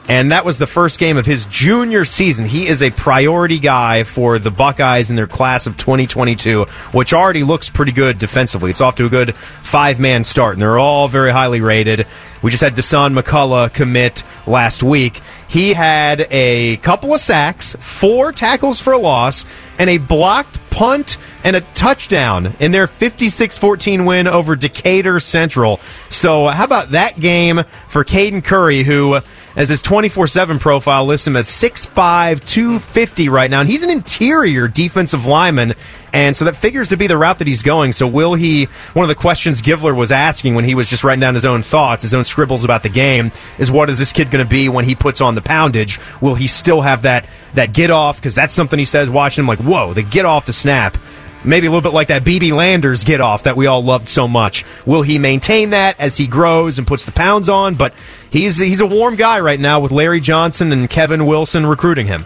And 0.08 0.30
that 0.30 0.44
was 0.44 0.58
the 0.58 0.68
first 0.68 1.00
game 1.00 1.16
of 1.16 1.26
his 1.26 1.46
junior 1.46 2.04
season. 2.04 2.46
He 2.46 2.68
is 2.68 2.80
a 2.80 2.90
priority 2.90 3.58
guy 3.58 4.04
for 4.04 4.38
the 4.38 4.52
Buckeyes 4.52 5.10
in 5.10 5.16
their 5.16 5.26
class 5.26 5.66
of 5.66 5.76
2022, 5.76 6.64
which 6.92 7.12
already 7.12 7.42
looks 7.42 7.68
pretty 7.68 7.92
good 7.92 8.18
defensively. 8.18 8.70
It's 8.70 8.80
off 8.80 8.96
to 8.96 9.06
a 9.06 9.08
good 9.08 9.34
five 9.34 9.98
man 9.98 10.22
start, 10.22 10.54
and 10.54 10.62
they're 10.62 10.78
all 10.78 11.08
very 11.08 11.32
highly 11.32 11.60
rated. 11.60 12.06
We 12.46 12.52
just 12.52 12.62
had 12.62 12.76
Dasan 12.76 13.18
McCullough 13.18 13.74
commit 13.74 14.22
last 14.46 14.84
week. 14.84 15.20
He 15.48 15.72
had 15.72 16.28
a 16.30 16.76
couple 16.76 17.12
of 17.12 17.20
sacks, 17.20 17.74
four 17.80 18.30
tackles 18.30 18.78
for 18.78 18.92
a 18.92 18.98
loss, 18.98 19.44
and 19.80 19.90
a 19.90 19.98
blocked 19.98 20.60
punt 20.70 21.16
and 21.42 21.56
a 21.56 21.60
touchdown 21.74 22.54
in 22.60 22.70
their 22.70 22.86
56-14 22.86 24.06
win 24.06 24.28
over 24.28 24.54
Decatur 24.54 25.18
Central. 25.18 25.80
So 26.08 26.46
how 26.46 26.62
about 26.62 26.90
that 26.90 27.18
game 27.18 27.64
for 27.88 28.04
Caden 28.04 28.44
Curry, 28.44 28.84
who, 28.84 29.18
as 29.56 29.68
his 29.68 29.82
24-7 29.82 30.60
profile 30.60 31.04
lists 31.04 31.26
him 31.26 31.34
as 31.34 31.48
6'5", 31.48 32.46
250 32.48 33.28
right 33.28 33.50
now, 33.50 33.60
and 33.60 33.68
he's 33.68 33.82
an 33.82 33.90
interior 33.90 34.68
defensive 34.68 35.26
lineman, 35.26 35.72
and 36.16 36.34
so 36.34 36.46
that 36.46 36.56
figures 36.56 36.88
to 36.88 36.96
be 36.96 37.08
the 37.08 37.18
route 37.18 37.40
that 37.40 37.46
he's 37.46 37.62
going. 37.62 37.92
So 37.92 38.06
will 38.06 38.32
he, 38.32 38.64
one 38.94 39.04
of 39.04 39.08
the 39.08 39.14
questions 39.14 39.60
Givler 39.60 39.94
was 39.94 40.10
asking 40.10 40.54
when 40.54 40.64
he 40.64 40.74
was 40.74 40.88
just 40.88 41.04
writing 41.04 41.20
down 41.20 41.34
his 41.34 41.44
own 41.44 41.62
thoughts, 41.62 42.04
his 42.04 42.14
own 42.14 42.24
scribbles 42.24 42.64
about 42.64 42.82
the 42.82 42.88
game, 42.88 43.32
is 43.58 43.70
what 43.70 43.90
is 43.90 43.98
this 43.98 44.12
kid 44.12 44.30
going 44.30 44.42
to 44.42 44.48
be 44.48 44.70
when 44.70 44.86
he 44.86 44.94
puts 44.94 45.20
on 45.20 45.34
the 45.34 45.42
poundage? 45.42 46.00
Will 46.22 46.34
he 46.34 46.46
still 46.46 46.80
have 46.80 47.02
that, 47.02 47.28
that 47.52 47.74
get 47.74 47.90
off? 47.90 48.16
Because 48.16 48.34
that's 48.34 48.54
something 48.54 48.78
he 48.78 48.86
says 48.86 49.10
watching 49.10 49.42
him 49.42 49.46
like, 49.46 49.58
whoa, 49.58 49.92
the 49.92 50.02
get 50.02 50.24
off 50.24 50.46
the 50.46 50.54
snap 50.54 50.96
maybe 51.44 51.66
a 51.66 51.70
little 51.70 51.82
bit 51.82 51.94
like 51.94 52.08
that 52.08 52.24
BB 52.24 52.52
Landers 52.52 53.04
get 53.04 53.20
off 53.20 53.42
that 53.42 53.54
we 53.54 53.66
all 53.66 53.84
loved 53.84 54.08
so 54.08 54.26
much. 54.26 54.64
Will 54.86 55.02
he 55.02 55.18
maintain 55.18 55.70
that 55.70 56.00
as 56.00 56.16
he 56.16 56.26
grows 56.26 56.78
and 56.78 56.86
puts 56.86 57.04
the 57.04 57.12
pounds 57.12 57.50
on? 57.50 57.74
But 57.74 57.92
he's 58.30 58.58
he's 58.58 58.80
a 58.80 58.86
warm 58.86 59.16
guy 59.16 59.38
right 59.40 59.60
now 59.60 59.80
with 59.80 59.92
Larry 59.92 60.20
Johnson 60.20 60.72
and 60.72 60.88
Kevin 60.88 61.26
Wilson 61.26 61.66
recruiting 61.66 62.06
him. 62.06 62.24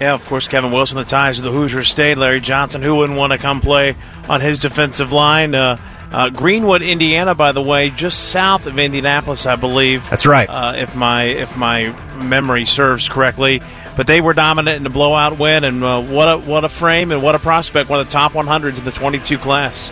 Yeah, 0.00 0.14
of 0.14 0.24
course, 0.26 0.46
Kevin 0.46 0.70
Wilson, 0.70 0.96
the 0.96 1.04
ties 1.04 1.38
of 1.38 1.44
the 1.44 1.50
Hoosier 1.50 1.82
State. 1.82 2.18
Larry 2.18 2.40
Johnson, 2.40 2.82
who 2.82 2.96
wouldn't 2.96 3.18
want 3.18 3.32
to 3.32 3.38
come 3.38 3.60
play 3.60 3.96
on 4.28 4.40
his 4.40 4.58
defensive 4.58 5.10
line? 5.10 5.54
Uh, 5.54 5.76
uh, 6.12 6.30
Greenwood, 6.30 6.82
Indiana, 6.82 7.34
by 7.34 7.52
the 7.52 7.60
way, 7.60 7.90
just 7.90 8.30
south 8.30 8.66
of 8.66 8.78
Indianapolis, 8.78 9.44
I 9.44 9.56
believe. 9.56 10.08
That's 10.08 10.24
right. 10.24 10.48
Uh, 10.48 10.74
if 10.76 10.96
my 10.96 11.24
if 11.24 11.56
my 11.56 11.94
memory 12.16 12.64
serves 12.64 13.08
correctly, 13.08 13.60
but 13.96 14.06
they 14.06 14.20
were 14.20 14.32
dominant 14.32 14.76
in 14.76 14.84
the 14.84 14.90
blowout 14.90 15.38
win, 15.38 15.64
and 15.64 15.82
uh, 15.82 16.00
what 16.00 16.26
a 16.26 16.38
what 16.38 16.64
a 16.64 16.68
frame 16.68 17.12
and 17.12 17.22
what 17.22 17.34
a 17.34 17.38
prospect! 17.38 17.90
One 17.90 18.00
of 18.00 18.06
the 18.06 18.12
top 18.12 18.32
100s 18.32 18.78
in 18.78 18.84
the 18.84 18.92
22 18.92 19.36
class. 19.38 19.90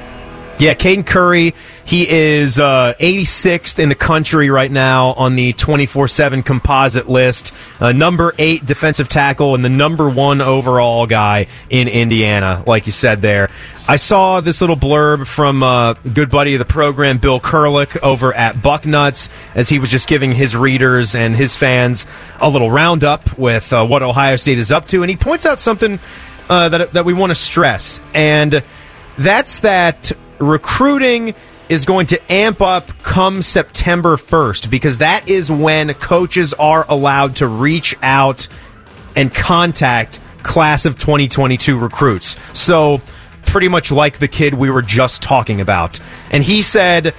Yeah, 0.59 0.73
Caden 0.73 1.07
Curry, 1.07 1.55
he 1.85 2.09
is 2.09 2.59
uh, 2.59 2.95
86th 2.99 3.79
in 3.79 3.91
the 3.91 3.95
country 3.95 4.49
right 4.49 4.71
now 4.71 5.09
on 5.09 5.37
the 5.37 5.53
24 5.53 6.09
7 6.09 6.43
composite 6.43 7.11
list. 7.11 7.53
Uh, 7.79 7.93
number 7.93 8.33
eight 8.39 8.65
defensive 8.65 9.11
tackle 9.11 9.55
and 9.55 9.63
the 9.63 9.69
number 9.69 10.09
one 10.09 10.41
overall 10.41 11.07
guy 11.07 11.49
in 11.69 11.89
Indiana, 11.89 12.65
like 12.67 12.87
you 12.87 12.93
said 12.93 13.21
there. 13.21 13.51
I 13.87 13.97
saw 13.97 14.41
this 14.41 14.63
little 14.63 14.77
blurb 14.77 15.27
from 15.27 15.63
uh, 15.63 15.93
good 15.93 16.31
buddy 16.31 16.55
of 16.55 16.59
the 16.59 16.65
program, 16.65 17.19
Bill 17.19 17.39
Kurelic, 17.39 18.03
over 18.03 18.33
at 18.33 18.55
Bucknuts, 18.57 19.29
as 19.55 19.69
he 19.69 19.79
was 19.79 19.91
just 19.91 20.09
giving 20.09 20.33
his 20.33 20.57
readers 20.57 21.15
and 21.15 21.37
his 21.37 21.55
fans 21.55 22.07
a 22.41 22.49
little 22.49 22.71
roundup 22.71 23.39
with 23.39 23.75
uh, 23.75 23.87
what 23.87 24.03
Ohio 24.03 24.37
State 24.37 24.59
is 24.59 24.73
up 24.73 24.87
to. 24.87 25.03
And 25.03 25.11
he 25.11 25.19
points 25.19 25.45
out 25.45 25.61
something 25.61 26.01
uh, 26.49 26.71
that, 26.71 26.93
that 26.95 27.05
we 27.05 27.13
want 27.13 27.31
to 27.31 27.35
stress. 27.35 28.01
And 28.15 28.63
that's 29.19 29.61
that 29.61 30.13
recruiting 30.39 31.35
is 31.69 31.85
going 31.85 32.07
to 32.07 32.33
amp 32.33 32.61
up 32.61 32.87
come 33.03 33.43
September 33.43 34.17
1st 34.17 34.71
because 34.71 34.99
that 34.99 35.29
is 35.29 35.51
when 35.51 35.93
coaches 35.95 36.55
are 36.55 36.87
allowed 36.89 37.37
to 37.37 37.47
reach 37.47 37.95
out 38.03 38.47
and 39.17 39.35
contact 39.35 40.21
class 40.43 40.85
of 40.85 40.97
2022 40.97 41.79
recruits. 41.79 42.37
So, 42.53 43.01
pretty 43.47 43.69
much 43.69 43.91
like 43.91 44.19
the 44.19 44.29
kid 44.29 44.55
we 44.55 44.71
were 44.71 44.83
just 44.83 45.23
talking 45.23 45.61
about. 45.61 45.99
And 46.31 46.43
he 46.43 46.63
said 46.63 47.15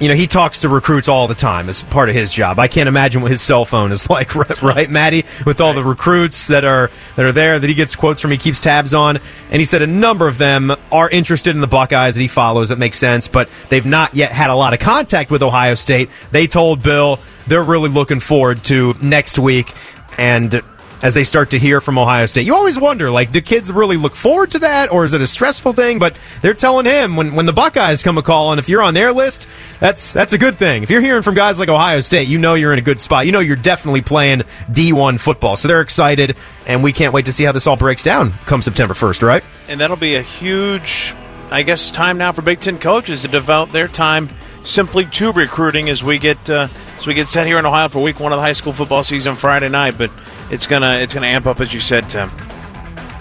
you 0.00 0.08
know, 0.08 0.14
he 0.14 0.26
talks 0.26 0.60
to 0.60 0.68
recruits 0.68 1.08
all 1.08 1.28
the 1.28 1.34
time 1.34 1.68
as 1.68 1.82
part 1.82 2.08
of 2.08 2.14
his 2.14 2.32
job. 2.32 2.58
I 2.58 2.68
can't 2.68 2.88
imagine 2.88 3.20
what 3.20 3.30
his 3.30 3.42
cell 3.42 3.66
phone 3.66 3.92
is 3.92 4.08
like, 4.10 4.34
right, 4.34 4.62
right 4.62 4.90
Maddie? 4.90 5.24
With 5.44 5.60
all 5.60 5.74
the 5.74 5.84
recruits 5.84 6.46
that 6.46 6.64
are 6.64 6.90
that 7.16 7.26
are 7.26 7.32
there 7.32 7.58
that 7.58 7.68
he 7.68 7.74
gets 7.74 7.94
quotes 7.94 8.20
from, 8.20 8.30
he 8.30 8.38
keeps 8.38 8.60
tabs 8.60 8.94
on, 8.94 9.18
and 9.18 9.56
he 9.60 9.64
said 9.64 9.82
a 9.82 9.86
number 9.86 10.26
of 10.26 10.38
them 10.38 10.72
are 10.90 11.08
interested 11.08 11.54
in 11.54 11.60
the 11.60 11.66
Buckeyes 11.66 12.14
that 12.14 12.20
he 12.20 12.28
follows. 12.28 12.70
That 12.70 12.78
makes 12.78 12.98
sense, 12.98 13.28
but 13.28 13.50
they've 13.68 13.84
not 13.84 14.14
yet 14.14 14.32
had 14.32 14.50
a 14.50 14.54
lot 14.54 14.72
of 14.72 14.80
contact 14.80 15.30
with 15.30 15.42
Ohio 15.42 15.74
State. 15.74 16.08
They 16.30 16.46
told 16.46 16.82
Bill 16.82 17.20
they're 17.46 17.62
really 17.62 17.90
looking 17.90 18.20
forward 18.20 18.64
to 18.64 18.94
next 19.02 19.38
week, 19.38 19.70
and 20.16 20.62
as 21.02 21.14
they 21.14 21.24
start 21.24 21.50
to 21.50 21.58
hear 21.58 21.80
from 21.80 21.98
Ohio 21.98 22.26
State. 22.26 22.46
You 22.46 22.54
always 22.54 22.78
wonder, 22.78 23.10
like, 23.10 23.32
do 23.32 23.40
kids 23.40 23.72
really 23.72 23.96
look 23.96 24.14
forward 24.14 24.52
to 24.52 24.60
that, 24.60 24.92
or 24.92 25.04
is 25.04 25.14
it 25.14 25.20
a 25.20 25.26
stressful 25.26 25.72
thing? 25.72 25.98
But 25.98 26.16
they're 26.42 26.54
telling 26.54 26.86
him 26.86 27.16
when, 27.16 27.34
when 27.34 27.46
the 27.46 27.52
Buckeyes 27.52 28.02
come 28.02 28.18
a 28.18 28.22
call, 28.22 28.52
and 28.52 28.58
if 28.58 28.68
you're 28.68 28.82
on 28.82 28.94
their 28.94 29.12
list, 29.12 29.48
that's 29.78 30.12
that's 30.12 30.32
a 30.32 30.38
good 30.38 30.56
thing. 30.56 30.82
If 30.82 30.90
you're 30.90 31.00
hearing 31.00 31.22
from 31.22 31.34
guys 31.34 31.58
like 31.58 31.68
Ohio 31.68 32.00
State, 32.00 32.28
you 32.28 32.38
know 32.38 32.54
you're 32.54 32.72
in 32.72 32.78
a 32.78 32.82
good 32.82 33.00
spot. 33.00 33.26
You 33.26 33.32
know 33.32 33.40
you're 33.40 33.56
definitely 33.56 34.02
playing 34.02 34.40
D1 34.70 35.18
football. 35.20 35.56
So 35.56 35.68
they're 35.68 35.80
excited, 35.80 36.36
and 36.66 36.82
we 36.82 36.92
can't 36.92 37.14
wait 37.14 37.26
to 37.26 37.32
see 37.32 37.44
how 37.44 37.52
this 37.52 37.66
all 37.66 37.76
breaks 37.76 38.02
down 38.02 38.32
come 38.46 38.62
September 38.62 38.94
1st, 38.94 39.22
right? 39.22 39.44
And 39.68 39.80
that'll 39.80 39.96
be 39.96 40.16
a 40.16 40.22
huge, 40.22 41.14
I 41.50 41.62
guess, 41.62 41.90
time 41.90 42.18
now 42.18 42.32
for 42.32 42.42
Big 42.42 42.60
Ten 42.60 42.78
coaches 42.78 43.22
to 43.22 43.28
devote 43.28 43.72
their 43.72 43.88
time 43.88 44.28
simply 44.64 45.06
to 45.06 45.32
recruiting 45.32 45.88
as 45.88 46.02
we 46.02 46.18
get 46.18 46.50
uh, 46.50 46.68
as 46.98 47.06
we 47.06 47.14
get 47.14 47.26
set 47.26 47.46
here 47.46 47.58
in 47.58 47.66
Ohio 47.66 47.88
for 47.88 48.02
Week 48.02 48.20
One 48.20 48.32
of 48.32 48.38
the 48.38 48.42
high 48.42 48.52
school 48.52 48.72
football 48.72 49.04
season 49.04 49.36
Friday 49.36 49.68
night. 49.68 49.96
But 49.96 50.10
it's 50.50 50.66
gonna 50.66 50.98
it's 50.98 51.14
gonna 51.14 51.26
amp 51.26 51.46
up 51.46 51.60
as 51.60 51.72
you 51.72 51.80
said, 51.80 52.08
Tim. 52.08 52.30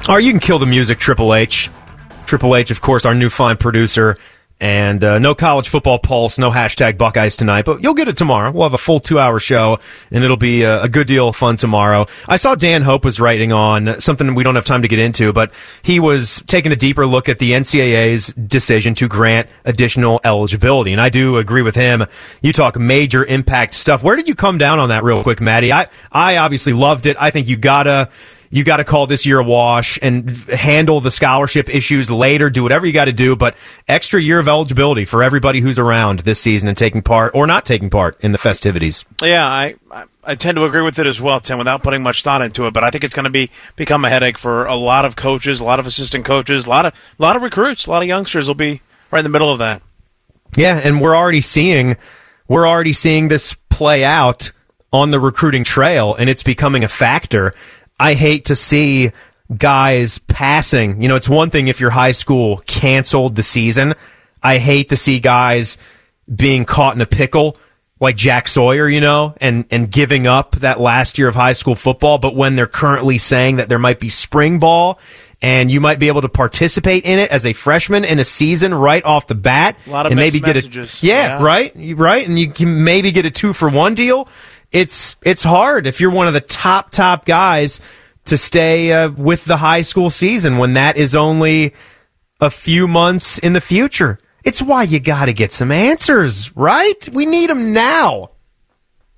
Or 0.07 0.19
you 0.19 0.31
can 0.31 0.39
kill 0.39 0.59
the 0.59 0.65
music, 0.65 0.97
Triple 0.99 1.35
H. 1.35 1.69
Triple 2.25 2.55
H, 2.55 2.71
of 2.71 2.81
course, 2.81 3.05
our 3.05 3.13
new 3.13 3.29
fine 3.29 3.57
producer. 3.57 4.17
And 4.61 5.01
uh, 5.05 5.19
no 5.19 5.35
college 5.35 5.69
football 5.69 5.99
pulse, 5.99 6.37
no 6.37 6.51
hashtag 6.51 6.97
Buckeyes 6.97 7.37
tonight, 7.37 7.63
but 7.63 7.81
you'll 7.81 7.93
get 7.93 8.09
it 8.09 8.17
tomorrow. 8.17 8.51
We'll 8.51 8.63
have 8.63 8.73
a 8.73 8.77
full 8.77 8.99
two 8.99 9.17
hour 9.17 9.39
show, 9.39 9.79
and 10.11 10.21
it'll 10.21 10.35
be 10.35 10.63
a, 10.63 10.83
a, 10.83 10.89
good 10.89 11.07
deal 11.07 11.29
of 11.29 11.35
fun 11.37 11.55
tomorrow. 11.55 12.07
I 12.27 12.35
saw 12.35 12.55
Dan 12.55 12.81
Hope 12.81 13.05
was 13.05 13.21
writing 13.21 13.53
on 13.53 14.01
something 14.01 14.35
we 14.35 14.43
don't 14.43 14.55
have 14.55 14.65
time 14.65 14.81
to 14.81 14.89
get 14.89 14.99
into, 14.99 15.31
but 15.31 15.53
he 15.81 16.01
was 16.01 16.43
taking 16.45 16.73
a 16.73 16.75
deeper 16.75 17.05
look 17.05 17.29
at 17.29 17.39
the 17.39 17.51
NCAA's 17.51 18.33
decision 18.33 18.95
to 18.95 19.07
grant 19.07 19.47
additional 19.63 20.19
eligibility. 20.25 20.91
And 20.91 20.99
I 20.99 21.07
do 21.07 21.37
agree 21.37 21.61
with 21.61 21.75
him. 21.75 22.05
You 22.41 22.51
talk 22.51 22.77
major 22.77 23.23
impact 23.23 23.75
stuff. 23.75 24.03
Where 24.03 24.17
did 24.17 24.27
you 24.27 24.35
come 24.35 24.57
down 24.57 24.79
on 24.79 24.89
that 24.89 25.05
real 25.05 25.23
quick, 25.23 25.39
Maddie? 25.39 25.71
I, 25.71 25.87
I 26.11 26.35
obviously 26.35 26.73
loved 26.73 27.05
it. 27.05 27.15
I 27.17 27.31
think 27.31 27.47
you 27.47 27.55
gotta 27.55 28.09
you 28.49 28.63
got 28.63 28.77
to 28.77 28.83
call 28.83 29.05
this 29.05 29.25
year 29.25 29.39
a 29.39 29.43
wash 29.43 29.99
and 30.01 30.29
handle 30.47 31.01
the 31.01 31.11
scholarship 31.11 31.69
issues 31.69 32.09
later. 32.09 32.49
Do 32.49 32.63
whatever 32.63 32.85
you 32.85 32.93
got 32.93 33.05
to 33.05 33.13
do, 33.13 33.35
but 33.35 33.55
extra 33.87 34.21
year 34.21 34.39
of 34.39 34.47
eligibility 34.47 35.05
for 35.05 35.21
everybody 35.21 35.61
who's 35.61 35.77
around 35.77 36.19
this 36.19 36.39
season 36.39 36.67
and 36.67 36.77
taking 36.77 37.01
part 37.01 37.35
or 37.35 37.45
not 37.45 37.65
taking 37.65 37.89
part 37.89 38.19
in 38.21 38.31
the 38.31 38.37
festivities. 38.37 39.05
Yeah, 39.21 39.45
I, 39.45 39.75
I 40.23 40.35
tend 40.35 40.55
to 40.55 40.65
agree 40.65 40.81
with 40.81 40.97
it 40.97 41.05
as 41.05 41.21
well, 41.21 41.39
Tim, 41.39 41.59
without 41.59 41.83
putting 41.83 42.01
much 42.01 42.23
thought 42.23 42.41
into 42.41 42.65
it. 42.65 42.73
But 42.73 42.83
I 42.83 42.89
think 42.89 43.03
it's 43.03 43.13
going 43.13 43.25
to 43.25 43.29
be 43.29 43.51
become 43.75 44.03
a 44.03 44.09
headache 44.09 44.37
for 44.37 44.65
a 44.65 44.75
lot 44.75 45.05
of 45.05 45.15
coaches, 45.15 45.59
a 45.59 45.63
lot 45.63 45.79
of 45.79 45.85
assistant 45.85 46.25
coaches, 46.25 46.65
a 46.65 46.69
lot 46.69 46.85
of 46.85 46.93
a 46.93 47.21
lot 47.21 47.35
of 47.35 47.43
recruits, 47.43 47.85
a 47.85 47.91
lot 47.91 48.01
of 48.01 48.07
youngsters 48.07 48.47
will 48.47 48.55
be 48.55 48.81
right 49.11 49.19
in 49.19 49.23
the 49.23 49.29
middle 49.29 49.51
of 49.51 49.59
that. 49.59 49.81
Yeah, 50.57 50.79
and 50.83 50.99
we're 50.99 51.15
already 51.15 51.41
seeing 51.41 51.97
we're 52.47 52.67
already 52.67 52.93
seeing 52.93 53.27
this 53.27 53.55
play 53.69 54.03
out 54.03 54.51
on 54.91 55.11
the 55.11 55.19
recruiting 55.19 55.63
trail, 55.63 56.15
and 56.15 56.29
it's 56.29 56.43
becoming 56.43 56.83
a 56.83 56.87
factor. 56.87 57.53
I 57.99 58.13
hate 58.13 58.45
to 58.45 58.55
see 58.55 59.11
guys 59.55 60.19
passing. 60.19 61.01
You 61.01 61.07
know, 61.07 61.15
it's 61.15 61.29
one 61.29 61.49
thing 61.49 61.67
if 61.67 61.79
your 61.79 61.89
high 61.89 62.11
school 62.11 62.57
canceled 62.65 63.35
the 63.35 63.43
season. 63.43 63.95
I 64.41 64.57
hate 64.57 64.89
to 64.89 64.97
see 64.97 65.19
guys 65.19 65.77
being 66.33 66.65
caught 66.65 66.95
in 66.95 67.01
a 67.01 67.05
pickle 67.07 67.57
like 67.99 68.15
Jack 68.15 68.47
Sawyer, 68.47 68.87
you 68.87 69.01
know, 69.01 69.35
and, 69.41 69.65
and 69.71 69.91
giving 69.91 70.25
up 70.25 70.55
that 70.57 70.79
last 70.79 71.17
year 71.19 71.27
of 71.27 71.35
high 71.35 71.51
school 71.51 71.75
football. 71.75 72.17
But 72.17 72.35
when 72.35 72.55
they're 72.55 72.67
currently 72.67 73.17
saying 73.17 73.57
that 73.57 73.67
there 73.67 73.79
might 73.79 73.99
be 73.99 74.07
spring 74.09 74.59
ball 74.59 74.99
and 75.41 75.69
you 75.71 75.81
might 75.81 75.99
be 75.99 76.07
able 76.07 76.21
to 76.21 76.29
participate 76.29 77.03
in 77.03 77.19
it 77.19 77.29
as 77.31 77.45
a 77.45 77.53
freshman 77.53 78.05
in 78.05 78.19
a 78.19 78.25
season 78.25 78.73
right 78.73 79.03
off 79.03 79.27
the 79.27 79.35
bat, 79.35 79.77
A 79.87 79.89
lot 79.89 80.05
of 80.05 80.11
and 80.11 80.19
maybe 80.19 80.39
get 80.39 80.55
a 80.57 80.69
yeah, 81.05 81.39
Yeah. 81.39 81.43
right, 81.43 81.73
right, 81.95 82.27
and 82.27 82.37
you 82.39 82.51
can 82.51 82.83
maybe 82.83 83.11
get 83.11 83.25
a 83.25 83.31
two 83.31 83.53
for 83.53 83.69
one 83.69 83.95
deal. 83.95 84.27
It's 84.71 85.15
it's 85.23 85.43
hard 85.43 85.87
if 85.87 85.99
you're 85.99 86.11
one 86.11 86.27
of 86.27 86.33
the 86.33 86.41
top 86.41 86.91
top 86.91 87.25
guys 87.25 87.81
to 88.25 88.37
stay 88.37 88.91
uh, 88.91 89.09
with 89.09 89.45
the 89.45 89.57
high 89.57 89.81
school 89.81 90.09
season 90.09 90.57
when 90.57 90.73
that 90.73 90.97
is 90.97 91.15
only 91.15 91.73
a 92.39 92.49
few 92.49 92.87
months 92.87 93.37
in 93.39 93.53
the 93.53 93.61
future. 93.61 94.19
It's 94.43 94.61
why 94.61 94.83
you 94.83 94.99
got 94.99 95.25
to 95.25 95.33
get 95.33 95.51
some 95.51 95.71
answers, 95.71 96.55
right? 96.55 97.09
We 97.11 97.25
need 97.25 97.49
them 97.49 97.73
now. 97.73 98.31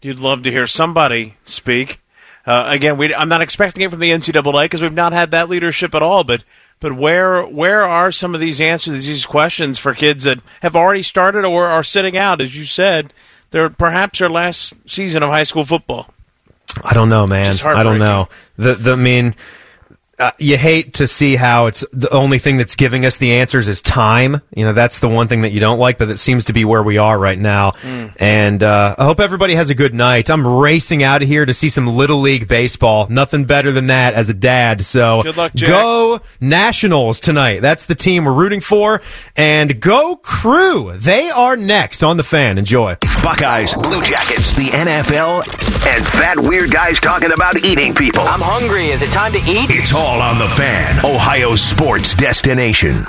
You'd 0.02 0.20
love 0.20 0.44
to 0.44 0.52
hear 0.52 0.66
somebody 0.66 1.38
speak. 1.44 2.02
Uh, 2.44 2.66
again, 2.70 2.98
we, 2.98 3.14
I'm 3.14 3.30
not 3.30 3.42
expecting 3.42 3.84
it 3.84 3.92
from 3.92 4.00
the 4.00 4.10
NCAA 4.10 4.66
because 4.66 4.82
we've 4.82 4.92
not 4.92 5.14
had 5.14 5.32
that 5.32 5.48
leadership 5.48 5.94
at 5.94 6.02
all. 6.02 6.24
But 6.24 6.44
but 6.80 6.94
where 6.94 7.44
where 7.44 7.84
are 7.84 8.12
some 8.12 8.34
of 8.34 8.42
these 8.42 8.60
answers, 8.60 9.06
these 9.06 9.26
questions 9.26 9.78
for 9.78 9.94
kids 9.94 10.24
that 10.24 10.40
have 10.62 10.76
already 10.76 11.04
started 11.04 11.46
or 11.46 11.68
are 11.68 11.84
sitting 11.84 12.18
out? 12.18 12.42
As 12.42 12.56
you 12.56 12.66
said, 12.66 13.14
they're 13.52 13.70
perhaps 13.70 14.20
their 14.20 14.30
last 14.30 14.74
season 14.88 15.24
of 15.24 15.30
high 15.30 15.44
school 15.44 15.64
football. 15.66 16.08
I 16.84 16.94
don't 16.94 17.10
know, 17.10 17.28
man. 17.28 17.54
I 17.64 17.84
don't 17.84 18.00
know. 18.00 18.30
The 18.58 18.76
the 18.76 18.94
I 18.94 18.96
mean, 18.96 19.36
uh, 20.22 20.32
you 20.38 20.56
hate 20.56 20.94
to 20.96 21.08
see 21.08 21.36
how 21.36 21.66
it's 21.66 21.84
the 21.92 22.10
only 22.12 22.38
thing 22.38 22.58
that's 22.58 22.76
giving 22.76 23.06
us 23.06 23.18
the 23.18 23.40
answers 23.40 23.68
is 23.68 23.82
time. 23.82 24.42
You 24.56 24.66
know, 24.66 24.74
that's 24.74 25.00
the 25.00 25.10
one 25.10 25.28
thing 25.28 25.42
that 25.42 25.52
you 25.52 25.60
don't 25.60 25.80
like, 25.80 25.98
but 25.98 26.12
it 26.12 26.18
seems 26.18 26.46
to 26.46 26.54
be 26.54 26.64
where 26.64 26.84
we 26.84 27.00
are 27.00 27.18
right 27.18 27.40
now. 27.40 27.72
Mm. 27.72 28.16
And 28.20 28.64
uh, 28.64 28.96
I 29.00 29.06
hope 29.06 29.20
everybody 29.20 29.56
has 29.56 29.72
a 29.72 29.76
good 29.76 29.96
night. 29.96 30.30
I'm 30.30 30.46
racing 30.46 31.02
out 31.02 31.24
of 31.24 31.28
here 31.28 31.46
to 31.46 31.54
see 31.56 31.70
some 31.70 31.88
little 31.88 32.20
league 32.20 32.48
baseball. 32.48 33.08
Nothing 33.10 33.46
better 33.46 33.72
than 33.72 33.88
that 33.88 34.14
as 34.14 34.30
a 34.30 34.36
dad. 34.36 34.86
So 34.86 35.24
Good 35.24 35.38
luck, 35.38 35.54
Jack. 35.56 35.70
go 35.70 36.22
Nationals 36.40 37.20
tonight. 37.20 37.62
That's 37.62 37.86
the 37.88 37.96
team 37.96 38.26
we're 38.26 38.34
rooting 38.34 38.62
for. 38.62 39.02
And 39.36 39.82
go 39.82 40.18
Crew. 40.18 40.96
They 40.98 41.30
are 41.32 41.58
next 41.58 42.04
on 42.04 42.18
the 42.18 42.24
fan. 42.24 42.60
Enjoy. 42.60 42.98
Buckeyes, 43.24 43.74
Blue 43.74 44.02
Jackets, 44.02 44.54
the 44.54 44.66
NFL, 44.66 45.46
and 45.88 46.06
fat 46.06 46.38
weird 46.40 46.72
guys 46.72 47.00
talking 47.00 47.32
about 47.32 47.58
eating 47.64 47.94
people. 47.96 48.22
I'm 48.22 48.42
hungry. 48.42 48.90
Is 48.90 49.02
it 49.02 49.10
time 49.10 49.32
to 49.34 49.40
eat? 49.40 49.70
It's 49.70 49.94
all 49.94 50.11
on 50.20 50.40
the 50.40 50.50
fan, 50.50 51.00
Ohio 51.06 51.56
sports 51.56 52.16
destination. 52.16 53.06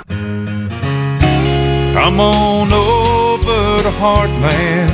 Come 1.93 2.19
on 2.19 2.71
over 2.71 3.83
to 3.83 3.89
Heartland 3.89 4.91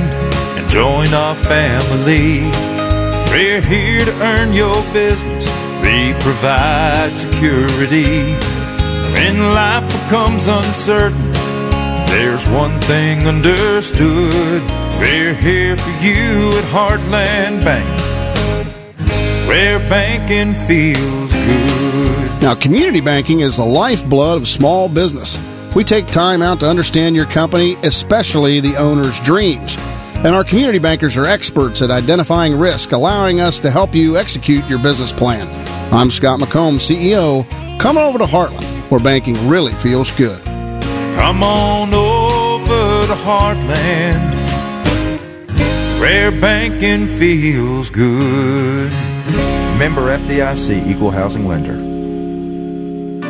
and 0.58 0.68
join 0.70 1.12
our 1.14 1.34
family. 1.34 2.40
We're 3.30 3.60
here 3.60 4.04
to 4.04 4.12
earn 4.22 4.52
your 4.52 4.82
business. 4.92 5.46
We 5.82 6.14
provide 6.20 7.16
security. 7.16 8.34
When 9.12 9.52
life 9.54 9.86
becomes 9.86 10.48
uncertain, 10.48 11.32
there's 12.08 12.46
one 12.48 12.78
thing 12.80 13.28
understood. 13.28 14.62
We're 14.98 15.34
here 15.34 15.76
for 15.76 15.90
you 16.04 16.50
at 16.58 16.64
Heartland 16.74 17.62
Bank, 17.64 17.88
where 19.46 19.78
banking 19.88 20.54
feels. 20.66 21.29
Now, 22.42 22.54
community 22.54 23.00
banking 23.00 23.40
is 23.40 23.58
the 23.58 23.64
lifeblood 23.64 24.40
of 24.40 24.48
small 24.48 24.88
business. 24.88 25.38
We 25.74 25.84
take 25.84 26.06
time 26.06 26.42
out 26.42 26.60
to 26.60 26.66
understand 26.66 27.14
your 27.14 27.26
company, 27.26 27.76
especially 27.84 28.60
the 28.60 28.76
owner's 28.76 29.20
dreams. 29.20 29.76
And 30.22 30.34
our 30.34 30.42
community 30.44 30.78
bankers 30.78 31.16
are 31.16 31.24
experts 31.24 31.80
at 31.80 31.90
identifying 31.90 32.58
risk, 32.58 32.92
allowing 32.92 33.40
us 33.40 33.60
to 33.60 33.70
help 33.70 33.94
you 33.94 34.16
execute 34.16 34.66
your 34.66 34.78
business 34.78 35.12
plan. 35.12 35.48
I'm 35.94 36.10
Scott 36.10 36.40
McComb, 36.40 36.76
CEO. 36.76 37.46
Come 37.78 37.96
over 37.96 38.18
to 38.18 38.24
Heartland, 38.24 38.90
where 38.90 39.00
banking 39.00 39.48
really 39.48 39.72
feels 39.72 40.10
good. 40.10 40.42
Come 40.44 41.42
on 41.42 41.94
over 41.94 43.06
to 43.06 43.14
Heartland, 43.14 44.34
where 46.00 46.30
banking 46.32 47.06
feels 47.06 47.90
good. 47.90 49.09
Member 49.80 50.14
FDIC 50.14 50.86
Equal 50.88 51.10
Housing 51.10 51.48
Lender. 51.48 51.72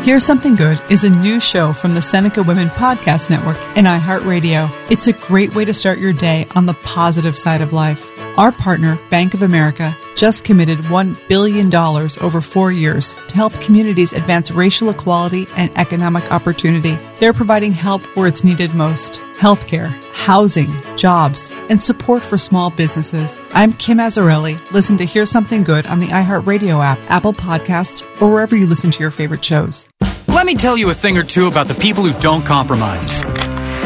Hear 0.03 0.19
Something 0.19 0.57
Good 0.57 0.81
is 0.91 1.05
a 1.05 1.11
new 1.11 1.39
show 1.39 1.73
from 1.73 1.95
the 1.95 2.03
Seneca 2.03 2.43
Women 2.43 2.71
Podcast 2.71 3.31
Network 3.31 3.57
and 3.77 3.87
iHeartRadio. 3.87 4.69
It's 4.91 5.07
a 5.07 5.13
great 5.13 5.55
way 5.55 5.65
to 5.65 5.73
start 5.73 6.01
your 6.01 6.13
day 6.13 6.49
on 6.57 6.67
the 6.67 6.75
positive 6.75 7.39
side 7.39 7.61
of 7.61 7.73
life. 7.73 8.05
Our 8.37 8.53
partner, 8.53 8.99
Bank 9.11 9.35
of 9.35 9.43
America, 9.43 9.97
just 10.15 10.45
committed 10.45 10.79
$1 10.79 11.29
billion 11.29 11.75
over 11.75 12.41
four 12.41 12.73
years 12.73 13.15
to 13.29 13.35
help 13.35 13.53
communities 13.61 14.13
advance 14.13 14.51
racial 14.51 14.89
equality 14.89 15.47
and 15.57 15.71
economic 15.77 16.31
opportunity. 16.31 16.97
They're 17.19 17.33
providing 17.33 17.73
help 17.73 18.03
where 18.17 18.27
it's 18.27 18.45
needed 18.45 18.75
most 18.75 19.15
healthcare, 19.35 19.89
housing, 20.13 20.71
jobs, 20.97 21.51
and 21.71 21.83
support 21.83 22.23
for 22.23 22.39
small 22.39 22.71
businesses. 22.71 23.43
I'm 23.53 23.73
Kim 23.73 23.99
Azzarelli. 23.99 24.71
Listen 24.71 24.99
to 24.99 25.07
Hear 25.07 25.27
Something 25.27 25.65
Good 25.65 25.87
on 25.87 25.99
the 25.99 26.09
iHeartRadio 26.09 26.85
app, 26.85 26.99
Apple 27.11 27.33
Podcasts, 27.33 28.03
or 28.21 28.31
wherever 28.31 28.55
you 28.55 28.67
listen 28.67 28.91
to 28.91 29.01
your 29.01 29.11
favorite 29.11 29.45
shows. 29.45 29.89
Let 30.29 30.47
me 30.47 30.55
tell 30.55 30.77
you 30.77 30.91
a 30.91 30.95
thing 30.95 31.19
or 31.19 31.25
two 31.25 31.47
about 31.49 31.69
the 31.69 31.75
people 31.75 32.05
who 32.05 32.19
don't 32.21 32.45
compromise. 32.45 33.23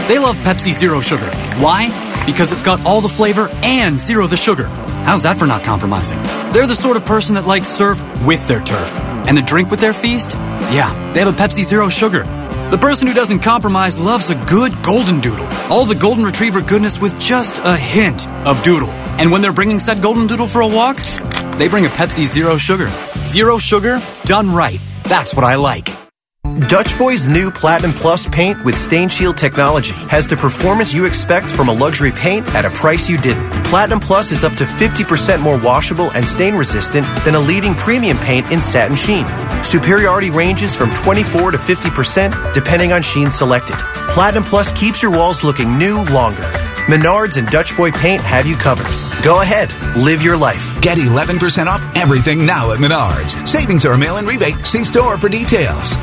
They 0.09 0.19
love 0.19 0.37
Pepsi 0.39 0.73
Zero 0.73 1.01
Sugar. 1.01 1.31
Why? 1.61 2.04
Because 2.27 2.53
it's 2.53 2.63
got 2.63 2.85
all 2.87 3.01
the 3.01 3.09
flavor 3.09 3.49
and 3.63 3.99
zero 3.99 4.27
the 4.27 4.37
sugar. 4.37 4.67
How's 5.05 5.25
that 5.25 5.39
for 5.39 5.47
not 5.47 5.63
compromising? 5.63 6.19
They're 6.53 6.67
the 6.67 6.75
sort 6.75 6.97
of 6.97 7.05
person 7.05 7.35
that 7.35 7.47
likes 7.47 7.69
surf 7.69 8.03
with 8.25 8.47
their 8.49 8.61
turf. 8.61 8.97
And 8.99 9.37
the 9.37 9.43
drink 9.43 9.71
with 9.71 9.81
their 9.81 9.93
feast? 9.93 10.35
Yeah, 10.35 11.13
they 11.13 11.21
have 11.21 11.29
a 11.29 11.37
Pepsi 11.37 11.63
Zero 11.63 11.89
Sugar. 11.89 12.25
The 12.71 12.79
person 12.79 13.07
who 13.07 13.15
doesn't 13.15 13.41
compromise 13.41 13.99
loves 13.99 14.31
a 14.31 14.45
good 14.47 14.73
golden 14.83 15.21
doodle. 15.21 15.47
All 15.71 15.85
the 15.85 15.95
golden 15.95 16.25
retriever 16.25 16.63
goodness 16.63 17.01
with 17.01 17.19
just 17.21 17.61
a 17.63 17.77
hint 17.77 18.29
of 18.29 18.63
doodle. 18.63 18.91
And 18.91 19.31
when 19.31 19.43
they're 19.43 19.53
bringing 19.53 19.79
said 19.79 20.03
golden 20.03 20.27
doodle 20.27 20.49
for 20.49 20.63
a 20.63 20.69
walk, 20.69 20.97
they 21.57 21.69
bring 21.69 21.87
a 21.87 21.91
Pepsi 21.91 22.25
Zero 22.25 22.57
Sugar. 22.57 22.91
Zero 23.19 23.59
sugar, 23.59 24.01
done 24.25 24.51
right. 24.51 24.81
That's 25.05 25.35
what 25.35 25.45
I 25.45 25.57
like. 25.57 25.94
Dutch 26.61 26.97
Boy's 26.97 27.27
new 27.27 27.51
Platinum 27.51 27.93
Plus 27.93 28.29
paint 28.29 28.65
with 28.65 28.79
stain 28.79 29.09
shield 29.09 29.37
technology 29.37 29.95
has 30.09 30.29
the 30.29 30.37
performance 30.37 30.95
you 30.95 31.05
expect 31.05 31.51
from 31.51 31.69
a 31.69 31.73
luxury 31.73 32.13
paint 32.13 32.47
at 32.55 32.65
a 32.65 32.71
price 32.71 33.09
you 33.09 33.19
didn't. 33.19 33.51
Platinum 33.65 33.99
Plus 33.99 34.31
is 34.31 34.45
up 34.45 34.53
to 34.55 34.65
50% 34.65 35.41
more 35.41 35.59
washable 35.59 36.13
and 36.13 36.27
stain 36.27 36.55
resistant 36.55 37.07
than 37.25 37.35
a 37.35 37.41
leading 37.41 37.75
premium 37.75 38.17
paint 38.19 38.53
in 38.53 38.61
satin 38.61 38.97
sheen. 38.97 39.27
Superiority 39.65 40.31
ranges 40.31 40.77
from 40.77 40.95
24 40.95 41.51
to 41.51 41.59
50% 41.59 42.55
depending 42.55 42.93
on 42.93 43.03
sheen 43.03 43.33
selected. 43.33 43.77
Platinum 44.11 44.45
Plus 44.45 44.71
keeps 44.71 45.03
your 45.03 45.11
walls 45.11 45.43
looking 45.43 45.77
new 45.77 46.05
longer. 46.05 46.45
Menards 46.87 47.37
and 47.37 47.49
Dutch 47.49 47.77
Boy 47.77 47.91
paint 47.91 48.23
have 48.23 48.47
you 48.47 48.55
covered. 48.55 48.87
Go 49.25 49.41
ahead, 49.41 49.75
live 49.97 50.23
your 50.23 50.37
life. 50.37 50.81
Get 50.81 50.99
11% 50.99 51.67
off 51.67 51.85
everything 51.97 52.47
now 52.47 52.71
at 52.71 52.79
Menards. 52.79 53.49
Savings 53.49 53.85
are 53.85 53.95
a 53.95 53.99
mail-in 53.99 54.25
rebate. 54.25 54.65
See 54.65 54.85
store 54.85 55.19
for 55.19 55.29
details. 55.29 55.97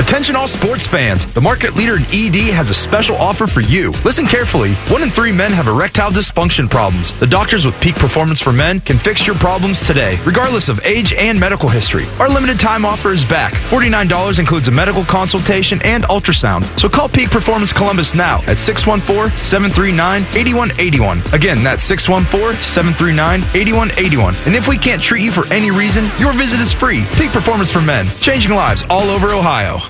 Attention 0.00 0.34
all 0.34 0.48
sports 0.48 0.86
fans. 0.86 1.26
The 1.26 1.42
market 1.42 1.76
leader 1.76 1.98
in 1.98 2.04
ED 2.04 2.54
has 2.54 2.70
a 2.70 2.74
special 2.74 3.16
offer 3.16 3.46
for 3.46 3.60
you. 3.60 3.90
Listen 4.02 4.24
carefully. 4.24 4.72
One 4.88 5.02
in 5.02 5.10
three 5.10 5.30
men 5.30 5.52
have 5.52 5.68
erectile 5.68 6.10
dysfunction 6.10 6.70
problems. 6.70 7.12
The 7.20 7.26
doctors 7.26 7.66
with 7.66 7.78
Peak 7.82 7.96
Performance 7.96 8.40
for 8.40 8.50
Men 8.50 8.80
can 8.80 8.98
fix 8.98 9.26
your 9.26 9.36
problems 9.36 9.80
today, 9.80 10.18
regardless 10.24 10.70
of 10.70 10.80
age 10.86 11.12
and 11.12 11.38
medical 11.38 11.68
history. 11.68 12.06
Our 12.18 12.30
limited 12.30 12.58
time 12.58 12.86
offer 12.86 13.12
is 13.12 13.26
back. 13.26 13.52
$49 13.68 14.38
includes 14.38 14.68
a 14.68 14.70
medical 14.70 15.04
consultation 15.04 15.82
and 15.84 16.04
ultrasound. 16.04 16.64
So 16.80 16.88
call 16.88 17.10
Peak 17.10 17.30
Performance 17.30 17.74
Columbus 17.74 18.14
now 18.14 18.38
at 18.46 18.56
614-739-8181. 18.56 21.32
Again, 21.34 21.62
that's 21.62 21.86
614-739-8181. 21.90 24.46
And 24.46 24.56
if 24.56 24.66
we 24.66 24.78
can't 24.78 25.02
treat 25.02 25.22
you 25.22 25.30
for 25.30 25.44
any 25.52 25.70
reason, 25.70 26.10
your 26.18 26.32
visit 26.32 26.58
is 26.58 26.72
free. 26.72 27.04
Peak 27.16 27.32
Performance 27.32 27.70
for 27.70 27.82
Men, 27.82 28.06
changing 28.22 28.52
lives 28.52 28.82
all 28.88 29.10
over 29.10 29.34
Ohio. 29.34 29.89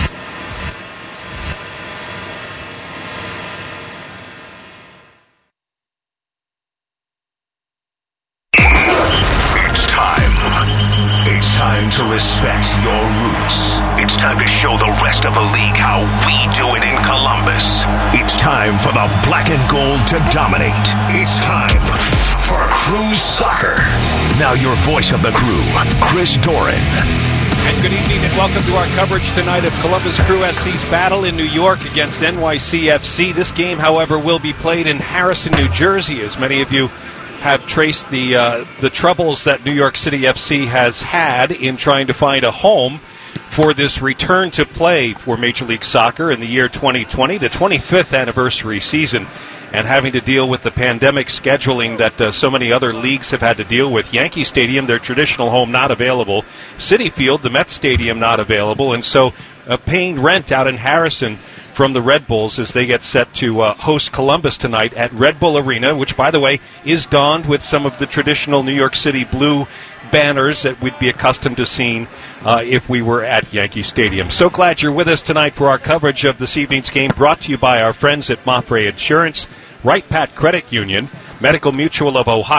For 18.81 18.91
the 18.91 19.05
black 19.27 19.51
and 19.51 19.61
gold 19.69 20.07
to 20.07 20.17
dominate. 20.33 20.73
It's 21.13 21.39
time 21.39 21.69
for 22.41 22.57
Crew 22.73 23.13
Soccer. 23.13 23.75
Now 24.39 24.53
your 24.53 24.75
voice 24.77 25.11
of 25.11 25.21
the 25.21 25.29
crew, 25.31 25.61
Chris 26.01 26.35
Doran. 26.37 26.81
And 27.63 27.81
good 27.83 27.93
evening 27.93 28.17
and 28.17 28.35
welcome 28.35 28.63
to 28.63 28.75
our 28.75 28.87
coverage 28.95 29.31
tonight 29.33 29.65
of 29.65 29.73
Columbus 29.81 30.19
Crew 30.23 30.43
SC's 30.51 30.83
battle 30.89 31.25
in 31.25 31.35
New 31.35 31.43
York 31.43 31.79
against 31.91 32.21
NYCFC. 32.21 33.35
This 33.35 33.51
game, 33.51 33.77
however, 33.77 34.17
will 34.17 34.39
be 34.39 34.51
played 34.51 34.87
in 34.87 34.97
Harrison, 34.97 35.53
New 35.53 35.69
Jersey, 35.69 36.21
as 36.21 36.39
many 36.39 36.63
of 36.63 36.71
you 36.73 36.87
have 37.41 37.67
traced 37.67 38.09
the 38.09 38.35
uh, 38.35 38.65
the 38.79 38.89
troubles 38.89 39.43
that 39.43 39.63
New 39.63 39.73
York 39.73 39.95
City 39.95 40.21
FC 40.21 40.65
has 40.65 41.03
had 41.03 41.51
in 41.51 41.77
trying 41.77 42.07
to 42.07 42.13
find 42.13 42.43
a 42.43 42.51
home 42.51 42.99
for 43.51 43.73
this 43.73 44.01
return 44.01 44.49
to 44.49 44.65
play 44.65 45.11
for 45.11 45.35
Major 45.35 45.65
League 45.65 45.83
Soccer 45.83 46.31
in 46.31 46.39
the 46.39 46.45
year 46.45 46.69
2020, 46.69 47.37
the 47.37 47.49
25th 47.49 48.17
anniversary 48.17 48.79
season, 48.79 49.27
and 49.73 49.85
having 49.85 50.13
to 50.13 50.21
deal 50.21 50.47
with 50.47 50.63
the 50.63 50.71
pandemic 50.71 51.27
scheduling 51.27 51.97
that 51.97 52.19
uh, 52.21 52.31
so 52.31 52.49
many 52.49 52.71
other 52.71 52.93
leagues 52.93 53.31
have 53.31 53.41
had 53.41 53.57
to 53.57 53.65
deal 53.65 53.91
with. 53.91 54.13
Yankee 54.13 54.45
Stadium, 54.45 54.85
their 54.85 54.99
traditional 54.99 55.49
home, 55.49 55.69
not 55.69 55.91
available. 55.91 56.43
Citi 56.77 57.11
Field, 57.11 57.41
the 57.41 57.49
Met 57.49 57.69
Stadium, 57.69 58.19
not 58.19 58.39
available, 58.39 58.93
and 58.93 59.03
so 59.03 59.33
uh, 59.67 59.75
paying 59.75 60.21
rent 60.21 60.53
out 60.53 60.67
in 60.67 60.77
Harrison 60.77 61.35
from 61.73 61.91
the 61.91 62.01
Red 62.01 62.27
Bulls 62.27 62.57
as 62.57 62.71
they 62.71 62.85
get 62.85 63.03
set 63.03 63.33
to 63.35 63.61
uh, 63.61 63.73
host 63.73 64.13
Columbus 64.13 64.57
tonight 64.57 64.93
at 64.93 65.11
Red 65.11 65.41
Bull 65.41 65.57
Arena, 65.57 65.93
which, 65.93 66.15
by 66.15 66.31
the 66.31 66.39
way, 66.39 66.61
is 66.85 67.05
donned 67.05 67.47
with 67.47 67.63
some 67.63 67.85
of 67.85 67.99
the 67.99 68.05
traditional 68.05 68.63
New 68.63 68.73
York 68.73 68.95
City 68.95 69.25
blue 69.25 69.67
banners 70.11 70.63
that 70.63 70.81
we'd 70.81 70.97
be 70.99 71.09
accustomed 71.09 71.57
to 71.57 71.65
seeing 71.65 72.07
uh, 72.43 72.61
if 72.63 72.89
we 72.89 73.01
were 73.01 73.23
at 73.23 73.51
Yankee 73.53 73.83
Stadium. 73.83 74.29
So 74.29 74.49
glad 74.49 74.81
you're 74.81 74.91
with 74.91 75.07
us 75.07 75.21
tonight 75.21 75.53
for 75.53 75.69
our 75.69 75.77
coverage 75.77 76.25
of 76.25 76.37
this 76.37 76.57
evening's 76.57 76.89
game, 76.89 77.11
brought 77.15 77.41
to 77.41 77.51
you 77.51 77.57
by 77.57 77.81
our 77.81 77.93
friends 77.93 78.29
at 78.29 78.43
Moffray 78.43 78.87
Insurance, 78.87 79.47
Wright-Patt 79.83 80.35
Credit 80.35 80.71
Union, 80.71 81.09
Medical 81.39 81.71
Mutual 81.71 82.17
of 82.17 82.27
Ohio. 82.27 82.47